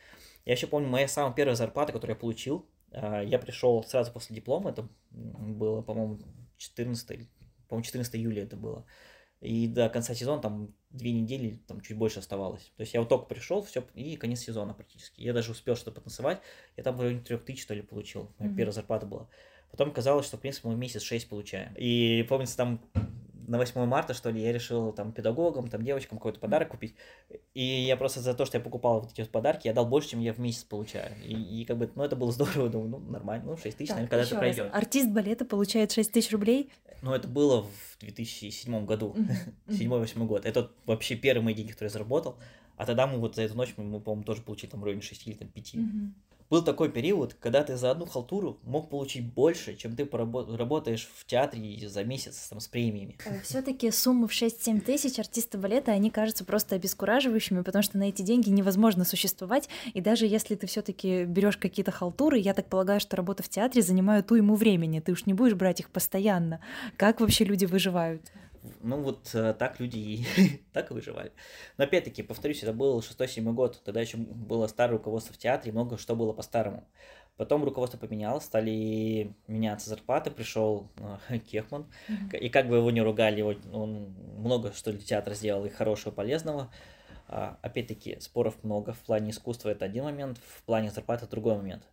Я 0.46 0.54
еще 0.54 0.68
помню, 0.68 0.88
моя 0.88 1.08
самая 1.08 1.34
первая 1.34 1.56
зарплата, 1.56 1.92
которую 1.92 2.16
я 2.16 2.20
получил, 2.20 2.66
я 2.92 3.40
пришел 3.40 3.84
сразу 3.84 4.12
после 4.12 4.36
диплома, 4.36 4.72
это 4.72 4.88
было, 5.12 5.82
по-моему, 5.82 6.20
14, 6.58 7.30
по-моему, 7.68 7.84
14 7.84 8.16
июля 8.16 8.44
это 8.44 8.58
было. 8.58 8.86
И 9.42 9.68
до 9.68 9.88
конца 9.90 10.14
сезона 10.14 10.42
там 10.42 10.74
две 10.90 11.14
недели, 11.14 11.62
там 11.68 11.80
чуть 11.82 11.98
больше 11.98 12.20
оставалось. 12.20 12.74
То 12.76 12.82
есть 12.82 12.94
я 12.94 13.00
вот 13.00 13.08
только 13.08 13.26
пришел, 13.26 13.62
все, 13.62 13.86
и 13.94 14.18
конец 14.18 14.42
сезона 14.42 14.74
практически. 14.74 15.22
Я 15.22 15.34
даже 15.34 15.52
успел 15.52 15.76
что-то 15.76 15.92
потанцевать. 15.92 16.42
Я 16.76 16.84
там 16.84 16.98
в 16.98 17.02
районе 17.02 17.22
трех 17.22 17.46
тысяч, 17.46 17.62
что 17.62 17.74
ли, 17.74 17.82
получил. 17.82 18.32
Моя 18.38 18.52
mm-hmm. 18.52 18.56
первая 18.56 18.74
зарплата 18.74 19.06
была. 19.06 19.30
Потом 19.72 19.94
казалось, 19.94 20.26
что, 20.26 20.38
в 20.38 20.42
принципе, 20.42 20.68
мы 20.68 20.76
месяц 20.76 21.04
шесть 21.04 21.30
получаем. 21.30 21.74
И 21.78 22.26
помнится, 22.28 22.58
там 22.58 22.82
на 23.50 23.58
8 23.58 23.86
марта, 23.86 24.14
что 24.14 24.30
ли, 24.30 24.42
я 24.42 24.54
решил 24.54 24.94
там 24.94 25.12
педагогам, 25.12 25.68
там 25.68 25.84
девочкам 25.84 26.20
какой-то 26.20 26.40
подарок 26.40 26.70
купить. 26.70 26.96
И 27.56 27.64
я 27.64 27.98
просто 27.98 28.20
за 28.20 28.36
то, 28.36 28.46
что 28.46 28.58
я 28.58 28.64
покупал 28.64 29.02
вот 29.02 29.12
эти 29.12 29.22
вот 29.22 29.32
подарки, 29.32 29.68
я 29.68 29.74
дал 29.74 29.88
больше, 29.88 30.10
чем 30.10 30.20
я 30.20 30.34
в 30.34 30.40
месяц 30.40 30.64
получаю. 30.64 31.12
И, 31.24 31.34
и 31.34 31.66
как 31.66 31.78
бы, 31.78 31.90
ну, 31.96 32.04
это 32.04 32.16
было 32.16 32.32
здорово, 32.32 32.70
думаю, 32.70 32.90
ну, 32.90 33.00
нормально, 33.00 33.46
ну, 33.46 33.58
6 33.58 33.76
тысяч, 33.76 33.90
наверное, 33.90 34.10
когда 34.10 34.24
это 34.24 34.36
пройдет. 34.36 34.70
Артист 34.72 35.10
балета 35.10 35.46
получает 35.46 35.92
6 35.92 36.12
тысяч 36.12 36.32
рублей? 36.32 36.70
Ну, 37.02 37.14
это 37.14 37.28
было 37.28 37.64
в 37.64 38.00
2007 38.02 38.86
году, 38.86 39.16
7-8 39.68 40.26
год. 40.28 40.46
Это 40.46 40.70
вообще 40.86 41.16
первые 41.16 41.44
мои 41.44 41.54
деньги, 41.56 41.72
которые 41.72 41.90
я 41.90 41.94
заработал. 41.94 42.38
А 42.78 42.86
тогда 42.86 43.08
мы 43.08 43.18
вот 43.18 43.36
за 43.36 43.42
эту 43.42 43.56
ночь, 43.56 43.74
мы, 43.78 44.00
по-моему, 44.00 44.24
тоже 44.24 44.42
получили 44.42 44.70
там 44.70 44.84
районе 44.84 45.02
6 45.02 45.28
или 45.28 45.34
там, 45.34 45.48
5 45.48 45.76
был 46.50 46.64
такой 46.64 46.90
период, 46.90 47.36
когда 47.40 47.64
ты 47.64 47.76
за 47.76 47.92
одну 47.92 48.06
халтуру 48.06 48.60
мог 48.64 48.90
получить 48.90 49.26
больше, 49.34 49.76
чем 49.76 49.96
ты 49.96 50.08
работаешь 50.12 51.10
в 51.16 51.26
театре 51.26 51.88
за 51.88 52.04
месяц 52.04 52.48
там, 52.50 52.60
с 52.60 52.68
премиями. 52.68 53.18
Э, 53.26 53.40
Все-таки 53.44 53.92
суммы 53.92 54.28
в 54.28 54.32
6-7 54.32 54.82
тысяч 54.82 55.20
артиста 55.20 55.58
балета, 55.58 55.92
они 55.92 56.10
кажутся 56.10 56.46
просто 56.46 56.76
обескураживающими, 56.76 57.62
потому 57.62 57.84
что 57.84 57.98
на 57.98 58.10
эти 58.10 58.22
деньги 58.22 58.50
невозможно 58.50 59.06
существовать. 59.06 59.70
И 59.94 60.02
даже 60.02 60.26
если 60.26 60.56
ты 60.56 60.68
все-таки 60.68 61.26
берешь 61.26 61.58
какие-то 61.58 61.92
халтуры, 61.92 62.38
я 62.38 62.54
так 62.54 62.68
полагаю, 62.68 63.00
что 63.00 63.16
работа 63.16 63.44
в 63.44 63.50
театре 63.50 63.82
занимает 63.82 64.32
уйму 64.32 64.56
времени. 64.56 65.00
Ты 65.00 65.12
уж 65.12 65.26
не 65.26 65.34
будешь 65.34 65.54
брать 65.54 65.80
их 65.80 65.90
постоянно. 65.90 66.60
Как 66.98 67.22
вообще 67.22 67.44
люди 67.44 67.66
выживают? 67.66 68.24
Ну 68.82 69.02
вот 69.02 69.30
э, 69.34 69.54
так 69.54 69.80
люди 69.80 69.98
и 69.98 70.62
так 70.74 70.92
и 70.92 70.94
выживали. 70.94 71.32
Но 71.78 71.84
опять-таки, 71.86 72.24
повторюсь, 72.24 72.64
это 72.64 72.74
был 72.74 73.00
6-7 73.00 73.54
год, 73.54 73.82
тогда 73.84 74.02
еще 74.02 74.18
было 74.18 74.68
старое 74.68 74.98
руководство 74.98 75.34
в 75.34 75.38
театре, 75.38 75.72
много 75.72 75.98
что 75.98 76.16
было 76.16 76.34
по-старому. 76.34 76.88
Потом 77.38 77.64
руководство 77.64 77.98
поменялось, 77.98 78.44
стали 78.44 79.34
меняться 79.48 79.90
зарплаты, 79.90 80.32
пришел 80.32 80.92
э, 81.30 81.40
Кехман, 81.52 81.88
mm-hmm. 82.08 82.38
и 82.38 82.50
как 82.50 82.68
бы 82.68 82.78
его 82.78 82.92
не 82.92 83.02
ругали, 83.02 83.42
он 83.42 84.14
много 84.38 84.74
что 84.74 84.92
для 84.92 85.02
театра 85.02 85.34
сделал 85.34 85.66
и 85.66 85.70
хорошего, 85.70 86.12
полезного. 86.12 86.72
А, 87.28 87.60
опять-таки, 87.62 88.20
споров 88.20 88.64
много, 88.64 88.94
в 88.94 89.00
плане 89.00 89.32
искусства 89.32 89.70
это 89.70 89.86
один 89.86 90.04
момент, 90.04 90.40
в 90.40 90.64
плане 90.64 90.90
зарплаты 90.90 91.28
другой 91.28 91.56
момент 91.56 91.84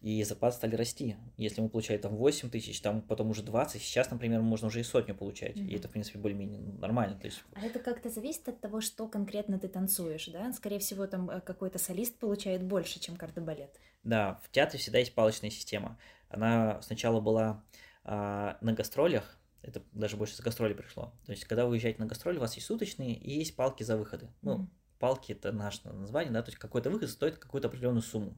и 0.00 0.22
зарплаты 0.24 0.56
стали 0.56 0.74
расти. 0.76 1.16
Если 1.36 1.60
мы 1.60 1.68
получали 1.68 1.98
там 1.98 2.16
8 2.16 2.50
тысяч, 2.50 2.80
там 2.80 3.02
потом 3.02 3.30
уже 3.30 3.42
20, 3.42 3.80
сейчас, 3.80 4.10
например, 4.10 4.40
можно 4.42 4.68
уже 4.68 4.80
и 4.80 4.82
сотню 4.82 5.14
получать, 5.14 5.56
mm-hmm. 5.56 5.66
и 5.66 5.76
это, 5.76 5.88
в 5.88 5.90
принципе, 5.90 6.18
более-менее 6.18 6.60
нормально. 6.78 7.18
То 7.18 7.26
есть... 7.26 7.42
А 7.54 7.64
это 7.64 7.78
как-то 7.78 8.10
зависит 8.10 8.48
от 8.48 8.60
того, 8.60 8.80
что 8.80 9.08
конкретно 9.08 9.58
ты 9.58 9.68
танцуешь, 9.68 10.26
да? 10.28 10.52
Скорее 10.52 10.78
всего, 10.78 11.06
там 11.06 11.30
э, 11.30 11.40
какой-то 11.40 11.78
солист 11.78 12.18
получает 12.18 12.62
больше, 12.62 13.00
чем 13.00 13.16
кардебалет. 13.16 13.80
Да, 14.04 14.40
в 14.44 14.50
театре 14.50 14.78
всегда 14.78 14.98
есть 14.98 15.14
палочная 15.14 15.50
система. 15.50 15.98
Она 16.28 16.80
сначала 16.82 17.20
была 17.20 17.64
а, 18.04 18.58
на 18.60 18.72
гастролях, 18.72 19.36
это 19.62 19.82
даже 19.92 20.16
больше 20.16 20.36
с 20.36 20.40
гастроли 20.40 20.74
пришло. 20.74 21.12
То 21.24 21.32
есть, 21.32 21.44
когда 21.44 21.64
вы 21.64 21.72
уезжаете 21.72 21.98
на 22.00 22.06
гастроли, 22.06 22.36
у 22.36 22.40
вас 22.40 22.54
есть 22.54 22.66
суточные 22.68 23.14
и 23.14 23.38
есть 23.38 23.56
палки 23.56 23.82
за 23.82 23.96
выходы. 23.96 24.26
Mm-hmm. 24.26 24.30
Ну, 24.42 24.68
палки 25.00 25.32
это 25.32 25.50
наше 25.50 25.88
название, 25.88 26.32
да, 26.32 26.42
то 26.42 26.50
есть 26.50 26.58
какой-то 26.58 26.90
выход 26.90 27.10
стоит 27.10 27.38
какую-то 27.38 27.68
определенную 27.68 28.02
сумму. 28.02 28.36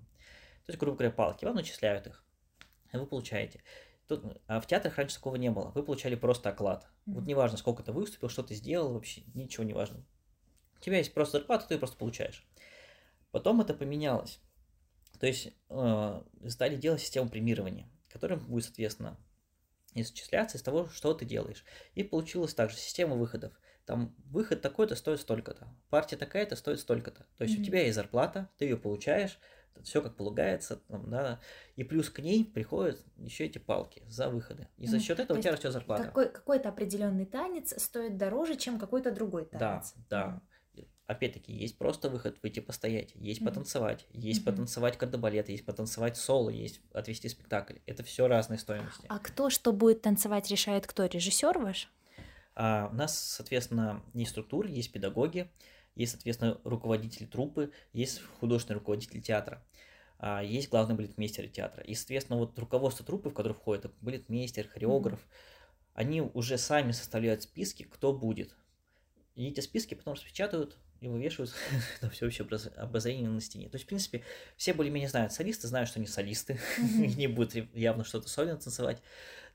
То 0.69 0.73
есть, 0.73 0.81
грубо 0.81 0.99
говоря, 0.99 1.15
палки, 1.15 1.47
вам 1.47 1.55
начисляют 1.55 2.07
их, 2.07 2.23
и 2.93 2.99
вы 2.99 3.07
получаете. 3.07 3.63
Тут, 4.07 4.23
а 4.47 4.61
в 4.61 4.67
театрах 4.67 4.99
раньше 4.99 5.15
такого 5.17 5.37
не 5.37 5.51
было. 5.51 5.71
Вы 5.71 5.83
получали 5.83 6.15
просто 6.15 6.51
оклад. 6.51 6.83
Mm-hmm. 6.85 7.13
Вот 7.15 7.27
неважно, 7.27 7.57
сколько 7.57 7.83
ты 7.83 7.91
выступил, 7.91 8.29
что 8.29 8.43
ты 8.43 8.55
сделал, 8.55 8.93
вообще 8.93 9.23
ничего 9.33 9.65
не 9.65 9.73
важно. 9.73 10.05
У 10.77 10.81
тебя 10.81 10.99
есть 10.99 11.15
просто 11.15 11.39
зарплата, 11.39 11.67
ты 11.67 11.73
ее 11.73 11.79
просто 11.79 11.97
получаешь. 11.97 12.47
Потом 13.31 13.63
это 13.63 13.73
поменялось. 13.73 14.41
То 15.19 15.27
есть 15.27 15.55
э, 15.71 16.23
стали 16.49 16.77
делать 16.77 17.01
систему 17.01 17.31
премирования, 17.31 17.89
которая 18.11 18.39
будет, 18.39 18.65
соответственно, 18.65 19.19
исчисляться 19.95 20.59
из 20.59 20.63
того, 20.63 20.91
что 20.91 21.15
ты 21.15 21.25
делаешь. 21.25 21.65
И 21.95 22.03
получилась 22.03 22.53
также 22.53 22.77
система 22.77 23.17
выходов. 23.17 23.59
Там 23.87 24.15
выход 24.27 24.61
такой-то 24.61 24.97
стоит 24.97 25.21
столько-то, 25.21 25.67
партия 25.89 26.19
такая-то 26.19 26.57
стоит 26.57 26.79
столько-то. 26.79 27.27
То 27.39 27.45
есть 27.45 27.57
mm-hmm. 27.57 27.63
у 27.63 27.65
тебя 27.65 27.83
есть 27.85 27.95
зарплата, 27.95 28.51
ты 28.59 28.67
ее 28.67 28.77
получаешь, 28.77 29.39
все 29.83 30.03
как 30.03 30.17
полагается, 30.17 30.77
там, 30.89 31.11
да, 31.11 31.41
и 31.77 31.85
плюс 31.85 32.11
к 32.11 32.21
ней 32.21 32.45
приходят 32.45 33.01
еще 33.17 33.47
эти 33.47 33.59
палки 33.59 34.03
за 34.09 34.29
выходы. 34.29 34.69
И 34.77 34.87
за 34.87 35.01
счет 35.01 35.21
этого 35.21 35.39
у 35.39 35.41
тебя 35.41 35.53
растет 35.53 35.73
зарплата. 35.73 36.05
Какой, 36.05 36.29
какой-то 36.29 36.69
определенный 36.69 37.27
танец 37.27 37.75
стоит 37.83 38.17
дороже, 38.17 38.57
чем 38.57 38.79
какой-то 38.79 39.11
другой 39.11 39.47
танец. 39.47 39.95
Да, 40.11 40.41
да. 40.75 40.85
Опять-таки, 41.07 41.55
есть 41.55 41.79
просто 41.79 42.11
выход 42.11 42.37
выйти 42.43 42.61
постоять, 42.61 43.13
есть 43.15 43.41
mm-hmm. 43.41 43.45
потанцевать, 43.47 44.07
есть 44.11 44.43
mm-hmm. 44.43 44.45
потанцевать 44.45 44.99
кардебалет, 44.99 45.49
есть 45.49 45.65
потанцевать 45.65 46.19
соло, 46.19 46.51
есть 46.51 46.83
отвести 46.93 47.31
спектакль. 47.31 47.77
Это 47.87 48.03
все 48.03 48.29
разные 48.29 48.59
стоимости. 48.59 49.07
А 49.09 49.19
кто 49.19 49.49
что 49.49 49.73
будет 49.73 50.03
танцевать, 50.03 50.51
решает 50.51 50.87
кто? 50.87 51.07
Режиссер 51.07 51.59
ваш? 51.59 51.91
А, 52.55 52.91
у 52.93 52.95
нас, 52.95 53.19
соответственно, 53.19 54.03
есть 54.13 54.33
структуры, 54.33 54.69
есть 54.69 54.93
педагоги, 54.93 55.51
есть, 55.99 56.13
соответственно, 56.13 56.61
руководитель 56.63 57.27
труппы, 57.27 57.73
есть 57.93 58.23
художественный 58.41 58.79
руководитель 58.79 59.21
театра, 59.21 59.63
а, 60.19 60.43
есть 60.43 60.69
главный 60.69 60.95
балетмейстер 60.95 61.49
театра. 61.49 61.83
И, 61.83 61.95
соответственно, 61.95 62.39
вот 62.39 62.57
руководство 62.59 63.05
труппы, 63.05 63.31
в 63.31 63.35
которое 63.35 63.55
входит 63.55 63.93
балетмейстер, 64.01 64.69
хореограф, 64.69 65.19
mm-hmm. 65.19 65.93
они 65.95 66.21
уже 66.21 66.57
сами 66.57 66.93
составляют 66.93 67.43
списки, 67.43 67.83
кто 67.83 68.13
будет. 68.13 68.55
И 69.35 69.49
эти 69.49 69.59
списки 69.59 69.95
потом 69.95 70.15
распечатают 70.15 70.79
и 71.01 71.09
вывешивают 71.09 71.53
на 72.01 72.11
всеобщее 72.11 72.47
обозрение 72.77 73.29
на 73.29 73.41
стене. 73.41 73.69
То 73.69 73.75
есть, 73.75 73.85
в 73.85 73.89
принципе, 73.89 74.23
все 74.57 74.75
более-менее 74.75 75.09
знают 75.09 75.33
солисты, 75.33 75.67
знают, 75.67 75.89
что 75.89 75.99
они 75.99 76.07
солисты, 76.07 76.61
mm-hmm. 76.79 77.07
не 77.17 77.27
будут 77.27 77.75
явно 77.75 78.05
что-то 78.05 78.29
сольно 78.29 78.57
танцевать 78.57 79.03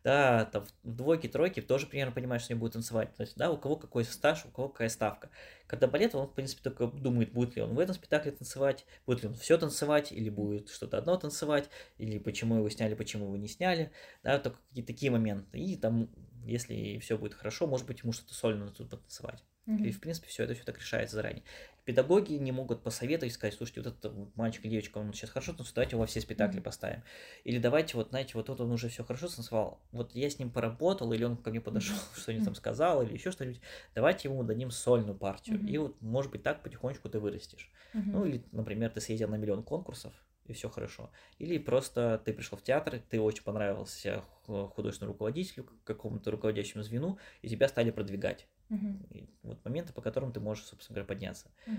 да, 0.03 0.45
там 0.45 0.65
в 0.83 0.95
двойке, 0.95 1.29
тройке 1.29 1.61
тоже 1.61 1.87
примерно 1.87 2.11
понимает, 2.11 2.41
что 2.41 2.53
они 2.53 2.59
будут 2.59 2.73
танцевать. 2.73 3.13
То 3.15 3.21
есть, 3.21 3.37
да, 3.37 3.51
у 3.51 3.57
кого 3.57 3.77
какой 3.77 4.03
стаж, 4.03 4.45
у 4.45 4.49
кого 4.49 4.69
какая 4.69 4.89
ставка. 4.89 5.29
Когда 5.65 5.87
балет, 5.87 6.13
он, 6.13 6.27
в 6.27 6.33
принципе, 6.33 6.61
только 6.61 6.87
думает, 6.87 7.31
будет 7.31 7.55
ли 7.55 7.61
он 7.61 7.73
в 7.73 7.79
этом 7.79 7.95
спектакле 7.95 8.31
танцевать, 8.31 8.85
будет 9.05 9.23
ли 9.23 9.29
он 9.29 9.35
все 9.35 9.57
танцевать, 9.57 10.11
или 10.11 10.29
будет 10.29 10.69
что-то 10.69 10.97
одно 10.97 11.15
танцевать, 11.17 11.69
или 11.97 12.19
почему 12.19 12.57
его 12.57 12.69
сняли, 12.69 12.95
почему 12.95 13.25
его 13.25 13.37
не 13.37 13.47
сняли, 13.47 13.91
да, 14.23 14.39
только 14.39 14.59
какие-то 14.69 14.93
такие 14.93 15.11
моменты. 15.11 15.57
И 15.59 15.77
там, 15.77 16.09
если 16.45 16.99
все 16.99 17.17
будет 17.17 17.33
хорошо, 17.33 17.65
может 17.67 17.87
быть, 17.87 18.01
ему 18.03 18.11
что-то 18.11 18.33
сольно 18.33 18.69
тут 18.71 18.89
потанцевать. 18.89 19.43
Mm-hmm. 19.67 19.87
И, 19.87 19.91
в 19.91 19.99
принципе, 19.99 20.27
все 20.27 20.43
это 20.43 20.53
все 20.53 20.63
так 20.63 20.77
решается 20.77 21.15
заранее. 21.15 21.43
Педагоги 21.85 22.33
не 22.33 22.51
могут 22.51 22.81
посоветовать, 22.81 23.33
сказать, 23.33 23.55
слушайте, 23.55 23.81
вот 23.81 23.93
этот 23.93 24.35
мальчик 24.35 24.63
девочка, 24.63 24.97
он 24.99 25.13
сейчас 25.13 25.31
хорошо 25.31 25.51
танцует, 25.51 25.75
давайте 25.75 25.91
его 25.95 26.01
во 26.01 26.07
все 26.07 26.21
спектакли 26.21 26.59
поставим. 26.61 27.03
Или 27.43 27.59
давайте, 27.59 27.97
вот, 27.97 28.09
знаете, 28.09 28.31
вот 28.35 28.45
тут 28.45 28.61
он 28.61 28.71
уже 28.71 28.87
все 28.87 29.03
хорошо 29.03 29.27
танцевал, 29.27 29.81
вот 29.91 30.15
я 30.15 30.29
с 30.29 30.39
ним 30.39 30.49
поработал, 30.49 31.11
или 31.11 31.25
он 31.25 31.35
ко 31.35 31.49
мне 31.49 31.59
подошел, 31.59 31.97
что-нибудь 32.15 32.45
там 32.45 32.55
сказал, 32.55 33.03
или 33.03 33.13
еще 33.13 33.31
что-нибудь, 33.31 33.61
давайте 33.95 34.29
ему 34.29 34.43
дадим 34.43 34.71
сольную 34.71 35.17
партию. 35.17 35.59
Mm-hmm. 35.59 35.69
И 35.69 35.77
вот, 35.77 36.01
может 36.01 36.31
быть, 36.31 36.43
так 36.43 36.63
потихонечку 36.63 37.09
ты 37.09 37.19
вырастешь. 37.19 37.69
Mm-hmm. 37.93 38.11
Ну, 38.11 38.25
или, 38.25 38.43
например, 38.51 38.89
ты 38.89 39.01
съездил 39.01 39.27
на 39.27 39.35
миллион 39.35 39.63
конкурсов, 39.63 40.13
и 40.45 40.53
все 40.53 40.69
хорошо. 40.69 41.09
Или 41.39 41.57
просто 41.57 42.21
ты 42.23 42.33
пришел 42.33 42.57
в 42.57 42.63
театр, 42.63 43.01
ты 43.09 43.19
очень 43.19 43.43
понравился 43.43 44.23
художественному 44.45 45.13
руководителю, 45.13 45.67
какому-то 45.83 46.31
руководящему 46.31 46.83
звену, 46.83 47.17
и 47.41 47.49
тебя 47.49 47.67
стали 47.67 47.91
продвигать. 47.91 48.47
Угу. 48.73 49.27
вот 49.43 49.65
моменты, 49.65 49.93
по 49.93 50.01
которым 50.01 50.31
ты 50.31 50.39
можешь, 50.39 50.65
собственно 50.65 50.95
говоря, 50.95 51.07
подняться. 51.07 51.47
Угу. 51.67 51.75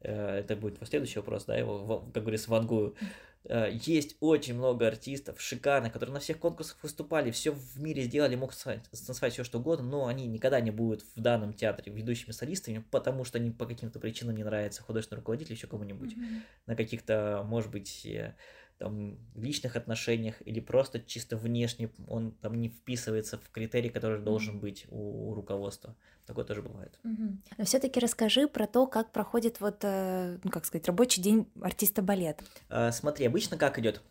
Это 0.00 0.56
будет 0.56 0.78
следующий 0.86 1.18
вопрос, 1.18 1.46
да, 1.46 1.56
его, 1.56 2.00
как 2.12 2.22
говорится, 2.22 2.50
вангую. 2.50 2.94
Э, 3.48 3.70
есть 3.72 4.16
очень 4.20 4.54
много 4.54 4.86
артистов 4.86 5.40
шикарных, 5.40 5.92
которые 5.92 6.14
на 6.14 6.20
всех 6.20 6.38
конкурсах 6.38 6.78
выступали, 6.82 7.30
все 7.30 7.52
в 7.52 7.80
мире 7.80 8.02
сделали, 8.02 8.36
могут 8.36 8.56
танцевать 8.56 9.32
все 9.32 9.44
что 9.44 9.58
угодно, 9.58 9.86
но 9.86 10.06
они 10.06 10.26
никогда 10.26 10.60
не 10.60 10.70
будут 10.70 11.02
в 11.14 11.20
данном 11.20 11.52
театре 11.54 11.92
ведущими 11.92 12.32
солистами, 12.32 12.84
потому 12.90 13.24
что 13.24 13.38
они 13.38 13.50
по 13.50 13.66
каким-то 13.66 13.98
причинам 14.00 14.36
не 14.36 14.44
нравятся 14.44 14.82
художественный 14.82 15.20
руководитель 15.20 15.54
еще 15.54 15.66
кому-нибудь. 15.66 16.12
Mm-hmm. 16.12 16.40
На 16.66 16.76
каких-то, 16.76 17.44
может 17.46 17.70
быть, 17.70 18.04
э, 18.04 18.34
там, 18.78 19.18
личных 19.34 19.76
отношениях 19.76 20.34
или 20.44 20.60
просто 20.60 21.00
чисто 21.00 21.36
внешне 21.36 21.90
он 22.08 22.32
там 22.32 22.60
не 22.60 22.68
вписывается 22.68 23.38
в 23.38 23.48
критерий, 23.50 23.88
который 23.88 24.20
должен 24.20 24.58
быть 24.58 24.86
у, 24.88 25.30
у 25.30 25.34
руководства. 25.34 25.96
Такое 26.26 26.44
тоже 26.44 26.60
бывает. 26.60 26.98
Mm-hmm. 27.04 27.36
Но 27.58 27.64
все-таки 27.64 28.00
расскажи 28.00 28.48
про 28.48 28.66
то, 28.66 28.86
как 28.86 29.12
проходит 29.12 29.60
вот, 29.60 29.78
э, 29.82 30.38
ну 30.42 30.50
как 30.50 30.64
сказать, 30.64 30.86
рабочий 30.86 31.22
день 31.22 31.48
артиста 31.62 32.02
балета. 32.02 32.44
А, 32.68 32.90
смотри, 32.90 33.26
обычно 33.26 33.56
как 33.56 33.78
идет? 33.78 34.02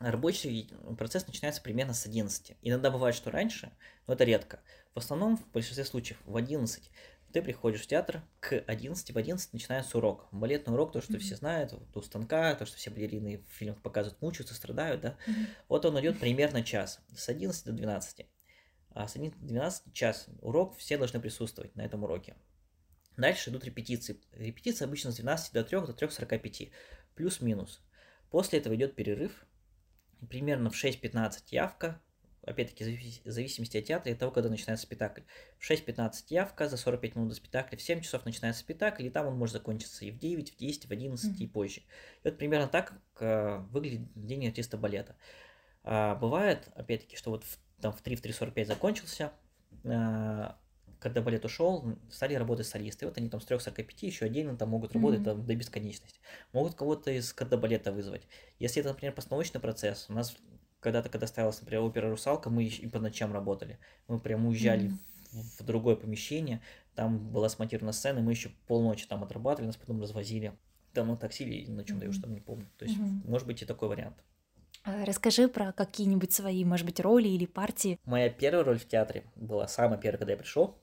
Рабочий 0.00 0.68
процесс 0.98 1.26
начинается 1.28 1.62
примерно 1.62 1.94
с 1.94 2.04
11. 2.04 2.56
Иногда 2.62 2.90
бывает, 2.90 3.14
что 3.14 3.30
раньше, 3.30 3.70
но 4.08 4.14
это 4.14 4.24
редко. 4.24 4.60
В 4.94 4.98
основном, 4.98 5.36
в 5.36 5.48
большинстве 5.52 5.84
случаев, 5.84 6.18
в 6.24 6.36
11 6.36 6.90
ты 7.32 7.40
приходишь 7.40 7.82
в 7.82 7.86
театр 7.86 8.22
к 8.40 8.52
11, 8.66 9.10
в 9.10 9.16
11 9.16 9.52
начинается 9.52 9.98
урок. 9.98 10.26
Балетный 10.32 10.74
урок, 10.74 10.92
то, 10.92 11.00
что 11.00 11.14
mm-hmm. 11.14 11.18
все 11.18 11.36
знают, 11.36 11.74
у 11.94 12.02
станка, 12.02 12.54
то, 12.56 12.66
что 12.66 12.76
все 12.76 12.90
балерины 12.90 13.44
в 13.48 13.52
фильмах 13.52 13.80
показывают, 13.80 14.20
мучаются, 14.20 14.54
страдают, 14.54 15.00
да. 15.00 15.16
Mm-hmm. 15.26 15.46
Вот 15.68 15.84
он 15.86 16.00
идет 16.00 16.20
примерно 16.20 16.62
час, 16.62 17.00
с 17.16 17.28
11 17.28 17.64
до 17.64 17.72
12. 17.72 18.26
А 18.94 19.08
с 19.08 19.16
11 19.16 19.40
до 19.40 19.46
12 19.46 19.92
час 19.92 20.28
урок, 20.40 20.76
все 20.76 20.98
должны 20.98 21.20
присутствовать 21.20 21.74
на 21.76 21.82
этом 21.82 22.04
уроке. 22.04 22.36
Дальше 23.16 23.50
идут 23.50 23.64
репетиции. 23.64 24.20
Репетиции 24.32 24.84
обычно 24.84 25.12
с 25.12 25.16
12 25.16 25.52
до 25.52 25.64
3, 25.64 25.80
до 25.80 25.92
3.45, 25.92 26.70
плюс-минус. 27.14 27.82
После 28.30 28.58
этого 28.58 28.74
идет 28.74 28.94
перерыв, 28.94 29.46
примерно 30.28 30.70
в 30.70 30.74
6.15 30.74 31.42
явка, 31.50 32.00
опять-таки, 32.44 33.20
в 33.24 33.30
зависимости 33.30 33.76
от 33.76 33.84
театра 33.84 34.10
и 34.10 34.14
от 34.14 34.20
того, 34.20 34.32
когда 34.32 34.48
начинается 34.48 34.86
спектакль. 34.86 35.22
В 35.58 35.70
6.15 35.70 36.12
явка, 36.30 36.68
за 36.68 36.76
45 36.76 37.16
минут 37.16 37.28
до 37.28 37.34
спектакля, 37.34 37.76
в 37.76 37.82
7 37.82 38.00
часов 38.00 38.24
начинается 38.24 38.62
спектакль, 38.62 39.06
и 39.06 39.10
там 39.10 39.26
он 39.26 39.36
может 39.36 39.54
закончиться 39.54 40.04
и 40.04 40.10
в 40.10 40.18
9, 40.18 40.54
в 40.54 40.56
10, 40.56 40.86
в 40.86 40.90
11 40.90 41.30
mm-hmm. 41.30 41.44
и 41.44 41.46
позже. 41.46 41.80
И 41.80 41.84
вот 42.24 42.38
примерно 42.38 42.68
так 42.68 42.94
э, 43.20 43.58
выглядит 43.70 44.00
день 44.14 44.46
артиста 44.46 44.76
балета. 44.76 45.16
А, 45.84 46.14
бывает, 46.14 46.68
опять-таки, 46.74 47.16
что 47.16 47.30
вот 47.30 47.44
в, 47.44 47.58
там 47.82 47.92
в 47.92 48.02
3-3.45 48.02 48.64
закончился, 48.64 49.32
а, 49.84 50.56
когда 51.02 51.20
балет 51.20 51.44
ушел, 51.44 51.98
стали 52.10 52.34
работать 52.34 52.66
солисты. 52.66 53.04
И 53.04 53.08
вот 53.08 53.18
они 53.18 53.28
там 53.28 53.40
с 53.40 53.46
3.45 53.46 53.86
еще 54.02 54.24
отдельно 54.24 54.56
там 54.56 54.70
могут 54.70 54.94
работать 54.94 55.20
mm-hmm. 55.20 55.24
там, 55.24 55.44
до 55.44 55.54
бесконечности. 55.56 56.20
Могут 56.52 56.76
кого-то 56.76 57.10
из 57.10 57.34
балета 57.34 57.92
вызвать. 57.92 58.22
Если 58.60 58.80
это, 58.80 58.90
например, 58.90 59.12
постановочный 59.12 59.60
процесс, 59.60 60.06
у 60.08 60.12
нас 60.12 60.36
когда-то, 60.80 61.08
когда 61.08 61.26
ставилась, 61.26 61.60
например, 61.60 61.82
опера 61.82 62.08
«Русалка», 62.08 62.50
мы 62.50 62.64
и 62.64 62.88
по 62.88 63.00
ночам 63.00 63.32
работали. 63.32 63.78
Мы 64.08 64.20
прям 64.20 64.46
уезжали 64.46 64.90
mm-hmm. 64.90 65.58
в, 65.58 65.60
в 65.60 65.64
другое 65.64 65.96
помещение, 65.96 66.60
там 66.94 67.32
была 67.32 67.48
смонтирована 67.48 67.92
сцена, 67.92 68.18
и 68.18 68.22
мы 68.22 68.32
еще 68.32 68.50
полночи 68.66 69.06
там 69.06 69.24
отрабатывали, 69.24 69.66
нас 69.66 69.76
потом 69.76 70.00
развозили. 70.00 70.52
Там 70.92 71.08
на 71.08 71.16
такси 71.16 71.44
или 71.44 71.70
на 71.70 71.84
чем-то, 71.84 72.04
я 72.04 72.10
уж 72.10 72.18
там 72.18 72.34
не 72.34 72.40
помню. 72.40 72.68
То 72.78 72.84
есть, 72.84 72.98
mm-hmm. 72.98 73.28
может 73.28 73.46
быть, 73.46 73.62
и 73.62 73.64
такой 73.64 73.88
вариант. 73.88 74.22
А, 74.84 75.04
расскажи 75.04 75.48
про 75.48 75.72
какие-нибудь 75.72 76.32
свои, 76.32 76.64
может 76.64 76.86
быть, 76.86 76.98
роли 76.98 77.28
или 77.28 77.46
партии. 77.46 77.98
Моя 78.04 78.30
первая 78.30 78.64
роль 78.64 78.78
в 78.78 78.86
театре 78.86 79.24
была 79.36 79.68
самая 79.68 79.98
первая, 79.98 80.18
когда 80.18 80.32
я 80.32 80.38
пришел. 80.38 80.76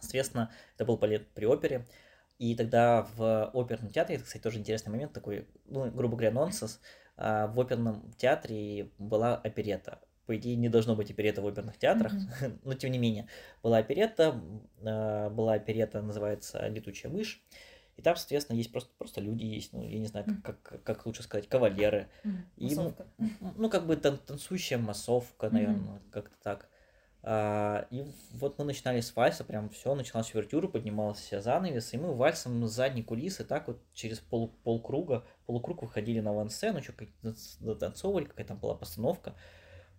Соответственно, 0.00 0.50
это 0.74 0.84
был 0.84 0.96
балет 0.96 1.28
при 1.28 1.44
опере. 1.44 1.86
И 2.38 2.54
тогда 2.54 3.06
в 3.16 3.50
оперном 3.54 3.90
театре, 3.90 4.16
это, 4.16 4.24
кстати, 4.24 4.42
тоже 4.42 4.58
интересный 4.58 4.90
момент, 4.90 5.12
такой, 5.12 5.46
ну, 5.66 5.90
грубо 5.90 6.16
говоря, 6.16 6.32
нонсенс, 6.32 6.80
а, 7.16 7.46
в 7.46 7.58
оперном 7.60 8.12
театре 8.18 8.90
была 8.98 9.36
оперета. 9.36 10.00
По 10.26 10.36
идее, 10.36 10.56
не 10.56 10.68
должно 10.68 10.96
быть 10.96 11.10
оперета 11.10 11.40
в 11.40 11.46
оперных 11.46 11.78
театрах, 11.78 12.12
mm-hmm. 12.12 12.60
но 12.64 12.74
тем 12.74 12.90
не 12.90 12.98
менее, 12.98 13.28
была 13.62 13.78
оперета, 13.78 14.40
а, 14.84 15.30
была 15.30 15.54
оперета, 15.54 16.02
называется 16.02 16.66
«Летучая 16.68 17.10
мышь», 17.10 17.42
и 17.96 18.02
там, 18.02 18.16
соответственно, 18.16 18.56
есть 18.58 18.70
просто, 18.70 18.90
просто 18.98 19.20
люди 19.20 19.44
есть, 19.44 19.72
ну, 19.72 19.82
я 19.82 19.98
не 19.98 20.06
знаю, 20.06 20.26
как, 20.42 20.62
как, 20.62 20.82
как 20.82 21.06
лучше 21.06 21.22
сказать, 21.22 21.48
кавалеры. 21.48 22.08
И, 22.56 22.74
ну, 22.74 22.94
ну, 23.56 23.70
как 23.70 23.86
бы 23.86 23.96
тан 23.96 24.18
танцующая 24.18 24.78
массовка, 24.78 25.48
наверное, 25.50 25.98
mm-hmm. 25.98 26.10
как-то 26.10 26.36
так. 26.42 26.68
А, 27.22 27.88
и 27.90 28.04
вот 28.34 28.58
мы 28.58 28.64
начинали 28.66 29.00
с 29.00 29.16
вальса, 29.16 29.44
прям 29.44 29.70
все, 29.70 29.94
начиналась 29.94 30.32
увертюра, 30.32 30.68
поднимался 30.68 31.40
занавес, 31.40 31.92
и 31.92 31.96
мы 31.96 32.14
вальсом 32.14 32.66
с 32.68 32.70
задней 32.70 33.02
кулисы 33.02 33.44
так 33.44 33.66
вот 33.66 33.82
через 33.94 34.20
пол, 34.20 34.54
полкруга, 34.62 35.24
полукруг 35.46 35.82
выходили 35.82 36.20
на 36.20 36.32
ван-сцену, 36.32 36.82
что 36.82 36.92
какие-то 36.92 37.74
танцовали, 37.74 38.26
какая 38.26 38.46
там 38.46 38.58
была 38.58 38.74
постановка. 38.74 39.34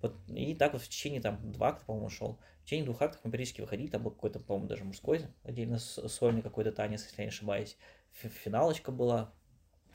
Вот, 0.01 0.15
и 0.27 0.53
так 0.53 0.73
вот 0.73 0.81
в 0.81 0.87
течение 0.87 1.21
там 1.21 1.51
два 1.51 1.69
акта, 1.69 1.85
по-моему, 1.85 2.09
шел. 2.09 2.39
В 2.61 2.65
течение 2.65 2.85
двух 2.85 3.01
актов 3.01 3.21
мы 3.23 3.31
периодически 3.31 3.61
выходили, 3.61 3.87
там 3.87 4.03
был 4.03 4.11
какой-то, 4.11 4.39
по-моему, 4.39 4.67
даже 4.67 4.83
мужской 4.83 5.25
отдельно 5.43 5.79
сольный 5.79 6.41
какой-то 6.41 6.71
танец, 6.71 7.03
если 7.03 7.21
я 7.21 7.25
не 7.25 7.29
ошибаюсь. 7.29 7.77
Финалочка 8.11 8.91
была. 8.91 9.33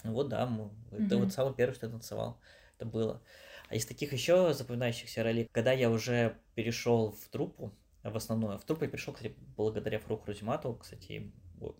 Вот 0.04 0.28
да, 0.28 0.46
мы, 0.46 0.64
mm-hmm. 0.64 1.06
это 1.06 1.18
вот 1.18 1.32
самый 1.32 1.54
первый, 1.54 1.74
что 1.74 1.86
я 1.86 1.92
танцевал. 1.92 2.40
Это 2.76 2.86
было. 2.86 3.22
А 3.68 3.76
из 3.76 3.86
таких 3.86 4.12
еще 4.12 4.52
запоминающихся 4.52 5.22
ролей, 5.22 5.48
когда 5.52 5.72
я 5.72 5.90
уже 5.90 6.36
перешел 6.54 7.12
в 7.12 7.28
труппу, 7.28 7.72
в 8.02 8.16
основную, 8.16 8.58
в 8.58 8.64
труппу 8.64 8.84
я 8.84 8.90
перешел, 8.90 9.14
кстати, 9.14 9.36
благодаря 9.56 9.98
Фруху 10.00 10.26
Рузиматову, 10.26 10.74
кстати, 10.74 11.32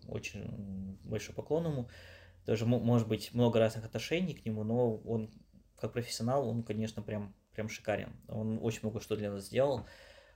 очень 0.07 0.97
большой 1.03 1.35
поклон 1.35 1.65
ему. 1.65 1.89
Тоже, 2.45 2.65
может 2.65 3.07
быть, 3.07 3.33
много 3.33 3.59
разных 3.59 3.85
отношений 3.85 4.33
к 4.33 4.45
нему, 4.45 4.63
но 4.63 4.97
он, 4.97 5.29
как 5.77 5.93
профессионал, 5.93 6.47
он, 6.47 6.63
конечно, 6.63 7.01
прям, 7.01 7.35
прям 7.53 7.69
шикарен. 7.69 8.13
Он 8.27 8.59
очень 8.61 8.79
много 8.83 8.99
что 8.99 9.15
для 9.15 9.31
нас 9.31 9.45
сделал. 9.45 9.85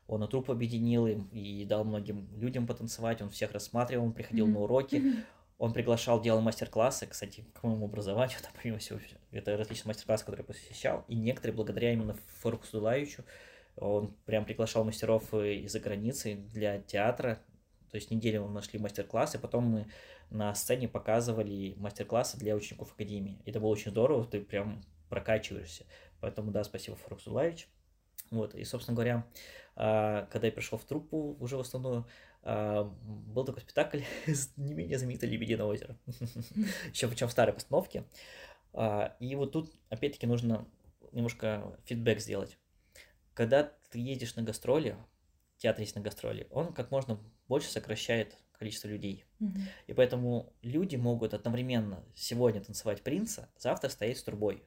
Он 0.07 0.23
и 0.23 0.27
труп 0.27 0.51
объединил 0.51 1.05
им 1.05 1.27
и 1.33 1.65
дал 1.65 1.83
многим 1.83 2.29
людям 2.37 2.65
потанцевать, 2.65 3.21
он 3.21 3.29
всех 3.29 3.51
рассматривал, 3.51 4.05
он 4.05 4.13
приходил 4.13 4.47
mm-hmm. 4.47 4.51
на 4.51 4.59
уроки, 4.59 5.03
он 5.57 5.73
приглашал, 5.73 6.21
делал 6.21 6.39
мастер-классы, 6.39 7.07
кстати, 7.07 7.43
к 7.53 7.63
моему 7.63 7.85
образованию, 7.85 8.37
это, 8.39 8.49
помимо 8.55 8.77
всего, 8.77 8.99
это 9.31 9.57
различные 9.57 9.89
мастер-классы, 9.89 10.23
которые 10.23 10.45
я 10.47 10.53
посещал, 10.53 11.03
и 11.09 11.15
некоторые, 11.15 11.55
благодаря 11.55 11.91
именно 11.91 12.15
Форку 12.39 12.65
Судулаевичу, 12.65 13.25
он 13.75 14.15
прям 14.25 14.45
приглашал 14.45 14.85
мастеров 14.85 15.33
из-за 15.33 15.79
границы 15.81 16.35
для 16.53 16.79
театра, 16.79 17.41
то 17.91 17.95
есть 17.95 18.09
неделю 18.09 18.45
мы 18.45 18.51
нашли 18.51 18.79
мастер-классы, 18.79 19.39
потом 19.39 19.65
мы 19.65 19.87
на 20.29 20.53
сцене 20.55 20.87
показывали 20.87 21.73
мастер-классы 21.77 22.37
для 22.37 22.55
учеников 22.55 22.93
Академии. 22.93 23.39
Это 23.45 23.59
было 23.59 23.69
очень 23.69 23.91
здорово, 23.91 24.25
ты 24.25 24.41
прям 24.41 24.81
прокачиваешься. 25.09 25.85
Поэтому, 26.21 26.51
да, 26.51 26.63
спасибо, 26.63 26.95
Фарук 26.97 27.21
Сулаевич. 27.21 27.67
Вот, 28.31 28.55
и, 28.55 28.63
собственно 28.63 28.95
говоря, 28.95 29.25
а, 29.75 30.25
когда 30.31 30.47
я 30.47 30.53
пришел 30.53 30.77
в 30.77 30.85
труппу 30.85 31.37
уже 31.39 31.57
в 31.57 31.61
основную, 31.61 32.05
а, 32.43 32.83
был 32.83 33.45
такой 33.45 33.61
спектакль 33.61 34.01
не 34.57 34.73
менее 34.73 34.97
знаменитый 34.97 35.29
«Лебединое 35.29 35.65
озеро». 35.65 35.97
Еще 36.93 37.07
причем 37.07 37.27
в 37.27 37.31
старой 37.31 37.53
постановке. 37.53 38.03
А, 38.73 39.15
и 39.19 39.35
вот 39.35 39.51
тут, 39.51 39.71
опять-таки, 39.89 40.27
нужно 40.27 40.67
немножко 41.11 41.77
фидбэк 41.85 42.19
сделать. 42.19 42.57
Когда 43.33 43.63
ты 43.91 43.99
едешь 43.99 44.35
на 44.35 44.41
гастроли, 44.41 44.97
театр 45.57 45.81
есть 45.81 45.95
на 45.95 46.01
гастроли, 46.01 46.47
он 46.51 46.73
как 46.73 46.91
можно 46.91 47.19
больше 47.47 47.69
сокращает 47.69 48.35
количество 48.51 48.87
людей. 48.87 49.25
И 49.85 49.93
поэтому 49.93 50.53
люди 50.61 50.95
могут 50.95 51.33
одновременно 51.33 52.03
сегодня 52.15 52.61
танцевать 52.61 53.03
принца, 53.03 53.49
завтра 53.57 53.89
стоять 53.89 54.17
с 54.17 54.23
трубой. 54.23 54.63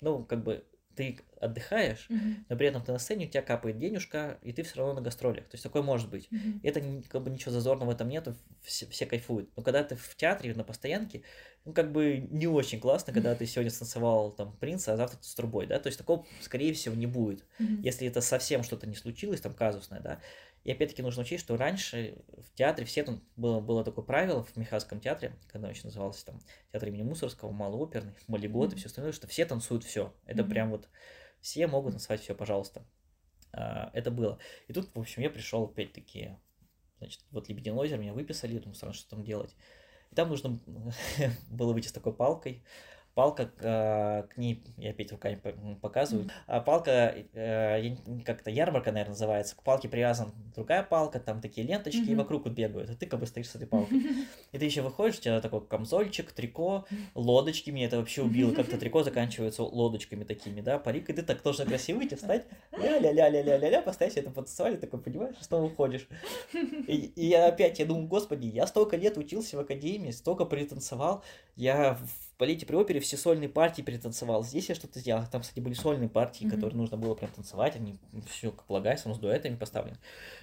Ну, 0.00 0.24
как 0.24 0.42
бы 0.42 0.64
ты 0.96 1.18
отдыхаешь, 1.40 2.06
mm-hmm. 2.10 2.44
но 2.48 2.56
при 2.56 2.66
этом 2.66 2.82
ты 2.82 2.92
на 2.92 2.98
сцене, 2.98 3.26
у 3.26 3.28
тебя 3.28 3.40
капает 3.42 3.78
денежка, 3.78 4.38
и 4.42 4.52
ты 4.52 4.62
все 4.62 4.76
равно 4.76 4.94
на 4.94 5.00
гастролях. 5.00 5.44
То 5.44 5.54
есть 5.54 5.62
такое 5.62 5.82
может 5.82 6.10
быть. 6.10 6.28
Mm-hmm. 6.30 6.60
Это 6.62 6.82
как 7.08 7.22
бы 7.22 7.30
ничего 7.30 7.52
зазорного 7.52 7.90
в 7.90 7.94
этом 7.94 8.08
нету, 8.08 8.36
все, 8.62 8.86
все 8.86 9.06
кайфуют. 9.06 9.48
Но 9.56 9.62
когда 9.62 9.82
ты 9.82 9.96
в 9.96 10.14
театре, 10.16 10.52
на 10.54 10.64
постоянке, 10.64 11.22
ну 11.64 11.72
как 11.72 11.92
бы 11.92 12.18
не 12.30 12.46
очень 12.46 12.80
классно, 12.80 13.14
когда 13.14 13.32
mm-hmm. 13.32 13.36
ты 13.36 13.46
сегодня 13.46 13.70
станцевал 13.70 14.32
там 14.32 14.54
принца, 14.58 14.92
а 14.92 14.96
завтра 14.96 15.16
ты 15.18 15.24
с 15.24 15.34
трубой, 15.34 15.66
да. 15.66 15.78
То 15.78 15.86
есть 15.86 15.98
такого, 15.98 16.26
скорее 16.40 16.74
всего, 16.74 16.94
не 16.94 17.06
будет. 17.06 17.46
Mm-hmm. 17.58 17.80
Если 17.82 18.06
это 18.06 18.20
совсем 18.20 18.62
что-то 18.62 18.86
не 18.86 18.96
случилось, 18.96 19.40
там 19.40 19.54
казусное, 19.54 20.00
да. 20.00 20.20
И 20.64 20.72
опять-таки 20.72 21.02
нужно 21.02 21.22
учесть, 21.22 21.44
что 21.44 21.56
раньше 21.56 22.22
в 22.28 22.54
театре 22.54 22.86
все 22.86 23.02
там 23.02 23.22
было, 23.36 23.60
было 23.60 23.82
такое 23.82 24.04
правило 24.04 24.44
в 24.44 24.56
Михайловском 24.56 25.00
театре, 25.00 25.34
когда 25.48 25.68
он 25.68 25.74
еще 25.74 25.84
назывался 25.84 26.26
там 26.26 26.40
театр 26.70 26.88
имени 26.88 27.02
Мусорского, 27.02 27.50
малооперный, 27.50 28.14
Малигот 28.26 28.72
mm-hmm. 28.72 28.74
и 28.74 28.78
все 28.78 28.86
остальное, 28.86 29.12
что 29.12 29.26
все 29.26 29.46
танцуют 29.46 29.84
все. 29.84 30.14
Это 30.26 30.42
mm-hmm. 30.42 30.48
прям 30.48 30.70
вот 30.70 30.88
все 31.40 31.66
могут 31.66 31.92
танцевать 31.92 32.20
все, 32.20 32.34
пожалуйста. 32.34 32.84
А, 33.52 33.90
это 33.94 34.10
было. 34.10 34.38
И 34.68 34.72
тут, 34.74 34.94
в 34.94 35.00
общем, 35.00 35.22
я 35.22 35.30
пришел 35.30 35.64
опять-таки, 35.64 36.36
значит, 36.98 37.24
вот 37.30 37.48
Лебединое 37.48 37.78
озеро, 37.78 37.98
меня 37.98 38.12
выписали, 38.12 38.54
я 38.54 38.60
думаю, 38.60 38.74
странно, 38.74 38.94
что 38.94 39.08
там 39.08 39.24
делать. 39.24 39.56
И 40.10 40.14
там 40.14 40.28
нужно 40.28 40.60
было 41.50 41.72
выйти 41.72 41.88
с 41.88 41.92
такой 41.92 42.14
палкой, 42.14 42.64
палка, 43.20 43.50
э, 43.58 44.22
к 44.32 44.38
ней, 44.38 44.64
я 44.78 44.92
опять 44.92 45.12
руками 45.12 45.38
показываю, 45.82 46.30
mm-hmm. 46.48 46.64
палка, 46.64 47.14
э, 47.34 47.94
как-то 48.24 48.48
ярмарка, 48.48 48.92
наверное, 48.92 49.12
называется, 49.12 49.54
к 49.56 49.62
палке 49.62 49.90
привязана 49.90 50.32
другая 50.54 50.82
палка, 50.82 51.20
там 51.20 51.42
такие 51.42 51.66
ленточки, 51.66 51.98
mm-hmm. 51.98 52.12
и 52.12 52.14
вокруг 52.14 52.44
вот 52.44 52.54
бегают, 52.54 52.88
а 52.88 52.96
ты 52.96 53.04
как 53.04 53.20
бы 53.20 53.26
стоишь 53.26 53.50
с 53.50 53.56
этой 53.56 53.68
палкой. 53.68 54.00
И 54.52 54.58
ты 54.58 54.64
еще 54.64 54.82
выходишь, 54.82 55.18
у 55.18 55.22
тебя 55.22 55.40
такой 55.40 55.60
камзольчик, 55.60 56.32
трико, 56.32 56.86
лодочки, 57.14 57.70
меня 57.70 57.86
это 57.86 57.98
вообще 57.98 58.22
убило, 58.22 58.52
как-то 58.52 58.76
трико 58.78 59.02
заканчивается 59.02 59.62
лодочками 59.62 60.24
такими, 60.24 60.60
да, 60.60 60.78
парик, 60.78 61.10
и 61.10 61.12
ты 61.12 61.22
так 61.22 61.40
тоже 61.40 61.64
красиво 61.64 61.98
выйти, 61.98 62.14
встать, 62.14 62.46
ля-ля-ля-ля-ля-ля-ля, 62.72 63.82
поставить 63.82 64.16
это 64.16 64.30
потанцевали, 64.30 64.76
такой, 64.76 65.00
понимаешь, 65.00 65.36
снова 65.40 65.64
уходишь. 65.64 66.08
И, 66.86 67.12
и 67.14 67.26
я 67.26 67.46
опять, 67.46 67.78
я 67.78 67.86
думаю, 67.86 68.06
господи, 68.06 68.46
я 68.46 68.66
столько 68.66 68.96
лет 68.96 69.16
учился 69.16 69.56
в 69.56 69.60
академии, 69.60 70.10
столько 70.10 70.44
пританцевал, 70.44 71.22
я 71.56 71.94
в 71.94 72.30
балете 72.40 72.64
при 72.64 72.74
опере 72.74 73.00
все 73.00 73.18
сольные 73.18 73.50
партии 73.50 73.82
перетанцевал. 73.82 74.42
Здесь 74.42 74.70
я 74.70 74.74
что-то 74.74 74.98
сделал. 74.98 75.22
Там, 75.30 75.42
кстати, 75.42 75.60
были 75.60 75.74
сольные 75.74 76.08
партии, 76.08 76.46
которые 76.48 76.74
нужно 76.74 76.96
было 76.96 77.14
прям 77.14 77.30
танцевать. 77.30 77.76
Они 77.76 77.98
все 78.28 78.50
как 78.50 78.64
полагается, 78.64 79.08
но 79.08 79.14
с 79.14 79.18
дуэтами 79.18 79.56
поставлены. 79.56 79.98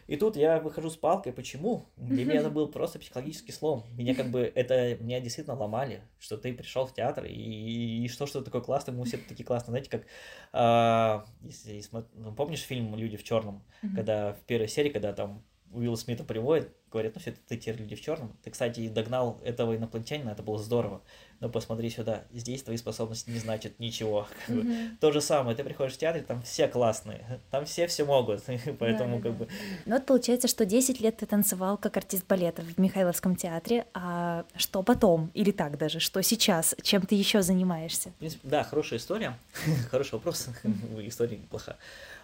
И 0.07 0.15
тут 0.15 0.37
я 0.37 0.59
выхожу 0.59 0.89
с 0.89 0.95
палкой. 0.95 1.33
Почему? 1.33 1.85
Для 1.97 2.25
меня 2.25 2.39
это 2.39 2.49
был 2.49 2.69
просто 2.69 2.97
психологический 2.97 3.51
слом. 3.51 3.85
Меня 3.91 4.15
как 4.15 4.31
бы 4.31 4.51
это 4.55 4.95
меня 4.99 5.19
действительно 5.19 5.57
ломали, 5.57 6.01
что 6.17 6.37
ты 6.37 6.53
пришел 6.53 6.85
в 6.85 6.93
театр 6.93 7.25
и, 7.25 8.05
и 8.05 8.07
что, 8.07 8.25
что 8.25 8.41
такое 8.41 8.61
классное, 8.61 8.95
мы 8.95 9.05
все 9.05 9.17
такие 9.17 9.45
классные. 9.45 9.71
Знаете, 9.71 9.89
как 9.89 10.05
а, 10.53 11.25
если, 11.41 11.83
ну, 12.13 12.33
помнишь 12.33 12.61
фильм 12.61 12.95
Люди 12.95 13.17
в 13.17 13.23
черном, 13.23 13.63
когда 13.95 14.33
в 14.33 14.39
первой 14.41 14.67
серии, 14.67 14.89
когда 14.89 15.13
там 15.13 15.43
Уилла 15.71 15.95
Смита 15.95 16.23
приводят, 16.23 16.69
говорят, 16.91 17.15
ну 17.15 17.21
все, 17.21 17.31
ты 17.31 17.57
теперь 17.57 17.75
люди 17.75 17.95
в 17.95 18.01
черном. 18.01 18.35
Ты, 18.43 18.49
кстати, 18.49 18.87
догнал 18.87 19.41
этого 19.43 19.75
инопланетянина, 19.75 20.29
это 20.29 20.43
было 20.43 20.57
здорово. 20.57 21.01
Но 21.39 21.49
посмотри 21.49 21.89
сюда, 21.89 22.23
здесь 22.31 22.63
твои 22.63 22.77
способности 22.77 23.29
не 23.29 23.39
значат 23.39 23.77
ничего. 23.79 24.27
Mm-hmm. 24.47 24.97
То 24.99 25.11
же 25.11 25.21
самое, 25.21 25.55
ты 25.55 25.63
приходишь 25.63 25.93
в 25.93 25.97
театр, 25.97 26.23
там 26.23 26.41
все 26.41 26.67
классные, 26.67 27.41
там 27.51 27.65
все 27.65 27.87
все 27.87 28.05
могут, 28.05 28.43
поэтому 28.79 29.21
как 29.21 29.35
бы... 29.35 29.47
Ну 29.85 29.95
вот 29.95 30.05
получается, 30.05 30.47
что 30.47 30.65
10 30.65 30.99
лет 31.01 31.17
ты 31.17 31.25
танцевал 31.25 31.77
как 31.77 31.97
артист 31.97 32.25
балета 32.25 32.61
в 32.61 32.77
Михайловском 32.79 33.35
театре, 33.35 33.85
а 33.93 34.45
что 34.55 34.81
потом? 34.81 35.29
Или 35.33 35.51
так 35.51 35.77
даже, 35.77 35.99
что 35.99 36.21
сейчас? 36.23 36.75
Чем 36.81 37.05
ты 37.05 37.15
еще 37.15 37.41
занимаешься? 37.41 38.09
В 38.09 38.15
принципе, 38.15 38.47
да, 38.47 38.63
хорошая 38.63 38.99
история, 38.99 39.37
хороший 39.91 40.13
вопрос, 40.13 40.47
история 40.99 41.37
неплоха. 41.37 41.77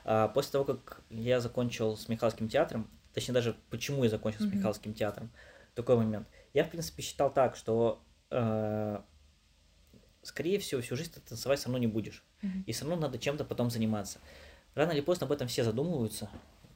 А 0.06 0.30
после 0.30 0.52
того, 0.54 0.66
как 0.66 1.02
я 1.10 1.40
закончил 1.40 1.98
с 1.98 2.10
Михайловским 2.10 2.50
театром, 2.50 2.88
точнее 3.14 3.34
даже 3.34 3.56
почему 3.70 4.04
я 4.04 4.10
закончил 4.10 4.46
mm-hmm. 4.46 4.50
с 4.50 4.54
Михайловским 4.54 4.94
театром, 4.94 5.32
такой 5.76 5.96
момент. 5.96 6.28
Я, 6.54 6.64
в 6.64 6.70
принципе, 6.70 7.02
считал 7.02 7.34
так, 7.34 7.56
что 7.56 8.04
э, 8.30 9.02
скорее 10.22 10.60
всего, 10.60 10.82
всю 10.82 10.96
жизнь 10.96 11.12
ты 11.14 11.20
танцевать 11.20 11.60
все 11.60 11.68
равно 11.68 11.78
не 11.78 11.88
будешь. 11.88 12.24
Mm-hmm. 12.42 12.64
И 12.66 12.72
все 12.72 12.86
равно 12.86 13.08
надо 13.08 13.20
чем-то 13.20 13.46
потом 13.46 13.70
заниматься. 13.70 14.20
Рано 14.76 14.92
или 14.92 15.02
поздно 15.02 15.26
об 15.26 15.32
этом 15.32 15.48
все 15.48 15.64
задумываются. 15.64 16.30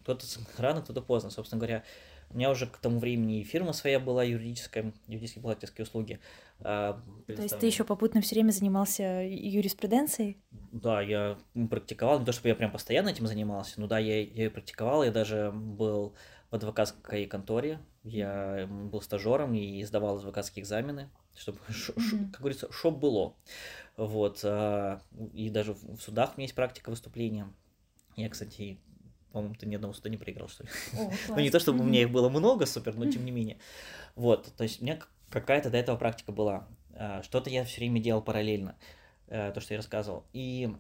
Кто-то 0.03 0.25
рано, 0.57 0.81
кто-то 0.81 1.01
поздно. 1.01 1.29
Собственно 1.29 1.59
говоря, 1.59 1.83
у 2.29 2.37
меня 2.37 2.49
уже 2.51 2.67
к 2.67 2.77
тому 2.77 2.99
времени 2.99 3.39
и 3.39 3.43
фирма 3.43 3.73
своя 3.73 3.99
была 3.99 4.23
юридическая, 4.23 4.93
юридические 5.07 5.41
бухгалтерские 5.41 5.83
услуги. 5.83 6.19
А, 6.59 7.01
то 7.27 7.41
есть 7.41 7.57
ты 7.59 7.65
еще 7.65 7.83
попутно 7.83 8.21
все 8.21 8.35
время 8.35 8.51
занимался 8.51 9.23
юриспруденцией? 9.23 10.37
Да, 10.71 11.01
я 11.01 11.37
практиковал, 11.69 12.19
не 12.19 12.25
то 12.25 12.31
чтобы 12.31 12.49
я 12.49 12.55
прям 12.55 12.71
постоянно 12.71 13.09
этим 13.09 13.27
занимался, 13.27 13.79
но 13.79 13.87
да, 13.87 13.99
я, 13.99 14.21
я 14.21 14.49
практиковал, 14.49 15.03
я 15.03 15.11
даже 15.11 15.51
был 15.53 16.15
в 16.51 16.55
адвокатской 16.55 17.25
конторе, 17.25 17.79
я 18.03 18.67
был 18.67 19.01
стажером 19.01 19.53
и 19.53 19.83
сдавал 19.83 20.17
адвокатские 20.17 20.63
экзамены, 20.63 21.09
чтобы, 21.35 21.59
mm-hmm. 21.67 22.31
как 22.31 22.41
говорится, 22.41 22.71
шоп 22.71 22.97
было. 22.97 23.35
Вот, 23.95 24.41
а, 24.43 25.01
и 25.33 25.49
даже 25.49 25.73
в 25.73 25.99
судах 25.99 26.31
у 26.31 26.37
меня 26.37 26.45
есть 26.45 26.55
практика 26.55 26.89
выступления. 26.89 27.47
Я, 28.15 28.29
кстати, 28.29 28.79
по-моему, 29.37 29.55
ты 29.55 29.67
ни 29.67 29.75
одного 29.75 29.93
суда 29.93 30.09
не 30.09 30.17
проиграл, 30.17 30.47
что 30.47 30.63
ли. 30.63 30.69
О, 30.97 31.11
ну, 31.29 31.39
не 31.39 31.51
то, 31.51 31.59
чтобы 31.59 31.81
у 31.81 31.83
меня 31.83 32.01
их 32.01 32.11
было 32.11 32.29
много, 32.29 32.65
супер, 32.65 32.95
но 32.95 33.09
тем 33.11 33.23
не 33.23 33.31
менее. 33.31 33.57
Вот, 34.15 34.51
то 34.57 34.63
есть 34.63 34.81
у 34.81 34.85
меня 34.85 34.99
какая-то 35.29 35.69
до 35.69 35.77
этого 35.77 35.95
практика 35.97 36.31
была. 36.31 36.67
А, 36.93 37.21
что-то 37.21 37.49
я 37.49 37.63
все 37.63 37.79
время 37.79 38.01
делал 38.01 38.21
параллельно, 38.21 38.75
э, 39.27 39.51
то, 39.53 39.61
что 39.61 39.73
я 39.73 39.77
рассказывал. 39.77 40.25
И 40.33 40.73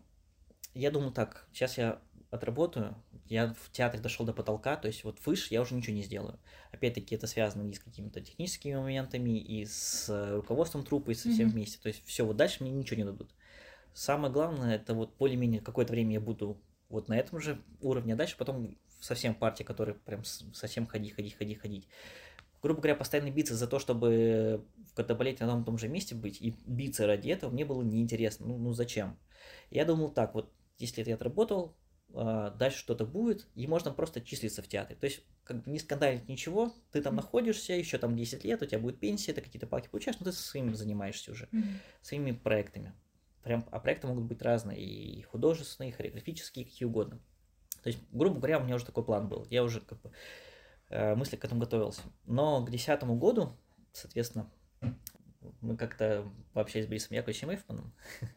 я 0.73 0.91
думаю 0.91 1.11
так, 1.11 1.47
сейчас 1.53 1.77
я 1.77 1.99
отработаю, 2.31 2.95
я 3.29 3.53
в 3.53 3.71
театре 3.71 4.01
дошел 4.01 4.25
до 4.25 4.33
потолка, 4.33 4.75
то 4.75 4.87
есть 4.87 5.03
вот 5.03 5.23
выше 5.25 5.53
я 5.53 5.61
уже 5.61 5.75
ничего 5.75 5.95
не 5.95 6.01
сделаю. 6.01 6.39
Опять-таки 6.71 7.15
это 7.15 7.27
связано 7.27 7.69
и 7.69 7.73
с 7.73 7.79
какими-то 7.79 8.21
техническими 8.21 8.75
моментами, 8.75 9.37
и 9.37 9.65
с 9.65 10.09
руководством 10.35 10.83
трупа, 10.83 11.11
и 11.11 11.13
со 11.13 11.29
всем 11.29 11.49
mm-hmm. 11.49 11.51
вместе. 11.51 11.79
То 11.81 11.87
есть 11.89 12.03
все, 12.05 12.25
вот 12.25 12.37
дальше 12.37 12.63
мне 12.63 12.71
ничего 12.71 12.97
не 12.97 13.05
дадут. 13.05 13.29
Самое 13.93 14.31
главное, 14.31 14.75
это 14.75 14.93
вот 14.93 15.15
более-менее 15.17 15.61
какое-то 15.61 15.93
время 15.93 16.13
я 16.13 16.21
буду 16.21 16.57
вот 16.89 17.09
на 17.09 17.17
этом 17.17 17.39
же 17.39 17.61
уровне, 17.81 18.13
а 18.13 18.17
дальше 18.17 18.37
потом 18.37 18.77
совсем 18.99 19.35
партия, 19.35 19.63
которая 19.63 19.95
прям 19.95 20.23
совсем 20.23 20.87
ходи, 20.87 21.09
ходи, 21.09 21.29
ходи, 21.29 21.55
ходить. 21.55 21.87
Грубо 22.61 22.81
говоря, 22.81 22.95
постоянно 22.95 23.29
биться 23.29 23.55
за 23.55 23.67
то, 23.67 23.77
чтобы 23.79 24.65
в 24.89 24.93
катабалете 24.95 25.45
на 25.45 25.51
одном 25.51 25.65
том 25.65 25.77
же 25.77 25.87
месте 25.87 26.15
быть 26.15 26.41
и 26.41 26.55
биться 26.65 27.05
ради 27.05 27.29
этого 27.29 27.51
мне 27.51 27.65
было 27.65 27.83
неинтересно. 27.83 28.47
Ну, 28.47 28.57
ну 28.57 28.73
зачем? 28.73 29.17
Я 29.69 29.85
думал 29.85 30.09
так, 30.09 30.33
вот 30.33 30.51
10 30.79 30.97
лет 30.97 31.07
я 31.07 31.15
отработал, 31.15 31.75
а, 32.13 32.51
дальше 32.51 32.79
что-то 32.79 33.05
будет, 33.05 33.47
и 33.55 33.67
можно 33.67 33.91
просто 33.91 34.21
числиться 34.21 34.61
в 34.61 34.67
театре. 34.67 34.97
То 34.99 35.05
есть, 35.05 35.23
как 35.43 35.63
бы 35.63 35.71
не 35.71 35.79
скандалить 35.79 36.27
ничего, 36.27 36.73
ты 36.91 37.01
там 37.01 37.13
mm-hmm. 37.13 37.17
находишься, 37.17 37.73
еще 37.73 37.97
там 37.97 38.15
10 38.15 38.43
лет, 38.43 38.61
у 38.61 38.65
тебя 38.65 38.79
будет 38.79 38.99
пенсия, 38.99 39.33
ты 39.33 39.41
какие-то 39.41 39.67
палки 39.67 39.87
получаешь, 39.89 40.19
но 40.19 40.25
ты 40.25 40.31
своими 40.31 40.73
занимаешься 40.73 41.31
уже, 41.31 41.45
mm-hmm. 41.45 41.63
своими 42.01 42.31
проектами. 42.31 42.93
Прям, 43.47 43.65
а 43.71 43.79
проекты 43.79 44.07
могут 44.07 44.25
быть 44.25 44.41
разные, 44.41 44.77
и 44.77 45.21
художественные, 45.21 45.91
и 45.91 45.93
хореографические, 45.93 46.65
какие 46.65 46.85
угодно. 46.85 47.21
То 47.81 47.87
есть, 47.87 47.99
грубо 48.11 48.39
говоря, 48.39 48.59
у 48.59 48.63
меня 48.65 48.75
уже 48.75 48.85
такой 48.85 49.05
план 49.05 49.29
был. 49.29 49.47
Я 49.49 49.63
уже 49.63 49.79
как 49.79 50.01
бы 50.01 50.11
э, 50.89 51.15
мысли 51.15 51.37
к 51.37 51.45
этому 51.45 51.61
готовился. 51.61 52.01
Но 52.25 52.65
к 52.65 52.69
десятому 52.69 53.15
году, 53.15 53.55
соответственно, 53.93 54.51
мы 55.61 55.77
как-то 55.77 56.29
пообщались 56.51 56.87
с 56.87 56.89
Борисом 56.89 57.15
Яковлевичем 57.15 57.51
Эйфманом. 57.51 57.93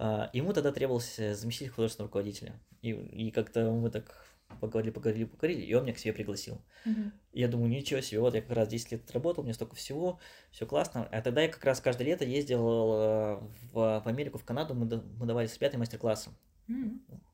А, 0.00 0.30
ему 0.32 0.52
тогда 0.52 0.70
требовался 0.70 1.34
заместитель 1.34 1.72
художественного 1.72 2.06
руководителя. 2.06 2.60
И, 2.82 2.90
и 2.90 3.32
как-то 3.32 3.72
мы 3.72 3.90
так 3.90 4.24
поговорили, 4.56 4.92
поговорили, 4.92 5.24
поговорили, 5.24 5.62
и 5.62 5.74
он 5.74 5.84
меня 5.84 5.94
к 5.94 5.98
себе 5.98 6.12
пригласил. 6.12 6.60
Uh-huh. 6.84 7.10
Я 7.32 7.48
думаю, 7.48 7.70
ничего 7.70 8.00
себе, 8.00 8.20
вот 8.20 8.34
я 8.34 8.42
как 8.42 8.56
раз 8.56 8.68
10 8.68 8.92
лет 8.92 9.10
работал, 9.12 9.44
мне 9.44 9.54
столько 9.54 9.76
всего, 9.76 10.18
все 10.50 10.66
классно. 10.66 11.08
А 11.10 11.20
тогда 11.22 11.42
я 11.42 11.48
как 11.48 11.64
раз 11.64 11.80
каждое 11.80 12.04
лето 12.04 12.24
ездил 12.24 12.60
э, 12.60 13.40
в, 13.72 14.02
в 14.04 14.06
Америку, 14.06 14.38
в 14.38 14.44
Канаду, 14.44 14.74
мы, 14.74 14.86
мы 14.86 15.26
давали 15.26 15.46
с 15.46 15.56
ребятами 15.56 15.80
мастер-классы. 15.80 16.30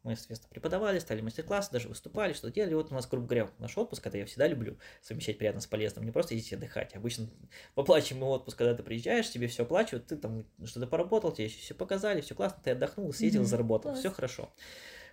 Мы, 0.04 0.14
соответственно, 0.16 0.50
преподавали, 0.50 1.00
стали 1.00 1.20
мастер-классы, 1.20 1.72
даже 1.72 1.88
выступали, 1.88 2.34
что 2.34 2.50
делали. 2.50 2.74
Вот 2.74 2.92
у 2.92 2.94
нас, 2.94 3.08
грубо 3.08 3.26
говоря, 3.26 3.50
наш 3.58 3.76
отпуск, 3.76 4.06
это 4.06 4.18
я 4.18 4.26
всегда 4.26 4.46
люблю 4.46 4.78
совмещать 5.02 5.38
приятно 5.38 5.60
с 5.60 5.66
полезным, 5.66 6.04
не 6.04 6.12
просто 6.12 6.34
ездить 6.34 6.52
отдыхать. 6.52 6.94
Обычно 6.94 7.28
в 7.74 7.80
оплачиваемый 7.80 8.28
отпуск, 8.28 8.56
когда 8.56 8.74
ты 8.74 8.84
приезжаешь, 8.84 9.28
тебе 9.28 9.48
все 9.48 9.64
оплачивают, 9.64 10.06
ты 10.06 10.16
там 10.16 10.46
что-то 10.64 10.86
поработал, 10.86 11.32
тебе 11.32 11.48
все 11.48 11.74
показали, 11.74 12.20
все 12.20 12.36
классно, 12.36 12.60
ты 12.62 12.70
отдохнул, 12.70 13.12
съездил, 13.12 13.44
заработал, 13.44 13.90
Класс. 13.90 14.00
все 14.00 14.10
хорошо. 14.10 14.52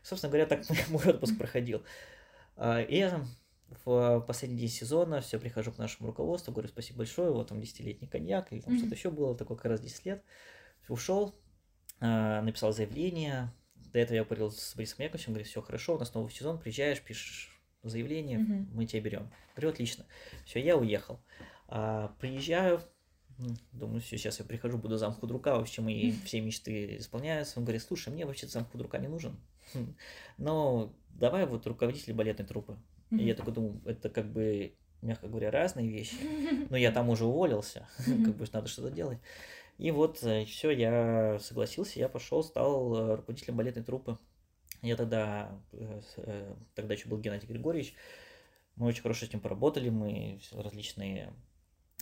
Собственно 0.04 0.32
говоря, 0.32 0.46
так 0.46 0.64
мой 0.90 1.06
отпуск 1.06 1.38
проходил. 1.38 1.84
А, 2.56 2.82
и 2.82 2.98
я 2.98 3.26
в 3.86 4.20
последний 4.28 4.58
день 4.58 4.70
сезона 4.70 5.22
все 5.22 5.40
прихожу 5.40 5.72
к 5.72 5.78
нашему 5.78 6.08
руководству, 6.08 6.52
говорю 6.52 6.68
спасибо 6.68 7.00
большое, 7.00 7.32
вот 7.32 7.48
там 7.48 7.62
десятилетний 7.62 8.08
коньяк, 8.08 8.52
или 8.52 8.60
там 8.60 8.74
mm-hmm. 8.74 8.78
что-то 8.80 8.96
еще 8.96 9.12
было, 9.12 9.38
такое 9.38 9.58
как 9.58 9.66
раз 9.66 9.82
10 9.82 10.06
лет. 10.06 10.24
Ушел, 10.90 11.36
а, 12.02 12.42
написал 12.42 12.74
заявление, 12.74 13.54
до 13.76 14.00
этого 14.00 14.18
я 14.18 14.24
говорил 14.24 14.52
с 14.52 14.76
Борисом 14.76 15.04
Яковлевичем, 15.04 15.34
говорит, 15.34 15.48
все 15.48 15.62
хорошо, 15.62 15.96
у 15.96 16.00
нас 16.00 16.14
новый 16.14 16.32
сезон, 16.32 16.60
приезжаешь, 16.60 17.02
пишешь 17.02 17.62
заявление, 17.84 18.40
угу. 18.40 18.68
мы 18.74 18.86
тебя 18.86 19.02
берем. 19.02 19.32
Говорю, 19.56 19.70
отлично. 19.70 20.06
Все, 20.46 20.60
я 20.60 20.78
уехал. 20.78 21.20
А, 21.68 22.14
приезжаю, 22.20 22.82
думаю, 23.72 24.02
все, 24.02 24.18
сейчас 24.18 24.40
я 24.40 24.46
прихожу, 24.46 24.78
буду 24.78 24.98
зам 24.98 25.14
худрука, 25.14 25.56
вообще 25.56 25.82
мои 25.82 26.12
все 26.26 26.42
мечты 26.42 26.98
исполняются. 26.98 27.60
Он 27.60 27.66
говорит, 27.66 27.82
слушай, 27.82 28.12
мне 28.12 28.26
вообще 28.26 28.48
зам 28.48 28.66
худрука 28.66 28.98
не 28.98 29.08
нужен, 29.08 29.40
но 30.38 30.94
давай 31.10 31.46
вот 31.46 31.66
руководитель 31.68 32.14
балетной 32.14 32.46
труппы. 32.46 32.78
И 33.12 33.26
я 33.26 33.36
такой 33.36 33.54
думаю, 33.54 33.82
это 33.86 34.10
как 34.10 34.32
бы, 34.32 34.74
мягко 35.02 35.28
говоря, 35.28 35.52
разные 35.52 35.90
вещи, 35.90 36.16
но 36.70 36.78
я 36.78 36.92
там 36.92 37.10
уже 37.10 37.26
уволился, 37.26 37.88
как 38.06 38.36
бы 38.36 38.46
надо 38.54 38.68
что-то 38.68 38.90
делать. 38.90 39.20
И 39.78 39.92
вот 39.92 40.24
э, 40.24 40.46
все, 40.46 40.70
я 40.72 41.40
согласился, 41.40 42.00
я 42.00 42.08
пошел, 42.08 42.44
стал 42.44 42.96
э, 42.96 43.16
руководителем 43.16 43.58
балетной 43.58 43.84
труппы. 43.84 44.18
Я 44.82 44.96
тогда, 44.96 45.60
э, 45.74 46.54
тогда 46.76 46.94
еще 46.94 47.10
был 47.10 47.18
Геннадий 47.20 47.48
Григорьевич, 47.48 47.96
мы 48.76 48.88
очень 48.88 49.02
хорошо 49.02 49.26
с 49.26 49.34
ним 49.34 49.42
поработали, 49.42 49.90
мы 49.90 50.40
различные 50.52 51.34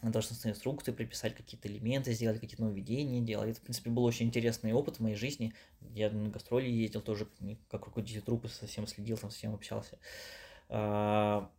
должностные 0.01 0.53
инструкции 0.53 0.91
приписали, 0.91 1.33
какие-то 1.33 1.67
элементы 1.67 2.13
сделали, 2.13 2.37
какие-то 2.37 2.63
нововведения 2.63 3.21
делали. 3.21 3.51
Это, 3.51 3.59
в 3.59 3.63
принципе, 3.63 3.89
был 3.89 4.03
очень 4.03 4.27
интересный 4.27 4.73
опыт 4.73 4.97
в 4.97 4.99
моей 5.01 5.15
жизни. 5.15 5.53
Я 5.93 6.09
на 6.09 6.29
гастроли 6.29 6.69
ездил 6.69 7.01
тоже, 7.01 7.27
как 7.69 7.85
руководитель 7.85 8.21
труппы, 8.21 8.47
совсем 8.47 8.87
следил, 8.87 9.17
там 9.17 9.29
совсем 9.29 9.53
общался. 9.53 9.99
А, 10.69 11.49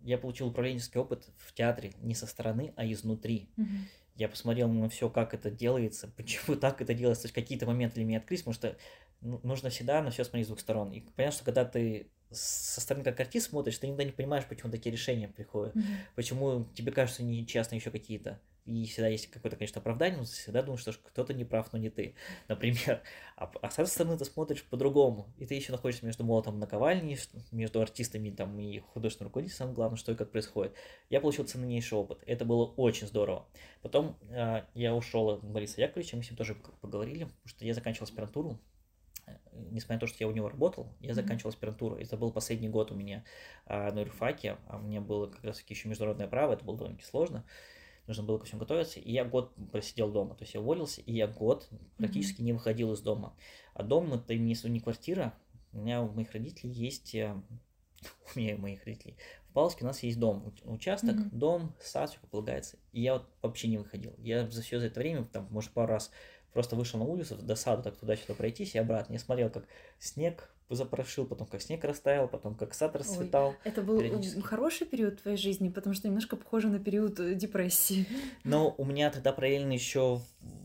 я 0.00 0.18
получил 0.18 0.48
управленческий 0.48 1.00
опыт 1.00 1.28
в 1.38 1.54
театре 1.54 1.92
не 2.00 2.14
со 2.14 2.26
стороны, 2.26 2.72
а 2.76 2.84
изнутри. 2.84 3.48
Mm-hmm 3.56 4.04
я 4.16 4.28
посмотрел 4.28 4.68
на 4.68 4.88
все, 4.88 5.10
как 5.10 5.34
это 5.34 5.50
делается, 5.50 6.08
почему 6.16 6.56
так 6.56 6.80
это 6.80 6.94
делается, 6.94 7.22
то 7.22 7.26
есть 7.26 7.34
какие-то 7.34 7.66
моменты 7.66 7.96
для 7.96 8.04
меня 8.04 8.18
открылись, 8.18 8.42
потому 8.42 8.54
что 8.54 8.76
ну, 9.20 9.40
нужно 9.42 9.70
всегда 9.70 10.02
на 10.02 10.10
все 10.10 10.24
смотреть 10.24 10.46
с 10.46 10.48
двух 10.48 10.60
сторон. 10.60 10.92
И 10.92 11.00
понятно, 11.00 11.36
что 11.36 11.44
когда 11.44 11.64
ты 11.64 12.08
со 12.34 12.80
стороны 12.80 13.04
как 13.04 13.18
артист 13.20 13.50
смотришь, 13.50 13.78
ты 13.78 13.86
никогда 13.86 14.04
не 14.04 14.12
понимаешь, 14.12 14.44
почему 14.48 14.70
такие 14.70 14.92
решения 14.92 15.28
приходят, 15.28 15.74
mm-hmm. 15.74 15.96
почему 16.14 16.64
тебе 16.74 16.92
кажется 16.92 17.22
нечестно 17.22 17.76
еще 17.76 17.90
какие-то 17.90 18.40
и 18.66 18.86
всегда 18.86 19.08
есть 19.08 19.30
какое-то, 19.30 19.56
конечно, 19.56 19.80
оправдание, 19.80 20.18
но 20.18 20.24
всегда 20.24 20.62
думаешь, 20.62 20.80
что 20.80 20.92
кто-то 20.92 21.34
не 21.34 21.44
прав, 21.44 21.72
но 21.72 21.78
не 21.78 21.90
ты, 21.90 22.14
например. 22.48 23.02
А, 23.36 23.50
а 23.60 23.70
с 23.70 23.74
этой 23.74 23.88
стороны 23.88 24.16
ты 24.16 24.24
смотришь 24.24 24.64
по-другому, 24.64 25.32
и 25.36 25.46
ты 25.46 25.54
еще 25.54 25.72
находишься 25.72 26.06
между 26.06 26.24
молотом 26.24 26.58
наковальни, 26.58 27.18
между 27.50 27.80
артистами 27.80 28.30
там, 28.30 28.58
и 28.58 28.78
художественным 28.78 29.28
руководителем, 29.28 29.74
главное, 29.74 29.98
что 29.98 30.12
и 30.12 30.14
как 30.14 30.30
происходит. 30.30 30.74
Я 31.10 31.20
получил 31.20 31.44
ценнейший 31.44 31.98
опыт, 31.98 32.22
это 32.26 32.44
было 32.44 32.64
очень 32.64 33.06
здорово. 33.06 33.46
Потом 33.82 34.16
э, 34.30 34.62
я 34.74 34.94
ушел 34.94 35.30
от 35.30 35.44
Бориса 35.44 35.80
Яковлевича, 35.82 36.16
мы 36.16 36.22
с 36.22 36.30
ним 36.30 36.36
тоже 36.36 36.54
поговорили, 36.80 37.24
потому 37.24 37.48
что 37.48 37.64
я 37.66 37.74
заканчивал 37.74 38.04
аспирантуру, 38.04 38.58
несмотря 39.52 39.96
на 39.96 40.00
то, 40.00 40.06
что 40.06 40.16
я 40.20 40.28
у 40.28 40.32
него 40.32 40.48
работал, 40.48 40.88
я 41.00 41.10
mm-hmm. 41.10 41.14
заканчивал 41.14 41.50
аспирантуру. 41.50 41.96
Это 41.96 42.16
был 42.16 42.32
последний 42.32 42.68
год 42.68 42.92
у 42.92 42.94
меня 42.94 43.24
а, 43.66 43.92
на 43.92 44.00
юрфаке, 44.00 44.56
а 44.66 44.78
мне 44.78 45.00
было 45.00 45.26
как 45.26 45.44
раз 45.44 45.58
таки 45.58 45.74
еще 45.74 45.88
международное 45.88 46.28
право, 46.28 46.52
это 46.52 46.64
было 46.64 46.76
довольно 46.76 46.98
сложно 47.02 47.44
нужно 48.06 48.22
было 48.22 48.36
ко 48.36 48.44
всему 48.44 48.60
готовиться, 48.60 49.00
и 49.00 49.10
я 49.10 49.24
год 49.24 49.54
просидел 49.72 50.12
дома, 50.12 50.34
то 50.34 50.42
есть 50.42 50.52
я 50.52 50.60
уволился, 50.60 51.00
и 51.00 51.14
я 51.14 51.26
год 51.26 51.70
практически 51.96 52.40
mm-hmm. 52.40 52.44
не 52.44 52.52
выходил 52.52 52.92
из 52.92 53.00
дома. 53.00 53.34
А 53.72 53.82
дом 53.82 54.12
это 54.12 54.34
не, 54.34 54.54
не 54.64 54.80
квартира, 54.80 55.32
у 55.72 55.78
меня 55.78 56.02
у 56.02 56.12
моих 56.12 56.32
родителей 56.32 56.70
есть, 56.70 57.14
э, 57.14 57.34
у 58.36 58.38
меня 58.38 58.52
и 58.52 58.54
у 58.56 58.58
моих 58.58 58.84
родителей, 58.84 59.16
Павловске 59.54 59.84
у 59.84 59.86
нас 59.86 60.02
есть 60.02 60.18
дом, 60.18 60.52
участок, 60.64 61.14
Мгм. 61.14 61.30
дом, 61.38 61.74
сад, 61.80 62.10
все 62.10 62.18
как 62.18 62.28
полагается. 62.28 62.76
И 62.90 63.00
я 63.00 63.14
вот 63.14 63.28
вообще 63.40 63.68
не 63.68 63.78
выходил. 63.78 64.12
Я 64.18 64.50
за 64.50 64.62
все 64.62 64.80
это 64.80 64.98
время, 64.98 65.24
там, 65.24 65.46
может, 65.50 65.70
пару 65.70 65.92
раз 65.92 66.10
просто 66.54 66.76
вышел 66.76 66.98
на 66.98 67.04
улицу 67.04 67.36
до 67.36 67.56
сада, 67.56 67.82
так 67.82 67.96
туда-сюда 67.96 68.34
пройтись 68.34 68.74
и 68.74 68.78
обратно. 68.78 69.14
Я 69.14 69.18
смотрел, 69.18 69.50
как 69.50 69.64
снег 69.98 70.50
запорошил, 70.70 71.26
потом 71.26 71.46
как 71.46 71.60
снег 71.60 71.84
растаял, 71.84 72.26
потом 72.28 72.54
как 72.54 72.72
сад 72.72 72.96
расцветал. 72.96 73.54
Это 73.64 73.82
был 73.82 74.00
хороший 74.42 74.86
период 74.86 75.20
твоей 75.20 75.36
жизни, 75.36 75.68
потому 75.68 75.94
что 75.94 76.08
немножко 76.08 76.36
похоже 76.36 76.68
на 76.68 76.78
период 76.78 77.20
э, 77.20 77.34
депрессии. 77.34 78.06
Но 78.44 78.74
у 78.78 78.84
меня 78.84 79.10
тогда 79.10 79.32
параллельно 79.32 79.72
еще 79.72 80.20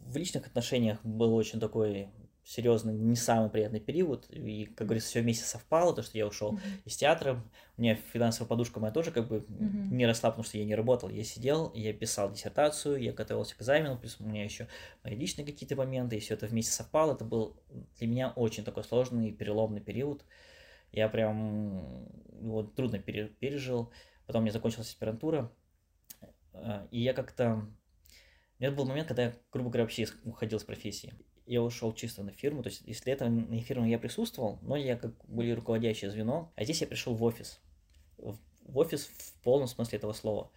в 0.07 0.15
личных 0.15 0.47
отношениях 0.47 0.99
был 1.03 1.33
очень 1.35 1.59
такой 1.59 2.07
серьезный, 2.49 2.95
не 2.95 3.15
самый 3.15 3.51
приятный 3.51 3.79
период. 3.79 4.25
И, 4.31 4.65
как 4.65 4.87
говорится, 4.87 5.09
все 5.09 5.21
вместе 5.21 5.45
совпало, 5.45 5.93
то, 5.93 6.01
что 6.01 6.17
я 6.17 6.25
ушел 6.25 6.53
Мгм. 6.53 6.61
из 6.83 6.97
театра. 6.97 7.43
У 7.77 7.81
меня 7.81 7.93
финансовая 8.11 8.49
подушка 8.49 8.79
моя 8.79 8.91
тоже 8.91 9.11
как 9.11 9.27
бы 9.27 9.45
Мгм. 9.47 9.95
не 9.95 10.07
росла, 10.07 10.31
потому 10.31 10.43
что 10.43 10.57
я 10.57 10.65
не 10.65 10.73
работал. 10.73 11.09
Я 11.09 11.23
сидел, 11.23 11.71
я 11.75 11.93
писал 11.93 12.31
диссертацию, 12.31 12.97
я 12.97 13.13
готовился 13.13 13.55
к 13.55 13.59
экзамену, 13.61 13.99
плюс 13.99 14.17
у 14.19 14.23
меня 14.23 14.43
еще 14.43 14.67
мои 15.03 15.15
личные 15.15 15.45
какие-то 15.45 15.75
моменты, 15.75 16.17
и 16.17 16.19
все 16.19 16.33
это 16.33 16.47
вместе 16.47 16.71
совпало. 16.71 17.13
Это 17.13 17.23
был 17.23 17.55
для 17.99 18.07
меня 18.07 18.33
очень 18.35 18.63
такой 18.63 18.83
сложный, 18.83 19.31
переломный 19.31 19.81
период. 19.81 20.25
Я 20.91 21.07
прям 21.07 22.07
его 22.41 22.63
трудно 22.63 22.97
пере- 22.97 23.27
пережил. 23.27 23.91
Потом 24.25 24.41
у 24.41 24.43
меня 24.45 24.53
закончилась 24.53 24.89
аспирантура, 24.89 25.51
э, 26.53 26.87
и 26.89 26.99
я 26.99 27.13
как-то... 27.13 27.67
У 28.57 28.63
меня 28.63 28.71
был 28.71 28.85
момент, 28.85 29.07
когда 29.07 29.25
я, 29.25 29.33
грубо 29.51 29.69
говоря, 29.69 29.83
вообще 29.83 30.07
уходил 30.23 30.59
с 30.59 30.63
профессии. 30.63 31.13
Я 31.49 31.61
ушел 31.63 31.93
чисто 31.93 32.23
на 32.23 32.31
фирму, 32.31 32.63
то 32.63 32.69
есть 32.69 32.83
если 32.85 33.11
этого 33.11 33.29
на 33.29 33.59
фирме 33.61 33.89
я 33.89 33.99
присутствовал, 33.99 34.59
но 34.61 34.75
я 34.75 34.95
как 34.95 35.13
более 35.25 35.55
руководящее 35.55 36.11
звено, 36.11 36.51
а 36.55 36.63
здесь 36.63 36.81
я 36.81 36.87
пришел 36.87 37.15
в 37.15 37.23
офис. 37.23 37.59
В 38.17 38.37
в 38.69 38.77
офис 38.77 39.05
в 39.05 39.33
полном 39.41 39.67
смысле 39.67 39.97
этого 39.97 40.13
слова. 40.13 40.51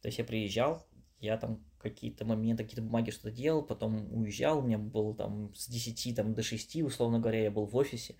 То 0.00 0.08
есть 0.08 0.18
я 0.18 0.24
приезжал, 0.24 0.86
я 1.20 1.36
там 1.36 1.64
какие-то 1.78 2.24
моменты, 2.24 2.62
какие-то 2.62 2.82
бумаги 2.82 3.10
что-то 3.10 3.30
делал, 3.30 3.62
потом 3.62 4.12
уезжал, 4.12 4.58
у 4.58 4.62
меня 4.62 4.78
был 4.78 5.14
там 5.14 5.54
с 5.54 5.68
10 5.68 6.16
там, 6.16 6.34
до 6.34 6.42
6, 6.42 6.76
условно 6.82 7.18
говоря, 7.18 7.42
я 7.42 7.50
был 7.50 7.66
в 7.66 7.76
офисе. 7.76 8.16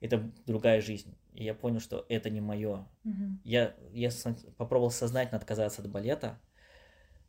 Это 0.00 0.30
другая 0.46 0.80
жизнь. 0.80 1.16
И 1.34 1.44
я 1.44 1.54
понял, 1.54 1.80
что 1.80 2.06
это 2.08 2.30
не 2.30 2.40
мое. 2.40 2.86
Мгм. 3.04 3.40
Я, 3.44 3.74
я 3.92 4.10
попробовал 4.56 4.90
сознательно 4.90 5.38
отказаться 5.38 5.82
от 5.82 5.90
балета, 5.90 6.40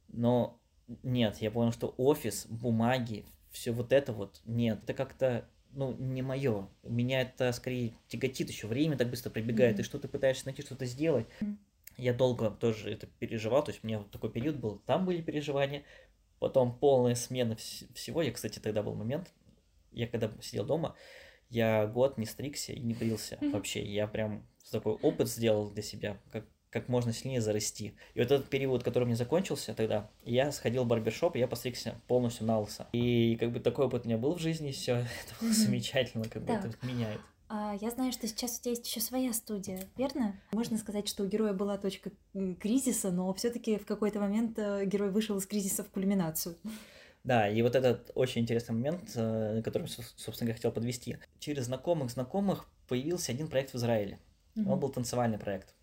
но 0.07 0.59
нет, 1.03 1.37
я 1.37 1.51
понял, 1.51 1.71
что 1.71 1.93
офис, 1.97 2.45
бумаги, 2.47 3.25
все 3.51 3.71
вот 3.71 3.91
это 3.93 4.13
вот, 4.13 4.41
нет, 4.45 4.79
это 4.83 4.93
как-то, 4.93 5.47
ну, 5.71 5.93
не 5.97 6.21
мое. 6.21 6.67
Меня 6.83 7.21
это 7.21 7.51
скорее 7.51 7.93
тяготит 8.07 8.49
еще, 8.49 8.67
время 8.67 8.97
так 8.97 9.09
быстро 9.09 9.29
прибегает, 9.29 9.75
Мгм. 9.75 9.81
и 9.81 9.83
что 9.83 9.99
ты 9.99 10.07
пытаешься 10.07 10.45
найти, 10.45 10.61
что-то 10.61 10.85
сделать. 10.85 11.27
Мгм. 11.41 11.59
Я 11.97 12.13
долго 12.13 12.49
тоже 12.51 12.91
это 12.91 13.07
переживал, 13.07 13.63
то 13.63 13.71
есть 13.71 13.83
у 13.83 13.87
меня 13.87 13.99
вот 13.99 14.11
такой 14.11 14.31
период 14.31 14.55
был, 14.57 14.79
там 14.85 15.05
были 15.05 15.21
переживания, 15.21 15.83
потом 16.39 16.77
полная 16.77 17.15
смена 17.15 17.53
вс- 17.53 17.91
всего. 17.93 18.21
Я, 18.21 18.31
кстати, 18.31 18.59
тогда 18.59 18.83
был 18.83 18.95
момент, 18.95 19.33
я 19.91 20.07
когда 20.07 20.31
сидел 20.41 20.65
дома, 20.65 20.95
я 21.49 21.87
год 21.87 22.17
не 22.17 22.25
стригся 22.25 22.71
и 22.73 22.79
не 22.79 22.93
брился 22.93 23.37
Мгм. 23.41 23.51
вообще. 23.51 23.83
Я 23.83 24.07
прям 24.07 24.45
такой 24.71 24.93
опыт 24.93 25.27
сделал 25.27 25.71
для 25.71 25.81
себя, 25.83 26.21
как, 26.31 26.45
как 26.69 26.87
можно 26.87 27.13
сильнее 27.13 27.41
зарасти. 27.41 27.95
И 28.13 28.19
вот 28.19 28.31
этот 28.31 28.49
период, 28.49 28.83
который 28.83 29.05
мне 29.05 29.15
закончился 29.15 29.73
тогда, 29.73 30.09
я 30.23 30.51
сходил 30.51 30.83
в 30.83 30.87
барбершоп, 30.87 31.35
и 31.35 31.39
я 31.39 31.47
постригся 31.47 31.99
полностью 32.07 32.45
на 32.45 32.59
лысо. 32.59 32.87
И 32.93 33.35
как 33.39 33.51
бы 33.51 33.59
такой 33.59 33.85
опыт 33.87 34.05
у 34.05 34.07
меня 34.07 34.17
был 34.17 34.35
в 34.35 34.39
жизни, 34.39 34.71
все 34.71 34.93
это 35.25 35.35
было 35.41 35.51
замечательно, 35.53 36.25
как 36.29 36.43
бы 36.43 36.53
это 36.53 36.71
меняет. 36.83 37.19
А 37.51 37.75
я 37.81 37.89
знаю, 37.89 38.11
что 38.11 38.27
сейчас 38.27 38.59
у 38.59 38.61
тебя 38.61 38.71
есть 38.71 38.85
еще 38.85 38.99
своя 38.99 39.33
студия, 39.33 39.81
верно? 39.97 40.39
Можно 40.51 40.77
сказать, 40.77 41.07
что 41.07 41.23
у 41.23 41.27
героя 41.27 41.51
была 41.53 41.79
точка 41.79 42.11
кризиса, 42.59 43.09
но 43.09 43.33
все-таки 43.33 43.77
в 43.79 43.87
какой-то 43.87 44.19
момент 44.19 44.59
э, 44.59 44.85
герой 44.85 45.09
вышел 45.09 45.35
из 45.37 45.47
кризиса 45.47 45.83
в 45.83 45.89
кульминацию. 45.89 46.55
Да, 47.23 47.49
и 47.49 47.59
вот 47.63 47.75
этот 47.75 48.11
очень 48.13 48.43
интересный 48.43 48.75
момент, 48.75 49.11
э, 49.15 49.63
который, 49.65 49.87
со- 49.87 50.03
собственно, 50.15 50.49
я 50.49 50.53
хотел 50.53 50.71
подвести. 50.71 51.17
Через 51.39 51.65
знакомых 51.65 52.11
знакомых 52.11 52.69
появился 52.87 53.31
один 53.31 53.47
проект 53.47 53.71
в 53.71 53.75
Израиле. 53.77 54.19
Он 54.55 54.63
Мгм. 54.63 54.79
был 54.81 54.89
танцевальный 54.89 55.39
проект. 55.39 55.73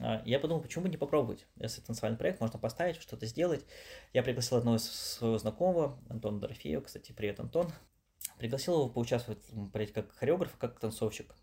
А, 0.00 0.22
Я 0.24 0.38
подумал, 0.38 0.62
почему 0.62 0.84
бы 0.84 0.90
не 0.90 0.96
попробовать, 0.96 1.46
если 1.56 1.80
танцевальный 1.80 2.18
проект, 2.18 2.40
можно 2.40 2.58
поставить, 2.58 2.96
что-то 3.00 3.26
сделать. 3.26 3.64
Я 4.12 4.22
пригласил 4.22 4.58
одного 4.58 4.76
из 4.76 4.84
своего 4.84 5.38
знакомого, 5.38 5.98
Антона 6.08 6.40
Дорофеева, 6.40 6.82
кстати, 6.82 7.12
привет, 7.12 7.40
Антон. 7.40 7.70
Пригласил 8.38 8.74
его 8.74 8.88
поучаствовать 8.88 9.42
в 9.50 9.70
проекте 9.70 10.02
как 10.02 10.12
хореограф, 10.12 10.56
как 10.56 10.78
танцовщик. 10.78 11.34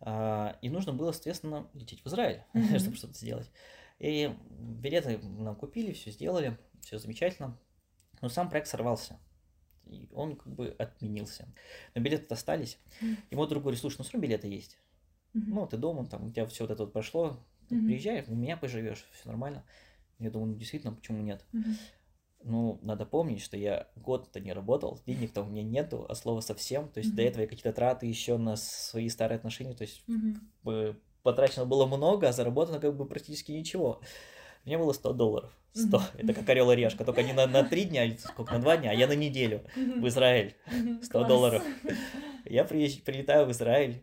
А, 0.00 0.58
И 0.62 0.70
нужно 0.70 0.92
было, 0.92 1.12
соответственно, 1.12 1.68
лететь 1.74 2.02
в 2.02 2.06
Израиль, 2.08 2.42
Мгм. 2.54 2.78
чтобы 2.78 2.96
что-то 2.96 3.14
сделать. 3.14 3.50
И 3.98 4.34
билеты 4.50 5.18
нам 5.18 5.56
купили, 5.56 5.92
все 5.92 6.10
сделали, 6.10 6.58
все 6.80 6.98
замечательно. 6.98 7.58
Но 8.20 8.28
сам 8.28 8.48
проект 8.48 8.68
сорвался. 8.68 9.18
И 9.86 10.08
он 10.12 10.36
как 10.36 10.52
бы 10.54 10.74
отменился. 10.78 11.48
Но 11.94 12.00
билеты 12.02 12.32
остались. 12.34 12.78
Мгм. 13.00 13.16
И 13.30 13.36
мой 13.36 13.48
друг 13.48 13.62
говорит, 13.62 13.80
слушай, 13.80 13.98
ну 13.98 14.04
все 14.04 14.12
равно 14.14 14.26
билеты 14.26 14.48
есть. 14.48 14.78
Мгм. 15.32 15.54
Ну, 15.54 15.66
ты 15.66 15.76
дома, 15.76 16.06
там, 16.06 16.26
у 16.26 16.30
тебя 16.30 16.46
все 16.46 16.64
вот 16.64 16.70
это 16.72 16.84
вот 16.84 16.92
прошло, 16.92 17.38
Мгм. 17.76 17.86
приезжай, 17.86 18.24
у 18.26 18.34
меня 18.34 18.56
поживешь, 18.56 19.04
все 19.12 19.28
нормально. 19.28 19.64
Я 20.18 20.30
думаю, 20.30 20.52
ну, 20.52 20.56
действительно, 20.56 20.92
почему 20.92 21.22
нет? 21.22 21.44
Мгм. 21.52 21.76
Ну, 22.44 22.78
надо 22.82 23.04
помнить, 23.04 23.42
что 23.42 23.56
я 23.56 23.88
год-то 23.96 24.40
не 24.40 24.52
работал, 24.52 25.00
денег-то 25.06 25.42
у 25.42 25.46
меня 25.46 25.62
нету, 25.62 26.06
а 26.08 26.14
слова 26.14 26.40
совсем. 26.40 26.88
То 26.88 26.98
есть 26.98 27.14
до 27.14 27.22
Мгм. 27.22 27.28
этого 27.28 27.42
я 27.42 27.48
какие-то 27.48 27.72
траты 27.72 28.06
еще 28.06 28.36
на 28.38 28.56
свои 28.56 29.08
старые 29.08 29.36
отношения, 29.36 29.74
то 29.74 29.82
есть 29.82 30.04
бы, 30.62 31.00
потрачено 31.22 31.66
было 31.66 31.86
много, 31.86 32.28
а 32.28 32.32
заработано 32.32 32.80
как 32.80 32.96
бы 32.96 33.06
практически 33.06 33.52
ничего. 33.52 34.00
У 34.64 34.68
меня 34.68 34.78
было 34.78 34.92
100 34.92 35.12
долларов. 35.12 35.50
100. 35.72 35.98
Мгм. 35.98 36.06
Это 36.18 36.34
как 36.34 36.48
орел 36.48 36.70
и 36.70 36.76
решка, 36.76 37.04
только 37.04 37.22
не 37.22 37.32
на, 37.32 37.46
на 37.46 37.62
3 37.64 37.84
дня, 37.84 38.04
или 38.04 38.16
сколько, 38.16 38.52
на 38.52 38.60
2 38.60 38.76
дня, 38.76 38.90
а 38.90 38.94
я 38.94 39.06
на 39.06 39.14
неделю 39.14 39.64
в 39.74 40.06
Израиль. 40.08 40.54
Мгм. 40.66 41.02
100 41.02 41.18
Класс. 41.18 41.28
долларов. 41.28 41.62
Я 42.44 42.64
приезж- 42.64 43.02
прилетаю 43.02 43.46
в 43.46 43.50
Израиль, 43.52 44.02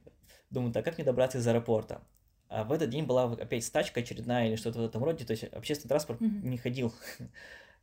думаю, 0.51 0.71
так 0.71 0.85
как 0.85 0.97
мне 0.97 1.05
добраться 1.05 1.39
из 1.39 1.47
аэропорта? 1.47 2.01
А 2.47 2.63
в 2.63 2.71
этот 2.71 2.89
день 2.89 3.05
была 3.05 3.31
опять 3.31 3.63
стачка 3.63 4.01
очередная 4.01 4.47
или 4.47 4.55
что-то 4.55 4.79
в 4.79 4.85
этом 4.85 5.03
роде, 5.03 5.25
то 5.25 5.31
есть 5.31 5.43
общественный 5.45 5.89
транспорт 5.89 6.21
Мгм. 6.21 6.49
не 6.49 6.57
ходил. 6.57 6.93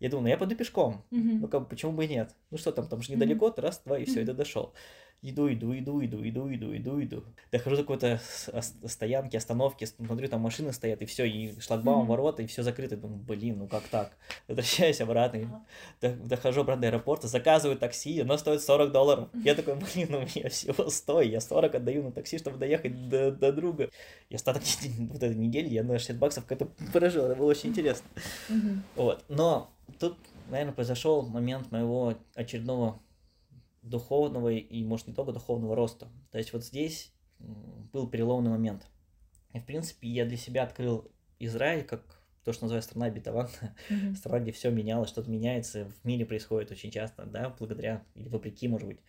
Я 0.01 0.09
думаю, 0.09 0.25
ну 0.25 0.29
я 0.31 0.37
пойду 0.37 0.57
пешком. 0.57 1.05
Мгм. 1.11 1.41
Ну 1.43 1.49
как, 1.49 1.69
почему 1.69 1.93
бы 1.93 2.05
и 2.05 2.09
нет? 2.09 2.35
Ну 2.51 2.59
что 2.59 2.73
там, 2.73 2.89
там 2.89 3.03
же 3.03 3.13
недалеко, 3.13 3.53
раз, 3.57 3.83
два, 3.85 3.99
и 3.99 4.05
все, 4.05 4.23
это 4.23 4.35
дошел. 4.35 4.75
Иду, 5.25 5.49
иду, 5.53 5.73
иду, 5.73 6.05
иду, 6.05 6.21
иду, 6.27 6.53
иду, 6.53 6.77
иду, 6.77 7.01
иду. 7.01 7.25
Дохожу 7.53 7.77
до 7.77 7.83
какой-то 7.83 8.21
стоянки, 8.89 9.37
остановки, 9.37 9.85
смотрю, 9.85 10.27
там 10.29 10.41
машины 10.41 10.73
стоят, 10.73 11.01
и 11.01 11.07
все, 11.07 11.25
и 11.25 11.61
шлагбаум, 11.61 12.01
Мгм. 12.01 12.09
ворота, 12.09 12.43
и 12.43 12.47
все 12.49 12.65
закрыто. 12.65 12.97
Думаю, 12.97 13.21
блин, 13.21 13.59
ну 13.59 13.69
как 13.69 13.85
так? 13.85 14.17
Возвращаюсь 14.49 15.01
обратно, 15.01 15.65
до- 16.01 16.17
дохожу 16.17 16.63
обратно 16.63 16.83
до 16.83 16.89
аэропорта, 16.89 17.29
заказываю 17.29 17.79
такси, 17.79 18.19
оно 18.21 18.37
стоит 18.37 18.63
40 18.63 18.91
долларов. 18.91 19.29
Я 19.45 19.55
такой, 19.55 19.77
блин, 19.77 20.09
ну 20.11 20.19
у 20.19 20.23
меня 20.23 20.49
всего 20.49 20.91
100, 20.91 21.21
я 21.21 21.41
40 21.41 21.77
отдаю 21.77 22.03
на 22.03 22.11
такси, 22.11 22.39
чтобы 22.39 22.59
доехать 22.59 23.09
до, 23.09 23.31
до 23.31 23.53
друга. 23.53 23.91
И 24.29 24.35
остаток 24.35 24.65
вот 24.99 25.23
этой 25.23 25.37
недели 25.37 25.69
я 25.69 25.85
на 25.85 26.01
60 26.01 26.19
баксов 26.19 26.47
как-то 26.47 26.67
прожил, 26.93 27.27
это 27.27 27.37
было 27.37 27.51
очень 27.51 27.71
интересно. 27.71 28.09
Мгм. 28.49 28.83
Вот. 28.97 29.25
Но 29.29 29.71
тут, 30.01 30.17
наверное, 30.51 30.75
произошел 30.75 31.23
момент 31.23 31.71
моего 31.71 32.15
очередного 32.35 32.99
духовного 33.83 34.51
и, 34.53 34.85
может, 34.85 35.09
не 35.09 35.15
только 35.15 35.33
духовного 35.33 35.77
роста. 35.77 36.09
То 36.31 36.39
есть 36.39 36.53
вот 36.53 36.65
здесь 36.65 37.13
был 37.39 38.09
переломный 38.09 38.51
момент. 38.51 38.87
И, 39.53 39.59
в 39.59 39.67
принципе, 39.67 40.09
я 40.09 40.25
для 40.25 40.37
себя 40.37 40.63
открыл 40.63 41.11
Израиль 41.39 41.85
как 41.85 42.03
то, 42.45 42.53
что 42.53 42.65
называется 42.65 42.91
страна 42.91 43.07
обетованная, 43.07 43.77
Мгм. 43.89 44.15
страна, 44.17 44.41
где 44.41 44.53
все 44.53 44.71
менялось, 44.71 45.11
что-то 45.11 45.31
меняется, 45.31 45.85
в 45.85 46.05
мире 46.05 46.25
происходит 46.27 46.71
очень 46.71 46.91
часто, 46.91 47.25
да, 47.25 47.55
благодаря 47.59 48.05
или 48.15 48.29
вопреки, 48.29 48.67
может 48.69 48.89
быть. 48.89 49.01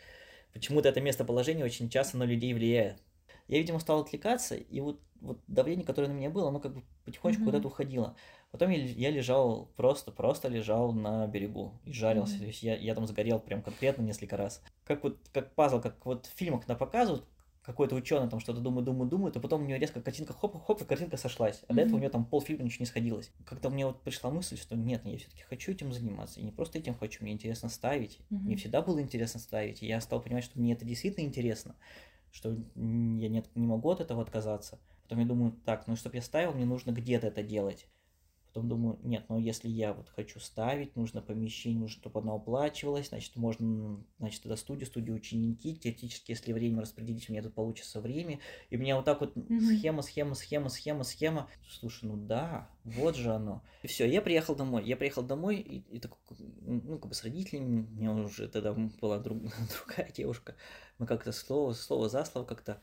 Почему-то 0.53 0.89
это 0.89 1.01
местоположение 1.01 1.65
очень 1.65 1.89
часто 1.89 2.17
на 2.17 2.23
людей 2.23 2.53
влияет. 2.53 3.01
Я, 3.47 3.57
видимо, 3.57 3.79
стал 3.79 4.01
отвлекаться, 4.01 4.55
и 4.55 4.79
вот, 4.79 4.99
вот 5.19 5.39
давление, 5.47 5.85
которое 5.85 6.07
на 6.07 6.13
меня 6.13 6.29
было, 6.29 6.49
оно 6.49 6.59
как 6.59 6.75
бы 6.75 6.83
потихонечку 7.05 7.41
Мгм. 7.41 7.51
куда-то 7.51 7.67
уходило. 7.67 8.15
Потом 8.53 8.69
я, 8.69 8.77
я 8.77 9.09
лежал, 9.09 9.65
просто, 9.75 10.11
просто 10.11 10.47
лежал 10.47 10.93
на 10.93 11.25
берегу 11.25 11.81
и 11.85 11.91
жарился. 11.91 12.35
Мгм. 12.35 12.41
То 12.41 12.45
есть 12.45 12.61
я, 12.61 12.75
я 12.77 12.93
там 12.93 13.07
сгорел 13.07 13.39
прям 13.39 13.63
конкретно 13.63 14.03
несколько 14.03 14.37
раз. 14.37 14.61
Как 14.83 15.03
вот, 15.03 15.17
как 15.33 15.55
пазл, 15.55 15.81
как 15.81 16.05
вот 16.05 16.27
в 16.27 16.37
фильмах 16.37 16.61
когда 16.61 16.75
показывают, 16.75 17.25
какой-то 17.63 17.95
ученый 17.95 18.29
там 18.29 18.39
что-то 18.39 18.59
думает, 18.59 18.85
думает, 18.85 19.09
думает, 19.09 19.35
а 19.35 19.39
потом 19.39 19.63
у 19.63 19.65
него 19.65 19.79
резко 19.79 20.03
картинка 20.03 20.33
хоп-хоп, 20.33 20.83
и 20.83 20.85
картинка 20.85 21.17
сошлась. 21.17 21.63
А 21.67 21.73
до 21.73 21.81
этого 21.81 21.95
у 21.95 21.99
него 21.99 22.11
там 22.11 22.25
полфильма 22.25 22.63
ничего 22.63 22.83
не 22.83 22.85
сходилось. 22.85 23.31
Как-то 23.43 23.71
мне 23.71 23.87
вот 23.87 24.03
пришла 24.03 24.29
мысль, 24.29 24.55
что 24.55 24.75
нет, 24.75 25.01
я 25.03 25.17
все-таки 25.17 25.41
хочу 25.41 25.71
этим 25.71 25.91
заниматься. 25.91 26.39
И 26.39 26.43
не 26.43 26.51
просто 26.51 26.77
этим 26.77 26.93
хочу, 26.93 27.23
мне 27.23 27.33
интересно 27.33 27.69
ставить. 27.69 28.19
Мне 28.29 28.39
Мгм. 28.41 28.57
всегда 28.57 28.83
было 28.83 29.01
интересно 29.01 29.39
ставить. 29.39 29.81
И 29.81 29.87
я 29.87 29.99
стал 29.99 30.21
понимать, 30.21 30.43
что 30.43 30.59
мне 30.59 30.73
это 30.73 30.85
действительно 30.85 31.25
интересно, 31.25 31.75
что 32.29 32.49
я 32.51 32.55
не, 32.75 33.43
не 33.55 33.65
могу 33.65 33.89
от 33.89 33.99
этого 33.99 34.21
отказаться. 34.21 34.77
Потом 35.01 35.21
я 35.21 35.25
думаю, 35.25 35.53
так, 35.65 35.87
ну 35.87 35.95
чтобы 35.95 36.17
я 36.17 36.21
ставил, 36.21 36.53
мне 36.53 36.65
нужно 36.65 36.91
где-то 36.91 37.25
это 37.25 37.41
делать. 37.41 37.87
Потом 38.53 38.69
думаю, 38.69 38.99
нет, 39.01 39.25
ну 39.29 39.39
если 39.39 39.67
я 39.67 39.93
вот 39.93 40.09
хочу 40.09 40.39
ставить, 40.39 40.95
нужно 40.95 41.23
помещение, 41.23 41.79
нужно, 41.79 41.99
чтобы 41.99 42.19
оно 42.19 42.35
оплачивалось, 42.35 43.09
значит, 43.09 43.35
можно, 43.35 43.99
значит, 44.19 44.45
это 44.45 44.55
студия, 44.57 44.85
студия 44.85 45.11
ученики, 45.11 45.75
теоретически, 45.75 46.31
если 46.31 46.53
время 46.53 46.81
распределить, 46.81 47.27
у 47.27 47.31
меня 47.31 47.41
тут 47.41 47.55
получится 47.55 47.99
время. 47.99 48.37
И 48.69 48.77
у 48.77 48.79
меня 48.79 48.95
вот 48.95 49.05
так 49.05 49.21
вот 49.21 49.35
mm-hmm. 49.35 49.79
схема, 49.79 50.01
схема, 50.03 50.35
схема, 50.35 50.69
схема, 50.69 51.03
схема. 51.03 51.49
Слушай, 51.67 52.05
ну 52.05 52.15
да, 52.15 52.69
вот 52.83 53.15
же 53.15 53.31
оно. 53.33 53.63
И 53.81 53.87
все, 53.87 54.05
я 54.05 54.21
приехал 54.21 54.53
домой. 54.55 54.83
Я 54.85 54.97
приехал 54.97 55.23
домой 55.23 55.57
и, 55.57 55.79
и 55.95 55.99
такой, 55.99 56.19
ну, 56.61 56.99
как 56.99 57.09
бы 57.09 57.15
с 57.15 57.23
родителями, 57.23 57.87
у 57.89 57.95
меня 57.95 58.11
уже 58.11 58.47
тогда 58.49 58.73
была 58.73 59.17
друг, 59.17 59.39
другая 59.87 60.11
девушка. 60.11 60.55
Мы 60.99 61.07
как-то 61.07 61.31
слово, 61.31 61.73
слово 61.73 62.07
за 62.07 62.23
слово 62.23 62.45
как-то 62.45 62.79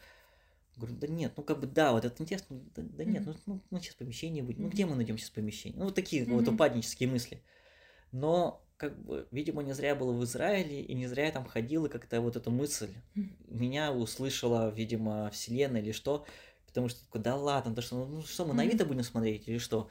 Говорю, 0.81 0.97
да 0.97 1.07
нет, 1.07 1.33
ну 1.37 1.43
как 1.43 1.61
бы 1.61 1.67
да, 1.67 1.93
вот 1.93 2.05
это 2.05 2.23
интересно, 2.23 2.61
да, 2.75 2.83
да 2.83 3.05
нет, 3.05 3.25
ну, 3.27 3.35
ну, 3.47 3.61
ну 3.71 3.81
сейчас 3.81 3.95
помещение 3.95 4.43
будет, 4.43 4.59
ну 4.59 4.69
где 4.69 4.87
мы 4.87 4.97
найдем 4.97 5.19
сейчас 5.19 5.31
помещение? 5.31 5.79
Ну 5.79 5.85
вот 5.85 5.95
такие 5.95 6.25
вот 6.25 6.49
упаднические 6.49 7.09
мысли. 7.09 7.43
Но 8.13 8.65
как 8.77 8.99
бы, 9.05 9.29
видимо, 9.31 9.63
не 9.63 9.75
зря 9.75 9.95
было 9.95 10.13
в 10.13 10.25
Израиле, 10.25 10.81
и 10.81 10.95
не 10.95 11.07
зря 11.07 11.27
я 11.27 11.33
там 11.33 11.45
ходил, 11.45 11.85
и 11.85 11.91
как-то 11.91 12.23
вот 12.23 12.37
эта 12.37 12.51
мысль 12.51 12.89
меня 13.47 13.93
услышала, 13.93 14.71
видимо, 14.71 15.31
вселенная 15.31 15.83
или 15.83 15.93
что, 15.93 16.25
потому 16.67 16.89
что 16.89 17.01
да 17.19 17.37
ладно, 17.37 17.75
то 17.75 17.83
что, 17.83 18.07
ну 18.07 18.23
что, 18.23 18.47
мы 18.47 18.55
на 18.55 18.63
Авито 18.63 18.87
будем 18.87 19.03
смотреть 19.03 19.47
или 19.49 19.59
что? 19.59 19.91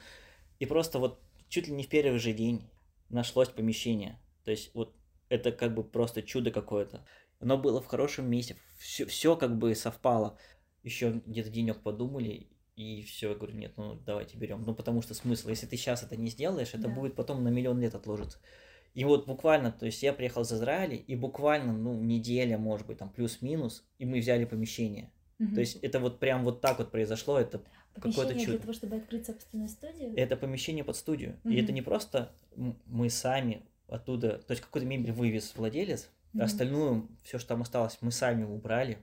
И 0.58 0.66
просто 0.66 0.98
вот 0.98 1.22
чуть 1.48 1.68
ли 1.68 1.72
не 1.72 1.84
в 1.84 1.88
первый 1.88 2.18
же 2.18 2.32
день 2.32 2.68
нашлось 3.10 3.48
помещение. 3.48 4.18
То 4.44 4.50
есть 4.50 4.74
вот 4.74 4.96
это 5.28 5.52
как 5.52 5.72
бы 5.72 5.84
просто 5.84 6.22
чудо 6.22 6.50
какое-то. 6.50 7.06
Оно 7.38 7.56
было 7.56 7.80
в 7.80 7.86
хорошем 7.86 8.28
месте, 8.28 8.56
все, 8.76 9.06
все 9.06 9.36
как 9.36 9.56
бы 9.56 9.74
совпало 9.74 10.36
еще 10.82 11.20
где-то 11.26 11.50
денек 11.50 11.80
подумали, 11.80 12.48
и 12.76 13.02
все, 13.02 13.30
я 13.30 13.34
говорю, 13.34 13.56
нет, 13.56 13.72
ну 13.76 13.94
давайте 14.06 14.36
берем. 14.36 14.64
Ну 14.64 14.74
потому 14.74 15.02
что 15.02 15.14
смысл, 15.14 15.50
если 15.50 15.66
ты 15.66 15.76
сейчас 15.76 16.02
это 16.02 16.16
не 16.16 16.30
сделаешь, 16.30 16.70
это 16.70 16.88
да. 16.88 16.88
будет 16.88 17.14
потом 17.14 17.44
на 17.44 17.48
миллион 17.48 17.80
лет 17.80 17.94
отложится. 17.94 18.38
И 18.94 19.04
вот 19.04 19.26
буквально, 19.26 19.70
то 19.70 19.86
есть 19.86 20.02
я 20.02 20.12
приехал 20.12 20.42
из 20.42 20.52
Израиля, 20.52 20.96
и 20.96 21.14
буквально, 21.14 21.72
ну, 21.72 22.00
неделя, 22.00 22.58
может 22.58 22.86
быть, 22.86 22.98
там 22.98 23.10
плюс-минус, 23.10 23.84
и 23.98 24.04
мы 24.04 24.18
взяли 24.18 24.44
помещение. 24.44 25.12
Угу. 25.38 25.54
То 25.54 25.60
есть 25.60 25.76
это 25.76 26.00
вот 26.00 26.18
прям 26.18 26.44
вот 26.44 26.60
так 26.60 26.78
вот 26.78 26.90
произошло, 26.90 27.38
это 27.38 27.62
какое-то 27.94 28.34
чудо. 28.34 28.52
для 28.52 28.58
того, 28.58 28.72
чтобы 28.72 28.96
открыть 28.96 29.26
собственную 29.26 29.68
студию? 29.68 30.12
Это 30.16 30.36
помещение 30.36 30.84
под 30.84 30.96
студию. 30.96 31.38
Угу. 31.44 31.52
И 31.52 31.62
это 31.62 31.72
не 31.72 31.82
просто 31.82 32.32
мы 32.86 33.10
сами 33.10 33.62
оттуда, 33.88 34.38
то 34.38 34.52
есть 34.52 34.62
какую-то 34.62 34.86
мебель 34.86 35.12
вывез 35.12 35.52
владелец, 35.54 36.08
угу. 36.34 36.42
остальную, 36.42 37.08
все, 37.22 37.38
что 37.38 37.48
там 37.48 37.62
осталось, 37.62 37.98
мы 38.00 38.10
сами 38.10 38.44
убрали, 38.44 38.98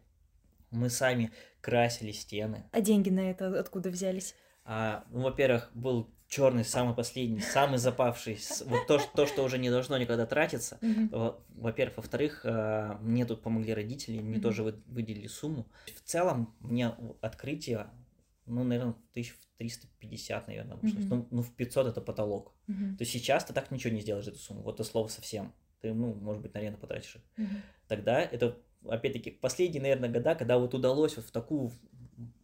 мы 0.72 0.90
сами 0.90 1.32
красили 1.68 2.14
стены. 2.14 2.64
А 2.72 2.80
деньги 2.80 3.10
на 3.10 3.30
это 3.30 3.60
откуда 3.60 3.90
взялись? 3.90 4.36
А, 4.64 5.04
ну, 5.12 5.24
во-первых, 5.24 5.70
был 5.74 6.10
черный, 6.30 6.64
самый 6.64 6.96
последний, 6.96 7.42
самый 7.42 7.78
запавший, 7.78 8.40
вот 8.66 8.88
то, 8.88 9.02
то, 9.14 9.26
что 9.26 9.44
уже 9.44 9.58
не 9.58 9.70
должно 9.70 9.98
никогда 9.98 10.26
тратиться. 10.26 10.80
Во-первых, 11.50 11.98
во-вторых, 11.98 12.42
а, 12.46 12.98
мне 13.02 13.26
тут 13.26 13.42
помогли 13.42 13.74
родители, 13.74 14.22
мне 14.22 14.40
тоже 14.40 14.64
выделили 14.64 15.28
сумму. 15.28 15.68
В 15.94 16.02
целом, 16.08 16.56
мне 16.62 16.96
открытие, 17.20 17.88
ну, 18.46 18.64
наверное, 18.64 18.96
тысяч 19.14 19.34
в 19.34 19.58
350, 19.58 20.48
наверное, 20.48 20.78
вышло. 20.78 21.00
Ну, 21.02 21.28
ну, 21.32 21.42
в 21.42 21.54
500 21.54 21.88
это 21.88 22.00
потолок. 22.00 22.54
То 22.68 23.02
есть 23.02 23.12
сейчас 23.12 23.44
ты 23.44 23.52
так 23.52 23.72
ничего 23.72 23.94
не 23.94 24.00
сделаешь 24.00 24.28
эту 24.28 24.38
сумму, 24.38 24.62
вот 24.62 24.76
это 24.76 24.86
слово 24.86 25.10
совсем. 25.10 25.54
Ты, 25.82 25.94
ну, 25.94 26.14
может 26.14 26.42
быть, 26.42 26.54
наверное, 26.54 26.80
потратишь 26.80 27.18
их. 27.18 27.48
Тогда 27.90 28.22
это 28.22 28.58
опять-таки, 28.90 29.32
последние, 29.32 29.82
наверное, 29.82 30.10
года, 30.10 30.36
когда 30.36 30.58
вот 30.58 30.74
удалось 30.74 31.16
вот 31.16 31.26
в 31.26 31.32
такую 31.32 31.72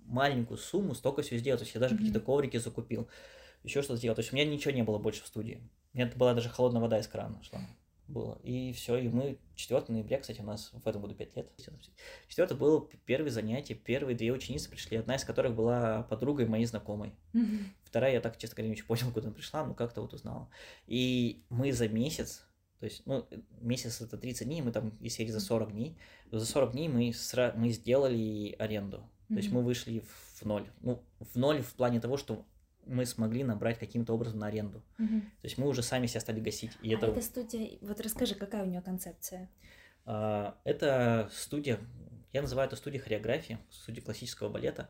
маленькую 0.05 0.57
сумму 0.57 0.93
столько 0.93 1.21
всего 1.21 1.39
сделать. 1.39 1.59
То 1.59 1.63
есть 1.65 1.75
я 1.75 1.81
даже 1.81 1.95
mm-hmm. 1.95 1.97
какие-то 1.97 2.19
коврики 2.19 2.57
закупил, 2.57 3.07
еще 3.63 3.81
что-то 3.81 3.97
сделал. 3.97 4.15
То 4.15 4.21
есть 4.21 4.31
у 4.31 4.35
меня 4.35 4.45
ничего 4.45 4.71
не 4.71 4.83
было 4.83 4.99
больше 4.99 5.23
в 5.23 5.27
студии. 5.27 5.61
У 5.93 5.97
меня 5.97 6.11
была 6.15 6.33
даже 6.33 6.49
холодная 6.49 6.81
вода 6.81 6.99
из 6.99 7.07
крана 7.07 7.41
шла. 7.43 7.61
Было. 8.07 8.37
И 8.43 8.73
все, 8.73 8.97
и 8.97 9.07
мы 9.07 9.39
4 9.55 9.85
ноября, 9.87 10.19
кстати, 10.19 10.41
у 10.41 10.43
нас 10.43 10.71
в 10.73 10.87
этом 10.87 11.01
году 11.01 11.15
5 11.15 11.35
лет. 11.37 11.49
4 12.27 12.55
было 12.55 12.87
первое 13.05 13.31
занятие, 13.31 13.75
первые 13.75 14.15
две 14.15 14.33
ученицы 14.33 14.69
пришли, 14.69 14.97
одна 14.97 15.15
из 15.15 15.23
которых 15.23 15.55
была 15.55 16.03
подругой 16.03 16.45
моей 16.45 16.65
знакомой. 16.65 17.13
Mm-hmm. 17.33 17.63
Вторая, 17.85 18.13
я 18.13 18.21
так, 18.21 18.37
честно 18.37 18.57
говоря, 18.57 18.69
не 18.69 18.73
очень 18.73 18.85
понял, 18.85 19.11
куда 19.13 19.27
она 19.27 19.35
пришла, 19.35 19.65
но 19.65 19.73
как-то 19.73 20.01
вот 20.01 20.13
узнала. 20.13 20.49
И 20.85 21.45
мы 21.49 21.71
за 21.71 21.87
месяц 21.87 22.45
то 22.83 22.87
есть, 22.87 23.03
ну, 23.05 23.25
месяц 23.61 24.01
это 24.01 24.17
30 24.17 24.45
дней, 24.45 24.61
мы 24.61 24.73
там, 24.73 24.91
если 24.99 25.25
за 25.25 25.39
40 25.39 25.71
дней, 25.71 25.97
то 26.29 26.37
за 26.37 26.45
40 26.45 26.73
дней 26.73 26.89
мы, 26.89 27.11
сра- 27.11 27.55
мы 27.55 27.69
сделали 27.69 28.53
аренду. 28.59 28.97
То 28.97 29.05
mm-hmm. 29.05 29.37
есть 29.37 29.51
мы 29.53 29.61
вышли 29.61 30.03
в 30.35 30.43
ноль. 30.43 30.69
Ну, 30.81 31.01
в 31.21 31.37
ноль 31.37 31.61
в 31.61 31.75
плане 31.75 32.01
того, 32.01 32.17
что 32.17 32.45
мы 32.85 33.05
смогли 33.05 33.45
набрать 33.45 33.79
каким-то 33.79 34.13
образом 34.13 34.39
на 34.39 34.47
аренду. 34.47 34.83
Mm-hmm. 34.99 35.21
То 35.21 35.45
есть 35.45 35.57
мы 35.57 35.69
уже 35.69 35.81
сами 35.81 36.07
себя 36.07 36.19
стали 36.19 36.41
гасить. 36.41 36.73
И 36.81 36.93
а 36.93 36.97
это... 36.97 37.05
эта 37.05 37.21
студия, 37.21 37.77
вот 37.79 38.01
расскажи, 38.01 38.35
какая 38.35 38.63
у 38.63 38.67
нее 38.67 38.81
концепция? 38.81 39.49
А, 40.05 40.57
это 40.65 41.29
студия, 41.31 41.79
я 42.33 42.41
называю 42.41 42.67
это 42.67 42.75
студией 42.75 43.01
хореографии, 43.01 43.59
студия 43.69 44.03
классического 44.03 44.49
балета. 44.49 44.89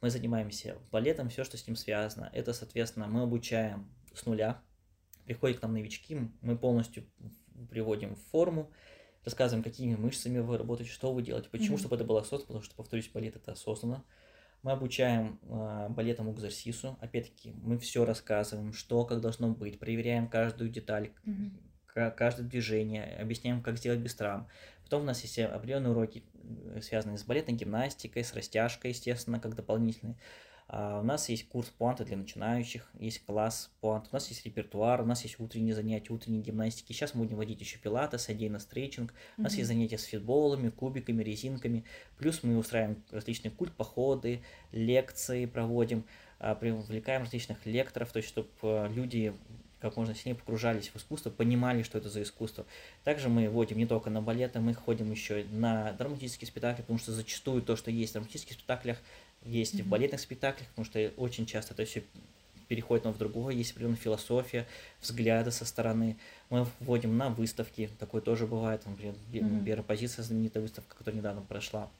Мы 0.00 0.08
занимаемся 0.08 0.78
балетом, 0.90 1.28
все, 1.28 1.44
что 1.44 1.58
с 1.58 1.66
ним 1.66 1.76
связано. 1.76 2.30
Это, 2.32 2.54
соответственно, 2.54 3.06
мы 3.06 3.20
обучаем 3.20 3.86
с 4.14 4.24
нуля 4.24 4.62
приходят 5.24 5.58
к 5.58 5.62
нам 5.62 5.72
новички, 5.72 6.16
мы 6.40 6.56
полностью 6.56 7.04
приводим 7.70 8.14
в 8.14 8.20
форму, 8.30 8.70
рассказываем, 9.24 9.64
какими 9.64 9.94
мышцами 9.94 10.38
вы 10.38 10.58
работаете, 10.58 10.92
что 10.92 11.12
вы 11.12 11.22
делаете, 11.22 11.48
почему, 11.50 11.76
mm-hmm. 11.76 11.80
чтобы 11.80 11.96
это 11.96 12.04
было 12.04 12.20
осознанно, 12.20 12.46
потому 12.46 12.62
что, 12.62 12.74
повторюсь, 12.74 13.08
балет 13.08 13.36
это 13.36 13.52
осознанно. 13.52 14.04
Мы 14.62 14.72
обучаем 14.72 15.38
э, 15.42 15.88
балетам 15.90 16.32
экзерсису, 16.32 16.96
опять-таки, 17.00 17.52
мы 17.62 17.78
все 17.78 18.04
рассказываем, 18.04 18.72
что, 18.72 19.04
как 19.04 19.20
должно 19.20 19.50
быть, 19.50 19.78
проверяем 19.78 20.28
каждую 20.28 20.70
деталь, 20.70 21.12
mm-hmm. 21.26 22.14
каждое 22.16 22.44
движение, 22.44 23.16
объясняем, 23.16 23.62
как 23.62 23.78
сделать 23.78 24.00
без 24.00 24.14
травм. 24.14 24.48
Потом 24.82 25.02
у 25.02 25.04
нас 25.06 25.22
есть 25.22 25.38
определенные 25.38 25.90
уроки, 25.92 26.24
связанные 26.82 27.18
с 27.18 27.24
балетной 27.24 27.54
гимнастикой, 27.54 28.24
с 28.24 28.34
растяжкой, 28.34 28.90
естественно, 28.90 29.40
как 29.40 29.54
дополнительные. 29.54 30.16
А, 30.66 31.00
у 31.00 31.02
нас 31.02 31.28
есть 31.28 31.48
курс 31.48 31.68
пуанта 31.68 32.04
для 32.04 32.16
начинающих, 32.16 32.88
есть 32.98 33.24
класс 33.24 33.70
пуанта, 33.80 34.08
у 34.10 34.14
нас 34.14 34.28
есть 34.28 34.44
репертуар, 34.46 35.02
у 35.02 35.04
нас 35.04 35.22
есть 35.22 35.38
утренние 35.38 35.74
занятия, 35.74 36.12
утренние 36.12 36.42
гимнастики. 36.42 36.92
Сейчас 36.92 37.14
мы 37.14 37.24
будем 37.24 37.36
вводить 37.36 37.60
еще 37.60 37.78
пилатес, 37.78 38.28
отдельно 38.28 38.58
стретчинг. 38.58 39.12
У 39.36 39.42
нас 39.42 39.52
mm-hmm. 39.52 39.56
есть 39.56 39.68
занятия 39.68 39.98
с 39.98 40.04
фитболами, 40.04 40.70
кубиками, 40.70 41.22
резинками. 41.22 41.84
Плюс 42.18 42.42
мы 42.42 42.56
устраиваем 42.56 43.02
различные 43.10 43.50
культ-походы, 43.50 44.42
лекции 44.72 45.46
проводим, 45.46 46.04
а, 46.38 46.54
привлекаем 46.54 47.22
различных 47.22 47.64
лекторов, 47.66 48.12
то 48.12 48.18
есть 48.18 48.28
чтобы 48.28 48.48
а, 48.62 48.88
люди 48.88 49.34
как 49.84 49.98
можно 49.98 50.14
сильнее 50.14 50.34
погружались 50.34 50.88
в 50.88 50.96
искусство, 50.96 51.28
понимали, 51.28 51.82
что 51.82 51.98
это 51.98 52.08
за 52.08 52.22
искусство. 52.22 52.64
Также 53.04 53.28
мы 53.28 53.50
водим 53.50 53.76
не 53.76 53.84
только 53.84 54.08
на 54.08 54.22
балеты, 54.22 54.58
мы 54.58 54.72
ходим 54.72 55.10
еще 55.10 55.44
на 55.50 55.92
драматические 55.92 56.48
спектакли, 56.48 56.80
потому 56.80 56.98
что 56.98 57.12
зачастую 57.12 57.60
то, 57.60 57.76
что 57.76 57.90
есть 57.90 58.12
в 58.12 58.14
драматических 58.14 58.54
спектаклях, 58.54 58.96
есть 59.44 59.74
mm-hmm. 59.74 59.82
в 59.82 59.88
балетных 59.88 60.20
спектаклях, 60.20 60.68
потому 60.68 60.84
что 60.84 61.12
очень 61.16 61.46
часто 61.46 61.74
это 61.74 61.84
все 61.84 62.02
переходит 62.68 63.04
одно 63.04 63.14
в 63.14 63.18
другое, 63.18 63.54
есть 63.54 63.72
определенная 63.72 63.98
философия, 63.98 64.66
взгляды 65.00 65.50
со 65.50 65.64
стороны. 65.64 66.16
Мы 66.50 66.66
вводим 66.80 67.16
на 67.16 67.28
выставки, 67.28 67.90
такое 67.98 68.20
тоже 68.20 68.46
бывает, 68.46 68.82
например, 68.86 69.14
mm-hmm. 69.32 69.82
позиция 69.82 70.22
знаменитая 70.22 70.62
выставка, 70.62 70.96
которая 70.96 71.18
недавно 71.18 71.42
прошла. 71.42 71.90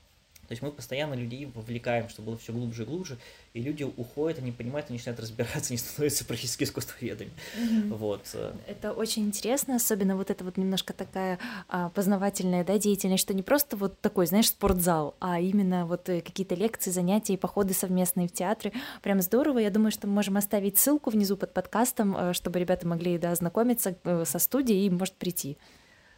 То 0.46 0.52
есть 0.52 0.62
мы 0.62 0.70
постоянно 0.70 1.14
людей 1.14 1.46
вовлекаем, 1.54 2.08
чтобы 2.08 2.26
было 2.26 2.38
все 2.38 2.52
глубже 2.52 2.82
и 2.82 2.86
глубже, 2.86 3.18
и 3.54 3.60
люди 3.60 3.82
уходят, 3.84 4.38
они 4.38 4.52
понимают, 4.52 4.88
они 4.88 4.98
начинают 4.98 5.20
разбираться, 5.20 5.70
они 5.70 5.78
становятся 5.78 6.24
практически 6.24 6.64
искусствоведами. 6.64 7.30
Mm-hmm. 7.56 7.94
Вот. 7.96 8.30
Э. 8.34 8.52
Это 8.66 8.92
очень 8.92 9.24
интересно, 9.24 9.76
особенно 9.76 10.16
вот 10.16 10.30
это 10.30 10.44
вот 10.44 10.56
немножко 10.56 10.92
такая 10.92 11.38
а, 11.68 11.90
познавательная 11.90 12.64
да, 12.64 12.78
деятельность, 12.78 13.22
что 13.22 13.34
не 13.34 13.42
просто 13.42 13.76
вот 13.76 14.00
такой, 14.00 14.26
знаешь, 14.26 14.48
спортзал, 14.48 15.14
а 15.20 15.40
именно 15.40 15.86
вот 15.86 16.08
э, 16.08 16.20
какие-то 16.20 16.54
лекции, 16.54 16.90
занятия 16.90 17.34
и 17.34 17.38
походы 17.38 17.74
совместные 17.74 18.28
в 18.28 18.32
театре. 18.32 18.72
Прям 19.02 19.20
здорово. 19.22 19.58
Я 19.58 19.70
думаю, 19.70 19.90
что 19.90 20.06
мы 20.06 20.14
можем 20.14 20.36
оставить 20.36 20.78
ссылку 20.78 21.10
внизу 21.10 21.36
под 21.36 21.52
подкастом, 21.52 22.16
э, 22.16 22.32
чтобы 22.32 22.58
ребята 22.58 22.86
могли 22.86 23.18
да, 23.18 23.32
ознакомиться 23.32 23.96
со 24.24 24.38
студией 24.38 24.86
и, 24.86 24.90
может, 24.90 25.14
прийти. 25.14 25.56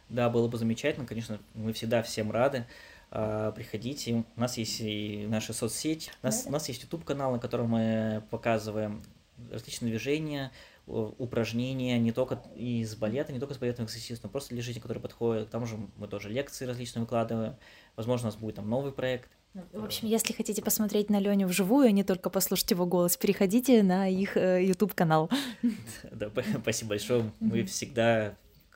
Да, 0.09 0.29
было 0.29 0.47
бы 0.47 0.57
замечательно, 0.57 1.05
конечно, 1.05 1.39
мы 1.53 1.73
всегда 1.73 2.01
всем 2.01 2.31
рады. 2.31 2.65
А, 3.09 3.51
приходите. 3.51 4.25
У 4.35 4.39
нас 4.39 4.57
есть 4.57 4.81
и 4.81 5.25
наша 5.29 5.53
соцсеть, 5.53 6.11
у 6.21 6.25
нас, 6.25 6.45
у 6.45 6.51
нас 6.51 6.67
есть 6.67 6.83
YouTube 6.83 7.05
канал, 7.05 7.31
на 7.31 7.39
котором 7.39 7.69
мы 7.69 8.23
показываем 8.29 9.03
различные 9.51 9.89
движения, 9.91 10.51
упражнения, 10.87 11.99
не 11.99 12.11
только 12.11 12.41
из 12.55 12.95
балета, 12.95 13.33
не 13.33 13.39
только 13.39 13.53
с 13.53 13.57
балетным 13.57 13.87
экзерсисом, 13.87 14.21
но 14.23 14.29
просто 14.29 14.53
для 14.53 14.63
жизни, 14.63 14.79
которые 14.79 15.01
подходят. 15.01 15.49
Там 15.49 15.65
же 15.65 15.77
мы 15.97 16.07
тоже 16.07 16.29
лекции 16.29 16.65
различные 16.65 17.01
выкладываем. 17.01 17.55
Возможно, 17.97 18.27
у 18.27 18.31
нас 18.31 18.39
будет 18.39 18.55
там 18.55 18.69
новый 18.69 18.93
проект. 18.93 19.29
Ну, 19.53 19.63
в 19.73 19.85
общем, 19.85 20.07
если 20.07 20.33
хотите 20.33 20.61
посмотреть 20.61 21.09
на 21.09 21.19
Леню 21.19 21.47
вживую, 21.47 21.87
а 21.87 21.91
не 21.91 22.03
только 22.03 22.29
послушать 22.29 22.71
его 22.71 22.85
голос, 22.85 23.17
переходите 23.17 23.83
на 23.83 24.07
их 24.07 24.37
э, 24.37 24.63
YouTube 24.63 24.93
канал. 24.93 25.29
Да, 26.11 26.31
спасибо 26.61 26.89
большое. 26.89 27.31
Мы 27.39 27.65
всегда, 27.65 28.35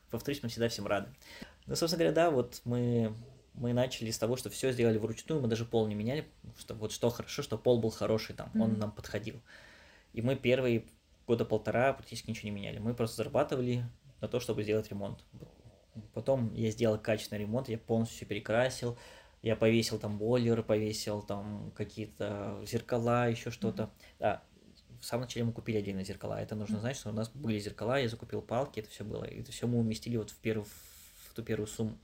повторюсь, 0.09 0.43
мы 0.43 0.49
всегда 0.49 0.69
всем 0.69 0.87
рады. 0.87 1.07
Ну, 1.67 1.75
собственно 1.75 1.99
говоря, 1.99 2.15
да, 2.15 2.31
вот 2.31 2.61
мы 2.65 3.13
мы 3.61 3.73
начали 3.73 4.09
с 4.09 4.17
того, 4.17 4.35
что 4.35 4.49
все 4.49 4.71
сделали 4.71 4.97
вручную, 4.97 5.39
мы 5.39 5.47
даже 5.47 5.65
пол 5.65 5.87
не 5.87 5.93
меняли, 5.93 6.27
что 6.57 6.73
вот 6.73 6.91
что 6.91 7.09
хорошо, 7.11 7.43
что 7.43 7.57
пол 7.57 7.79
был 7.79 7.91
хороший 7.91 8.35
там, 8.35 8.49
mm-hmm. 8.53 8.61
он 8.61 8.79
нам 8.79 8.91
подходил. 8.91 9.39
И 10.13 10.21
мы 10.21 10.35
первый 10.35 10.87
года 11.27 11.45
полтора 11.45 11.93
практически 11.93 12.31
ничего 12.31 12.49
не 12.49 12.55
меняли. 12.55 12.79
Мы 12.79 12.95
просто 12.95 13.17
зарабатывали 13.17 13.85
на 14.19 14.27
то, 14.27 14.39
чтобы 14.39 14.63
сделать 14.63 14.89
ремонт. 14.89 15.23
Потом 16.13 16.53
я 16.55 16.71
сделал 16.71 16.97
качественный 16.97 17.43
ремонт, 17.43 17.69
я 17.69 17.77
полностью 17.77 18.17
все 18.17 18.25
перекрасил, 18.25 18.97
я 19.43 19.55
повесил 19.55 19.99
там 19.99 20.17
бойлер, 20.17 20.63
повесил 20.63 21.21
там 21.21 21.71
какие-то 21.75 22.61
зеркала, 22.65 23.29
еще 23.29 23.51
что-то. 23.51 23.83
Mm-hmm. 23.83 24.15
Да, 24.19 24.43
в 24.99 25.05
самом 25.05 25.23
начале 25.23 25.45
мы 25.45 25.51
купили 25.51 25.77
отдельно 25.77 26.03
зеркала. 26.03 26.41
Это 26.41 26.55
нужно 26.55 26.79
знать, 26.79 26.97
что 26.97 27.09
у 27.09 27.13
нас 27.13 27.29
были 27.29 27.59
зеркала, 27.59 27.99
я 27.99 28.09
закупил 28.09 28.41
палки, 28.41 28.79
это 28.79 28.89
все 28.89 29.03
было. 29.03 29.23
И 29.23 29.41
это 29.41 29.51
все 29.51 29.67
мы 29.67 29.77
уместили 29.77 30.17
вот 30.17 30.31
в, 30.31 30.37
первую, 30.37 30.65
в 30.65 31.33
ту 31.35 31.43
первую 31.43 31.67
сумму. 31.67 31.97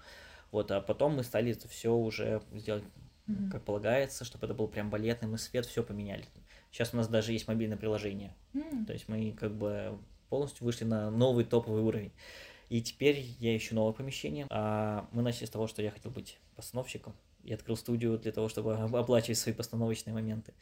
Вот, 0.51 0.71
а 0.71 0.81
потом 0.81 1.15
мы 1.15 1.23
стали 1.23 1.51
это 1.51 1.67
все 1.67 1.93
уже 1.93 2.41
сделать 2.53 2.83
mm-hmm. 3.27 3.51
как 3.51 3.63
полагается, 3.63 4.25
чтобы 4.25 4.45
это 4.45 4.53
был 4.53 4.67
прям 4.67 4.89
балетный, 4.89 5.27
мы 5.27 5.37
свет 5.37 5.65
все 5.65 5.83
поменяли. 5.83 6.25
Сейчас 6.71 6.93
у 6.93 6.97
нас 6.97 7.07
даже 7.07 7.33
есть 7.33 7.47
мобильное 7.47 7.77
приложение. 7.77 8.33
Mm-hmm. 8.53 8.85
То 8.85 8.93
есть 8.93 9.07
мы 9.07 9.31
как 9.31 9.53
бы 9.53 9.97
полностью 10.29 10.65
вышли 10.65 10.85
на 10.85 11.09
новый 11.09 11.45
топовый 11.45 11.81
уровень. 11.81 12.11
И 12.69 12.81
теперь 12.81 13.19
я 13.39 13.55
ищу 13.55 13.75
новое 13.75 13.93
помещение. 13.93 14.45
А 14.49 15.07
мы 15.11 15.21
начали 15.21 15.45
с 15.45 15.49
того, 15.49 15.67
что 15.67 15.81
я 15.81 15.91
хотел 15.91 16.11
быть 16.11 16.37
постановщиком. 16.55 17.15
И 17.43 17.53
открыл 17.53 17.77
студию 17.77 18.17
для 18.17 18.33
того, 18.33 18.49
чтобы 18.49 18.73
оплачивать 18.73 19.37
свои 19.37 19.53
постановочные 19.53 20.13
моменты. 20.13 20.53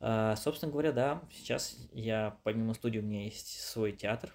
А, 0.00 0.34
собственно 0.36 0.72
говоря, 0.72 0.92
да, 0.92 1.22
сейчас 1.32 1.76
я, 1.92 2.36
помимо 2.42 2.74
студии, 2.74 2.98
у 2.98 3.02
меня 3.02 3.24
есть 3.24 3.60
свой 3.60 3.92
театр, 3.92 4.34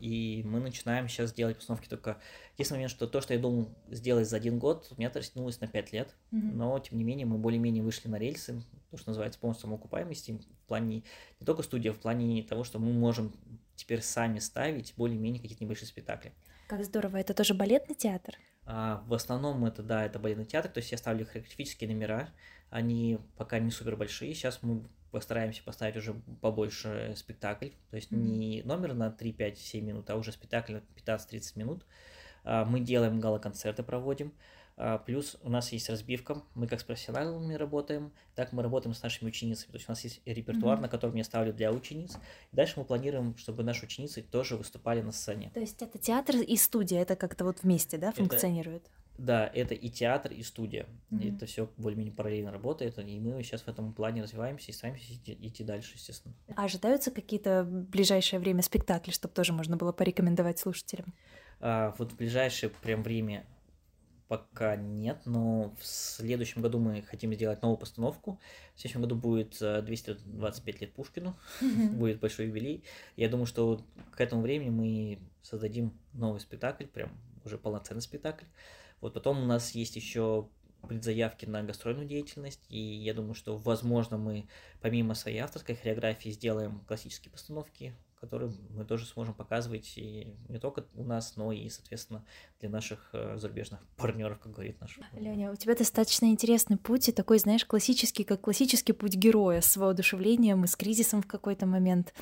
и 0.00 0.42
мы 0.44 0.60
начинаем 0.60 1.08
сейчас 1.08 1.32
делать 1.32 1.56
постановки 1.56 1.88
только... 1.88 2.18
Единственный 2.54 2.78
момент, 2.78 2.90
что 2.90 3.06
то, 3.06 3.20
что 3.20 3.32
я 3.34 3.40
думал 3.40 3.70
сделать 3.88 4.28
за 4.28 4.36
один 4.36 4.58
год, 4.58 4.88
у 4.90 5.00
меня 5.00 5.10
растянулось 5.12 5.60
на 5.60 5.66
пять 5.66 5.92
лет, 5.92 6.14
mm-hmm. 6.32 6.52
но, 6.52 6.78
тем 6.78 6.98
не 6.98 7.04
менее, 7.04 7.26
мы 7.26 7.38
более-менее 7.38 7.82
вышли 7.82 8.08
на 8.08 8.16
рельсы, 8.16 8.62
то, 8.90 8.96
что 8.98 9.10
называется 9.10 9.40
полностью 9.40 9.62
самоокупаемости, 9.62 10.32
в 10.32 10.68
плане 10.68 11.02
не 11.40 11.46
только 11.46 11.62
студии, 11.62 11.88
а 11.88 11.94
в 11.94 11.98
плане 11.98 12.42
того, 12.42 12.62
что 12.64 12.78
мы 12.78 12.92
можем 12.92 13.32
теперь 13.74 14.02
сами 14.02 14.38
ставить 14.38 14.92
более-менее 14.96 15.40
какие-то 15.40 15.64
небольшие 15.64 15.88
спектакли. 15.88 16.32
Как 16.72 16.84
здорово, 16.86 17.18
это 17.18 17.34
тоже 17.34 17.52
балетный 17.52 17.94
театр? 17.94 18.38
А, 18.64 19.04
в 19.06 19.12
основном 19.12 19.62
это, 19.66 19.82
да, 19.82 20.06
это 20.06 20.18
балетный 20.18 20.46
театр, 20.46 20.70
то 20.70 20.78
есть 20.78 20.90
я 20.90 20.96
ставлю 20.96 21.26
хореографические 21.26 21.90
номера, 21.90 22.30
они 22.70 23.18
пока 23.36 23.58
не 23.58 23.70
супер 23.70 23.94
большие, 23.94 24.32
сейчас 24.32 24.62
мы 24.62 24.82
постараемся 25.10 25.62
поставить 25.62 25.98
уже 25.98 26.14
побольше 26.40 27.12
спектакль, 27.14 27.72
то 27.90 27.96
есть 27.96 28.10
mm-hmm. 28.10 28.16
не 28.16 28.62
номер 28.62 28.94
на 28.94 29.10
3, 29.10 29.32
5, 29.34 29.58
7 29.58 29.84
минут, 29.84 30.08
а 30.08 30.16
уже 30.16 30.32
спектакль 30.32 30.76
на 30.76 30.82
15-30 30.96 31.58
минут. 31.58 31.84
А, 32.42 32.64
мы 32.64 32.80
делаем 32.80 33.20
гала-концерты, 33.20 33.82
проводим. 33.82 34.32
Плюс 35.06 35.36
у 35.42 35.50
нас 35.50 35.72
есть 35.72 35.88
разбивка, 35.90 36.42
мы 36.54 36.66
как 36.66 36.80
с 36.80 36.84
профессионалами 36.84 37.54
работаем, 37.54 38.12
так 38.34 38.52
мы 38.52 38.62
работаем 38.62 38.94
с 38.94 39.02
нашими 39.02 39.28
ученицами. 39.28 39.72
То 39.72 39.76
есть 39.76 39.88
у 39.88 39.92
нас 39.92 40.02
есть 40.04 40.22
репертуар, 40.24 40.78
mm-hmm. 40.78 40.82
на 40.82 40.88
котором 40.88 41.14
я 41.16 41.24
ставлю 41.24 41.52
для 41.52 41.72
учениц. 41.72 42.16
И 42.52 42.56
дальше 42.56 42.74
мы 42.76 42.84
планируем, 42.84 43.36
чтобы 43.36 43.62
наши 43.62 43.84
ученицы 43.84 44.22
тоже 44.22 44.56
выступали 44.56 45.02
на 45.02 45.12
сцене. 45.12 45.50
То 45.54 45.60
есть 45.60 45.82
это 45.82 45.98
театр 45.98 46.36
и 46.36 46.56
студия, 46.56 47.00
это 47.00 47.16
как-то 47.16 47.44
вот 47.44 47.62
вместе, 47.62 47.98
да, 47.98 48.12
функционирует? 48.12 48.82
Это 48.82 49.02
да, 49.18 49.50
это 49.54 49.74
и 49.74 49.88
театр, 49.88 50.32
и 50.32 50.42
студия. 50.42 50.86
Mm-hmm. 51.10 51.36
Это 51.36 51.46
все 51.46 51.70
более-менее 51.76 52.14
параллельно 52.14 52.50
работает, 52.50 52.98
и 52.98 53.20
мы 53.20 53.42
сейчас 53.42 53.62
в 53.62 53.68
этом 53.68 53.92
плане 53.92 54.22
развиваемся 54.22 54.70
и 54.70 54.74
стараемся 54.74 55.12
идти, 55.12 55.36
идти 55.40 55.64
дальше, 55.64 55.92
естественно. 55.94 56.34
А 56.56 56.64
ожидаются 56.64 57.10
какие-то 57.10 57.64
в 57.64 57.90
ближайшее 57.90 58.40
время 58.40 58.62
спектакли, 58.62 59.10
чтобы 59.10 59.34
тоже 59.34 59.52
можно 59.52 59.76
было 59.76 59.92
порекомендовать 59.92 60.58
слушателям? 60.58 61.14
А, 61.60 61.94
вот 61.98 62.12
в 62.12 62.16
ближайшее 62.16 62.70
прям 62.70 63.02
время 63.02 63.44
пока 64.32 64.76
нет, 64.76 65.20
но 65.26 65.74
в 65.78 65.84
следующем 65.84 66.62
году 66.62 66.78
мы 66.78 67.02
хотим 67.02 67.34
сделать 67.34 67.60
новую 67.60 67.76
постановку. 67.76 68.40
В 68.74 68.80
следующем 68.80 69.02
году 69.02 69.14
будет 69.14 69.58
225 69.58 70.74
э, 70.74 70.78
лет 70.78 70.94
Пушкину, 70.94 71.36
будет 71.92 72.18
большой 72.18 72.46
юбилей. 72.46 72.82
Я 73.14 73.28
думаю, 73.28 73.44
что 73.44 73.84
к 74.10 74.18
этому 74.22 74.40
времени 74.40 74.70
мы 74.70 75.18
создадим 75.42 75.92
новый 76.14 76.40
спектакль, 76.40 76.86
прям 76.86 77.10
уже 77.44 77.58
полноценный 77.58 78.00
спектакль. 78.00 78.46
Вот 79.02 79.12
потом 79.12 79.42
у 79.42 79.44
нас 79.44 79.72
есть 79.72 79.96
еще 79.96 80.48
предзаявки 80.88 81.44
на 81.44 81.62
гастрольную 81.62 82.08
деятельность, 82.08 82.64
и 82.70 82.80
я 82.80 83.12
думаю, 83.12 83.34
что, 83.34 83.58
возможно, 83.58 84.16
мы 84.16 84.48
помимо 84.80 85.14
своей 85.14 85.40
авторской 85.40 85.74
хореографии 85.74 86.30
сделаем 86.30 86.80
классические 86.86 87.32
постановки, 87.32 87.94
которые 88.22 88.52
мы 88.70 88.84
тоже 88.84 89.04
сможем 89.04 89.34
показывать 89.34 89.94
и 89.96 90.32
не 90.48 90.60
только 90.60 90.84
у 90.94 91.02
нас, 91.02 91.34
но 91.34 91.50
и, 91.50 91.68
соответственно, 91.68 92.24
для 92.60 92.70
наших 92.70 93.10
э, 93.12 93.36
зарубежных 93.36 93.80
партнеров, 93.96 94.38
как 94.38 94.52
говорит 94.52 94.80
наш. 94.80 94.96
Леня, 95.14 95.50
у 95.50 95.56
тебя 95.56 95.74
достаточно 95.74 96.26
интересный 96.26 96.76
путь 96.76 97.08
и 97.08 97.12
такой, 97.12 97.40
знаешь, 97.40 97.64
классический, 97.64 98.22
как 98.22 98.40
классический 98.40 98.92
путь 98.92 99.16
героя 99.16 99.60
с 99.60 99.76
воодушевлением 99.76 100.62
и 100.62 100.68
с 100.68 100.76
кризисом 100.76 101.20
в 101.20 101.26
какой-то 101.26 101.66
момент. 101.66 102.14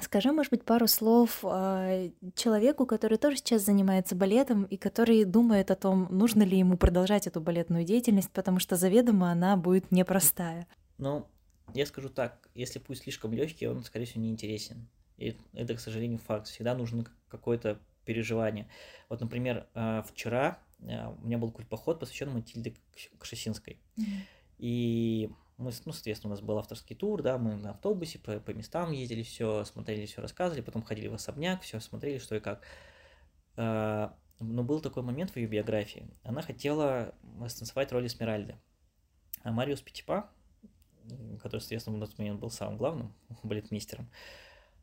Скажи, 0.00 0.30
может 0.30 0.52
быть, 0.52 0.64
пару 0.64 0.86
слов 0.86 1.40
э, 1.42 2.10
человеку, 2.36 2.86
который 2.86 3.18
тоже 3.18 3.38
сейчас 3.38 3.64
занимается 3.64 4.14
балетом 4.14 4.62
и 4.62 4.76
который 4.76 5.24
думает 5.24 5.72
о 5.72 5.74
том, 5.74 6.06
нужно 6.10 6.44
ли 6.44 6.56
ему 6.56 6.76
продолжать 6.76 7.26
эту 7.26 7.40
балетную 7.40 7.82
деятельность, 7.82 8.30
потому 8.30 8.60
что 8.60 8.76
заведомо 8.76 9.32
она 9.32 9.56
будет 9.56 9.90
непростая. 9.90 10.68
Ну, 10.98 11.26
я 11.74 11.86
скажу 11.86 12.08
так, 12.08 12.48
если 12.54 12.78
путь 12.78 12.98
слишком 12.98 13.32
легкий, 13.32 13.66
он, 13.66 13.82
скорее 13.84 14.06
всего, 14.06 14.22
не 14.22 14.30
интересен. 14.30 14.88
И 15.16 15.36
это, 15.52 15.74
к 15.74 15.80
сожалению, 15.80 16.18
факт. 16.18 16.46
Всегда 16.46 16.74
нужно 16.74 17.04
какое-то 17.28 17.80
переживание. 18.04 18.68
Вот, 19.08 19.20
например, 19.20 19.66
э, 19.74 20.02
вчера 20.08 20.58
э, 20.80 21.08
у 21.08 21.26
меня 21.26 21.38
был 21.38 21.50
поход, 21.50 22.00
посвященный 22.00 22.34
Матильде 22.34 22.74
Кшесинской. 23.18 23.78
Mm-hmm. 23.96 24.04
И 24.58 25.30
мы, 25.58 25.72
ну, 25.84 25.92
соответственно, 25.92 26.32
у 26.32 26.36
нас 26.36 26.40
был 26.40 26.56
авторский 26.58 26.94
тур, 26.94 27.20
да, 27.22 27.36
мы 27.36 27.56
на 27.56 27.70
автобусе 27.70 28.18
по, 28.18 28.38
по 28.38 28.50
местам 28.52 28.92
ездили, 28.92 29.22
все 29.22 29.64
смотрели, 29.64 30.06
все 30.06 30.22
рассказывали, 30.22 30.62
потом 30.62 30.82
ходили 30.82 31.08
в 31.08 31.14
особняк, 31.14 31.62
все 31.62 31.80
смотрели, 31.80 32.18
что 32.18 32.36
и 32.36 32.40
как. 32.40 32.62
А, 33.56 34.16
но 34.38 34.62
был 34.62 34.80
такой 34.80 35.02
момент 35.02 35.32
в 35.32 35.36
ее 35.36 35.48
биографии. 35.48 36.08
Она 36.22 36.42
хотела 36.42 37.14
станцевать 37.48 37.90
роль 37.90 38.06
Эсмеральды. 38.06 38.56
А 39.42 39.50
Мариус 39.50 39.80
Петипа, 39.80 40.30
который, 41.42 41.60
соответственно, 41.60 41.98
на 41.98 42.06
тот 42.06 42.18
момент 42.18 42.40
был 42.40 42.50
самым 42.50 42.76
главным 42.76 43.14
балетмейстером, 43.42 44.08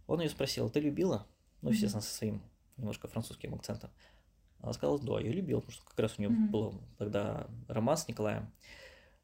он 0.07 0.21
ее 0.21 0.29
спросил, 0.29 0.69
ты 0.69 0.79
любила? 0.79 1.25
Ну, 1.61 1.71
естественно, 1.71 2.01
со 2.01 2.13
своим 2.13 2.41
немножко 2.77 3.07
французским 3.07 3.55
акцентом. 3.55 3.89
Она 4.59 4.73
сказала, 4.73 4.99
да, 4.99 5.19
я 5.19 5.31
любил, 5.31 5.61
потому 5.61 5.73
что 5.73 5.85
как 5.85 5.99
раз 5.99 6.15
у 6.17 6.21
нее 6.21 6.31
mm-hmm. 6.31 6.49
был 6.49 6.81
тогда 6.97 7.47
роман 7.67 7.97
с 7.97 8.07
Николаем. 8.07 8.51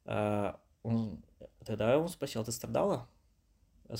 А, 0.06 0.60
он, 0.84 1.24
тогда 1.66 1.98
он 1.98 2.10
спросил, 2.10 2.42
а 2.42 2.46
ты 2.46 2.52
страдала? 2.52 3.08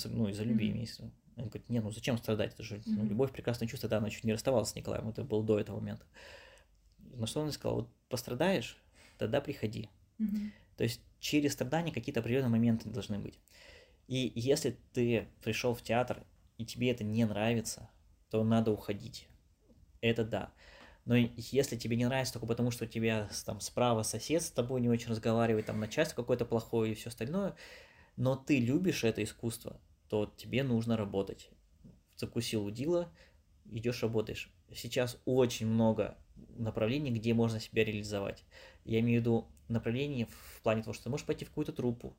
Ну, 0.04 0.28
из-за 0.28 0.44
любви 0.44 0.68
mm-hmm. 0.68 0.72
имеется. 0.72 1.10
Он 1.36 1.44
говорит, 1.44 1.68
не, 1.68 1.80
ну 1.80 1.90
зачем 1.90 2.18
страдать? 2.18 2.54
Это 2.54 2.62
же 2.62 2.76
mm-hmm. 2.76 2.82
ну, 2.86 3.04
любовь, 3.04 3.32
прекрасное 3.32 3.68
чувство. 3.68 3.88
Да, 3.88 3.98
она 3.98 4.10
чуть 4.10 4.24
не 4.24 4.32
расставалась 4.32 4.70
с 4.70 4.74
Николаем, 4.74 5.08
это 5.08 5.24
было 5.24 5.42
до 5.42 5.58
этого 5.58 5.80
момента. 5.80 6.04
На 6.98 7.26
что 7.26 7.40
он 7.40 7.52
сказал, 7.52 7.76
вот 7.76 7.88
пострадаешь, 8.08 8.76
тогда 9.18 9.40
приходи. 9.40 9.88
Mm-hmm. 10.18 10.50
То 10.76 10.84
есть 10.84 11.00
через 11.20 11.52
страдания 11.52 11.92
какие-то 11.92 12.20
определенные 12.20 12.50
моменты 12.50 12.88
должны 12.88 13.18
быть. 13.18 13.38
И 14.08 14.32
если 14.34 14.78
ты 14.92 15.28
пришел 15.42 15.74
в 15.74 15.82
театр, 15.82 16.24
и 16.58 16.64
тебе 16.64 16.90
это 16.90 17.04
не 17.04 17.24
нравится, 17.24 17.90
то 18.30 18.42
надо 18.44 18.72
уходить. 18.72 19.28
Это 20.00 20.24
да. 20.24 20.52
Но 21.04 21.16
если 21.16 21.76
тебе 21.76 21.96
не 21.96 22.06
нравится 22.06 22.34
только 22.34 22.46
потому, 22.46 22.70
что 22.70 22.84
у 22.84 22.88
тебя 22.88 23.28
там 23.44 23.60
справа 23.60 24.02
сосед 24.02 24.42
с 24.42 24.50
тобой 24.50 24.80
не 24.80 24.88
очень 24.88 25.10
разговаривает, 25.10 25.66
там 25.66 25.80
начальство 25.80 26.16
какое-то 26.22 26.44
плохое 26.44 26.92
и 26.92 26.94
все 26.94 27.08
остальное, 27.08 27.56
но 28.16 28.36
ты 28.36 28.60
любишь 28.60 29.04
это 29.04 29.22
искусство, 29.22 29.80
то 30.08 30.32
тебе 30.36 30.62
нужно 30.62 30.96
работать. 30.96 31.50
Закусил 32.16 32.64
удила, 32.64 33.12
идешь 33.70 34.02
работаешь. 34.02 34.52
Сейчас 34.74 35.18
очень 35.24 35.66
много 35.66 36.16
направлений, 36.56 37.10
где 37.10 37.34
можно 37.34 37.58
себя 37.58 37.84
реализовать. 37.84 38.44
Я 38.84 39.00
имею 39.00 39.20
в 39.20 39.22
виду 39.22 39.48
направлений 39.68 40.26
в 40.26 40.51
плане 40.62 40.82
того, 40.82 40.94
что 40.94 41.04
ты 41.04 41.10
можешь 41.10 41.26
пойти 41.26 41.44
в 41.44 41.48
какую-то 41.48 41.72
труппу, 41.72 42.16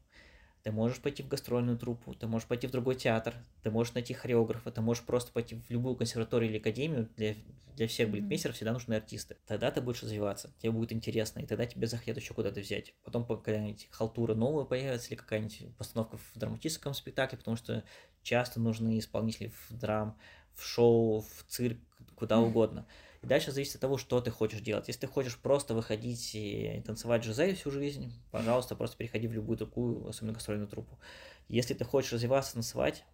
ты 0.64 0.72
можешь 0.72 1.00
пойти 1.00 1.24
в 1.24 1.28
гастрольную 1.28 1.78
труппу, 1.78 2.14
ты 2.14 2.26
можешь 2.26 2.48
пойти 2.48 2.68
в 2.68 2.72
другой 2.72 2.96
театр, 2.96 3.34
ты 3.64 3.70
можешь 3.70 3.94
найти 3.94 4.14
хореографа, 4.14 4.72
ты 4.72 4.80
можешь 4.82 5.04
просто 5.04 5.32
пойти 5.34 5.56
в 5.56 5.70
любую 5.70 5.96
консерваторию 5.96 6.50
или 6.50 6.58
академию. 6.58 7.10
Для, 7.18 7.36
для 7.76 7.88
всех 7.88 8.10
балетмейстеров 8.10 8.56
всегда 8.56 8.72
нужны 8.72 8.94
артисты. 8.94 9.36
Тогда 9.46 9.72
ты 9.72 9.82
будешь 9.82 10.02
развиваться, 10.04 10.54
тебе 10.60 10.72
будет 10.72 10.94
интересно, 10.94 11.40
и 11.40 11.46
тогда 11.46 11.66
тебе 11.66 11.86
захотят 11.88 12.16
еще 12.18 12.34
куда-то 12.34 12.62
взять. 12.62 12.94
Потом 13.04 13.26
какая-нибудь 13.26 13.90
халтура 13.92 14.36
новая 14.36 14.64
появится, 14.64 15.10
или 15.10 15.16
какая-нибудь 15.16 15.76
постановка 15.78 16.18
в 16.18 16.32
драматическом 16.36 16.94
спектакле, 16.94 17.38
потому 17.38 17.58
что 17.58 17.84
часто 18.22 18.62
нужны 18.62 19.00
исполнители 19.00 19.52
в 19.70 19.74
драм, 19.74 20.18
в 20.54 20.64
шоу, 20.64 21.22
в 21.22 21.46
цирк, 21.50 21.80
куда 22.16 22.40
угодно. 22.40 22.86
И 23.24 23.26
дальше 23.26 23.54
зависит 23.54 23.76
от 23.76 23.82
того, 23.82 23.98
что 23.98 24.20
ты 24.20 24.32
хочешь 24.32 24.60
делать. 24.60 24.90
Если 24.90 25.02
ты 25.02 25.08
хочешь 25.08 25.38
просто 25.38 25.74
выходить 25.74 26.36
и 26.36 26.84
танцевать 26.86 27.24
Жизель 27.24 27.56
всю 27.56 27.72
жизнь, 27.72 28.12
пожалуйста, 28.32 28.76
просто 28.76 28.98
переходи 28.98 29.30
в 29.30 29.32
любую 29.32 29.58
другую, 29.58 30.06
особенно 30.10 30.34
гастрольную 30.34 30.68
труппу. 30.68 31.00
Если 31.48 31.74
ты 31.74 31.86
хочешь 31.86 32.12
развиваться, 32.12 32.54
танцевать, 32.56 33.06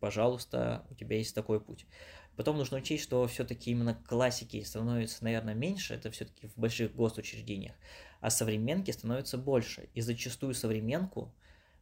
пожалуйста, 0.00 0.84
у 0.90 0.94
тебя 0.96 1.18
есть 1.18 1.36
такой 1.36 1.60
путь. 1.60 1.86
Потом 2.34 2.58
нужно 2.58 2.78
учесть, 2.78 3.04
что 3.04 3.24
все-таки 3.28 3.70
именно 3.70 3.94
классики 3.94 4.60
становится, 4.64 5.22
наверное, 5.22 5.54
меньше, 5.54 5.94
это 5.94 6.10
все-таки 6.10 6.48
в 6.48 6.58
больших 6.58 6.92
госучреждениях, 6.92 7.76
а 8.20 8.28
современки 8.28 8.90
становятся 8.90 9.38
больше. 9.38 9.88
И 9.94 10.00
зачастую 10.00 10.52
современку 10.52 11.32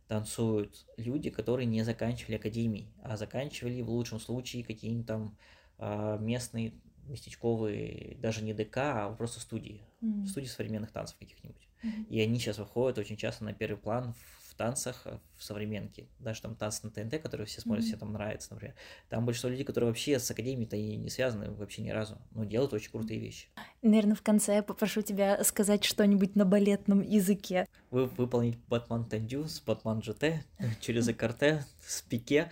танцуют 0.08 0.86
люди, 0.98 1.30
которые 1.30 1.64
не 1.64 1.84
заканчивали 1.84 2.36
академии, 2.36 2.92
а 3.02 3.16
заканчивали 3.16 3.80
в 3.80 3.88
лучшем 3.88 4.20
случае 4.20 4.62
какие-нибудь 4.62 5.06
там 5.06 5.38
а, 5.78 6.18
местные 6.18 6.74
местечковые, 7.08 8.16
даже 8.20 8.42
не 8.42 8.54
ДК, 8.54 8.78
а 8.78 9.14
просто 9.16 9.40
студии, 9.40 9.82
mm-hmm. 10.02 10.26
студии 10.26 10.46
современных 10.46 10.92
танцев 10.92 11.16
каких-нибудь. 11.18 11.68
Mm-hmm. 11.82 12.06
И 12.08 12.20
они 12.20 12.38
сейчас 12.38 12.58
выходят 12.58 12.98
очень 12.98 13.16
часто 13.16 13.44
на 13.44 13.52
первый 13.52 13.78
план 13.78 14.14
в 14.14 14.43
танцах, 14.56 15.02
э, 15.04 15.18
в 15.36 15.42
современке. 15.42 16.08
Даже 16.18 16.42
там 16.42 16.54
танцы 16.54 16.80
на 16.84 16.90
ТНТ, 16.90 17.20
которые 17.20 17.46
все 17.46 17.60
смотрят, 17.60 17.84
mm-hmm. 17.84 17.88
все 17.88 17.96
там 17.96 18.12
нравятся, 18.12 18.52
например. 18.52 18.74
Там 19.08 19.26
большинство 19.26 19.50
людей, 19.50 19.64
которые 19.64 19.88
вообще 19.88 20.18
с 20.18 20.30
академией-то 20.30 20.76
и 20.76 20.96
не 20.96 21.10
связаны 21.10 21.50
вообще 21.50 21.82
ни 21.82 21.90
разу, 21.90 22.18
но 22.32 22.44
делают 22.44 22.72
очень 22.72 22.90
крутые 22.90 23.20
вещи. 23.20 23.48
Наверное, 23.82 24.14
в 24.14 24.22
конце 24.22 24.56
я 24.56 24.62
попрошу 24.62 25.02
тебя 25.02 25.42
сказать 25.44 25.84
что-нибудь 25.84 26.36
на 26.36 26.44
балетном 26.44 27.00
языке. 27.00 27.66
Вы 27.90 28.06
выполнить 28.06 28.58
Батман 28.68 29.04
Тендю 29.04 29.46
с 29.46 29.60
Батман 29.60 30.02
ЖТ 30.02 30.44
через 30.80 31.08
ЭКРТ, 31.08 31.66
с 31.86 32.02
пике, 32.02 32.50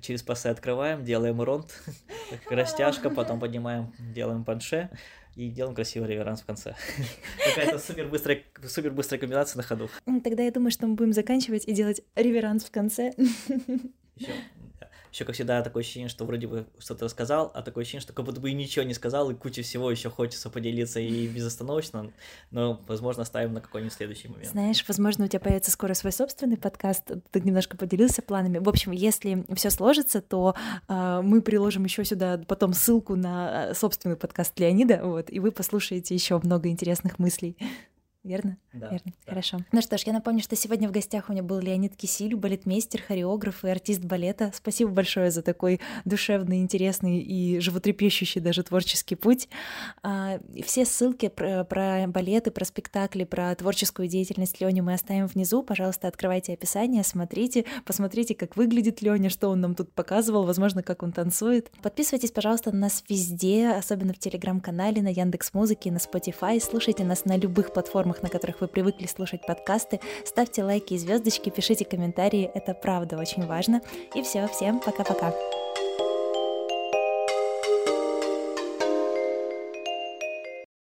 через 0.00 0.22
пасы 0.22 0.48
открываем, 0.48 1.04
делаем 1.04 1.40
ронд, 1.40 1.72
растяжка, 2.50 3.10
потом 3.10 3.40
поднимаем, 3.40 3.92
делаем 3.98 4.44
панше 4.44 4.90
и 5.34 5.48
делаем 5.48 5.74
красивый 5.74 6.08
реверанс 6.08 6.42
в 6.42 6.46
конце. 6.46 6.74
Какая-то 7.44 7.78
супер 7.78 8.08
быстрая, 8.08 8.42
супер 8.66 8.90
быстрая 8.92 9.20
комбинация 9.20 9.58
на 9.58 9.62
ходу. 9.62 9.88
Тогда 10.22 10.42
я 10.42 10.50
думаю, 10.50 10.70
что 10.70 10.86
мы 10.86 10.94
будем 10.94 11.12
заканчивать 11.12 11.66
и 11.66 11.72
делать 11.72 12.02
реверанс 12.14 12.64
в 12.64 12.70
конце. 12.70 13.12
Еще 14.16 14.32
еще, 15.12 15.26
как 15.26 15.34
всегда, 15.34 15.62
такое 15.62 15.82
ощущение, 15.82 16.08
что 16.08 16.24
вроде 16.24 16.46
бы 16.46 16.66
что-то 16.78 17.04
рассказал, 17.04 17.50
а 17.54 17.62
такое 17.62 17.82
ощущение, 17.82 18.00
что 18.00 18.14
как 18.14 18.24
будто 18.24 18.40
бы 18.40 18.50
и 18.50 18.54
ничего 18.54 18.84
не 18.84 18.94
сказал, 18.94 19.30
и 19.30 19.34
куча 19.34 19.62
всего 19.62 19.90
еще 19.90 20.08
хочется 20.08 20.48
поделиться 20.48 21.00
и 21.00 21.28
безостановочно, 21.34 22.10
но, 22.50 22.80
возможно, 22.88 23.22
оставим 23.22 23.52
на 23.52 23.60
какой-нибудь 23.60 23.92
следующий 23.92 24.28
момент. 24.28 24.48
Знаешь, 24.48 24.82
возможно, 24.88 25.26
у 25.26 25.28
тебя 25.28 25.40
появится 25.40 25.70
скоро 25.70 25.92
свой 25.92 26.12
собственный 26.12 26.56
подкаст, 26.56 27.04
ты 27.30 27.40
немножко 27.40 27.76
поделился 27.76 28.22
планами. 28.22 28.58
В 28.58 28.68
общем, 28.68 28.92
если 28.92 29.44
все 29.54 29.68
сложится, 29.68 30.22
то 30.22 30.54
э, 30.88 31.20
мы 31.22 31.42
приложим 31.42 31.84
еще 31.84 32.04
сюда 32.04 32.40
потом 32.48 32.72
ссылку 32.72 33.14
на 33.14 33.70
а, 33.70 33.74
собственный 33.74 34.16
подкаст 34.16 34.58
Леонида, 34.58 35.00
вот, 35.04 35.30
и 35.30 35.40
вы 35.40 35.52
послушаете 35.52 36.14
еще 36.14 36.40
много 36.42 36.70
интересных 36.70 37.18
мыслей 37.18 37.56
верно? 38.24 38.56
Да. 38.72 38.88
Верно. 38.90 39.12
Да. 39.26 39.30
Хорошо. 39.30 39.58
Ну 39.72 39.80
что 39.82 39.98
ж, 39.98 40.02
я 40.02 40.12
напомню, 40.12 40.42
что 40.42 40.56
сегодня 40.56 40.88
в 40.88 40.92
гостях 40.92 41.28
у 41.28 41.32
меня 41.32 41.42
был 41.42 41.58
Леонид 41.58 41.96
Кисиль, 41.96 42.34
балетмейстер, 42.34 43.02
хореограф 43.02 43.64
и 43.64 43.68
артист 43.68 44.02
балета. 44.04 44.52
Спасибо 44.54 44.90
большое 44.90 45.30
за 45.30 45.42
такой 45.42 45.80
душевный, 46.04 46.60
интересный 46.60 47.18
и 47.18 47.58
животрепещущий 47.60 48.40
даже 48.40 48.62
творческий 48.62 49.14
путь. 49.14 49.48
А, 50.02 50.40
все 50.64 50.84
ссылки 50.84 51.28
про, 51.28 51.64
про 51.64 52.06
балеты, 52.06 52.50
про 52.50 52.64
спектакли, 52.64 53.24
про 53.24 53.54
творческую 53.54 54.08
деятельность 54.08 54.60
Лёни 54.60 54.80
мы 54.80 54.94
оставим 54.94 55.26
внизу. 55.26 55.62
Пожалуйста, 55.62 56.08
открывайте 56.08 56.52
описание, 56.52 57.04
смотрите, 57.04 57.64
посмотрите, 57.84 58.34
как 58.34 58.56
выглядит 58.56 59.02
Лёня, 59.02 59.30
что 59.30 59.48
он 59.48 59.60
нам 59.60 59.74
тут 59.74 59.92
показывал, 59.92 60.44
возможно, 60.44 60.82
как 60.82 61.02
он 61.02 61.12
танцует. 61.12 61.70
Подписывайтесь, 61.82 62.30
пожалуйста, 62.30 62.72
на 62.72 62.78
нас 62.82 63.04
везде, 63.08 63.70
особенно 63.70 64.12
в 64.12 64.18
Телеграм-канале, 64.18 65.02
на 65.02 65.08
Яндекс 65.08 65.54
Музыке, 65.54 65.90
на 65.90 65.98
Spotify. 65.98 66.60
Слушайте 66.60 67.04
нас 67.04 67.24
на 67.24 67.36
любых 67.36 67.72
платформах 67.72 68.11
платформах, 68.12 68.22
на 68.22 68.28
которых 68.28 68.60
вы 68.60 68.68
привыкли 68.68 69.06
слушать 69.06 69.42
подкасты. 69.46 70.00
Ставьте 70.24 70.64
лайки 70.64 70.94
и 70.94 70.98
звездочки, 70.98 71.50
пишите 71.50 71.84
комментарии, 71.84 72.50
это 72.54 72.74
правда 72.74 73.18
очень 73.18 73.46
важно. 73.46 73.80
И 74.14 74.22
все, 74.22 74.46
всем 74.48 74.80
пока-пока. 74.80 75.32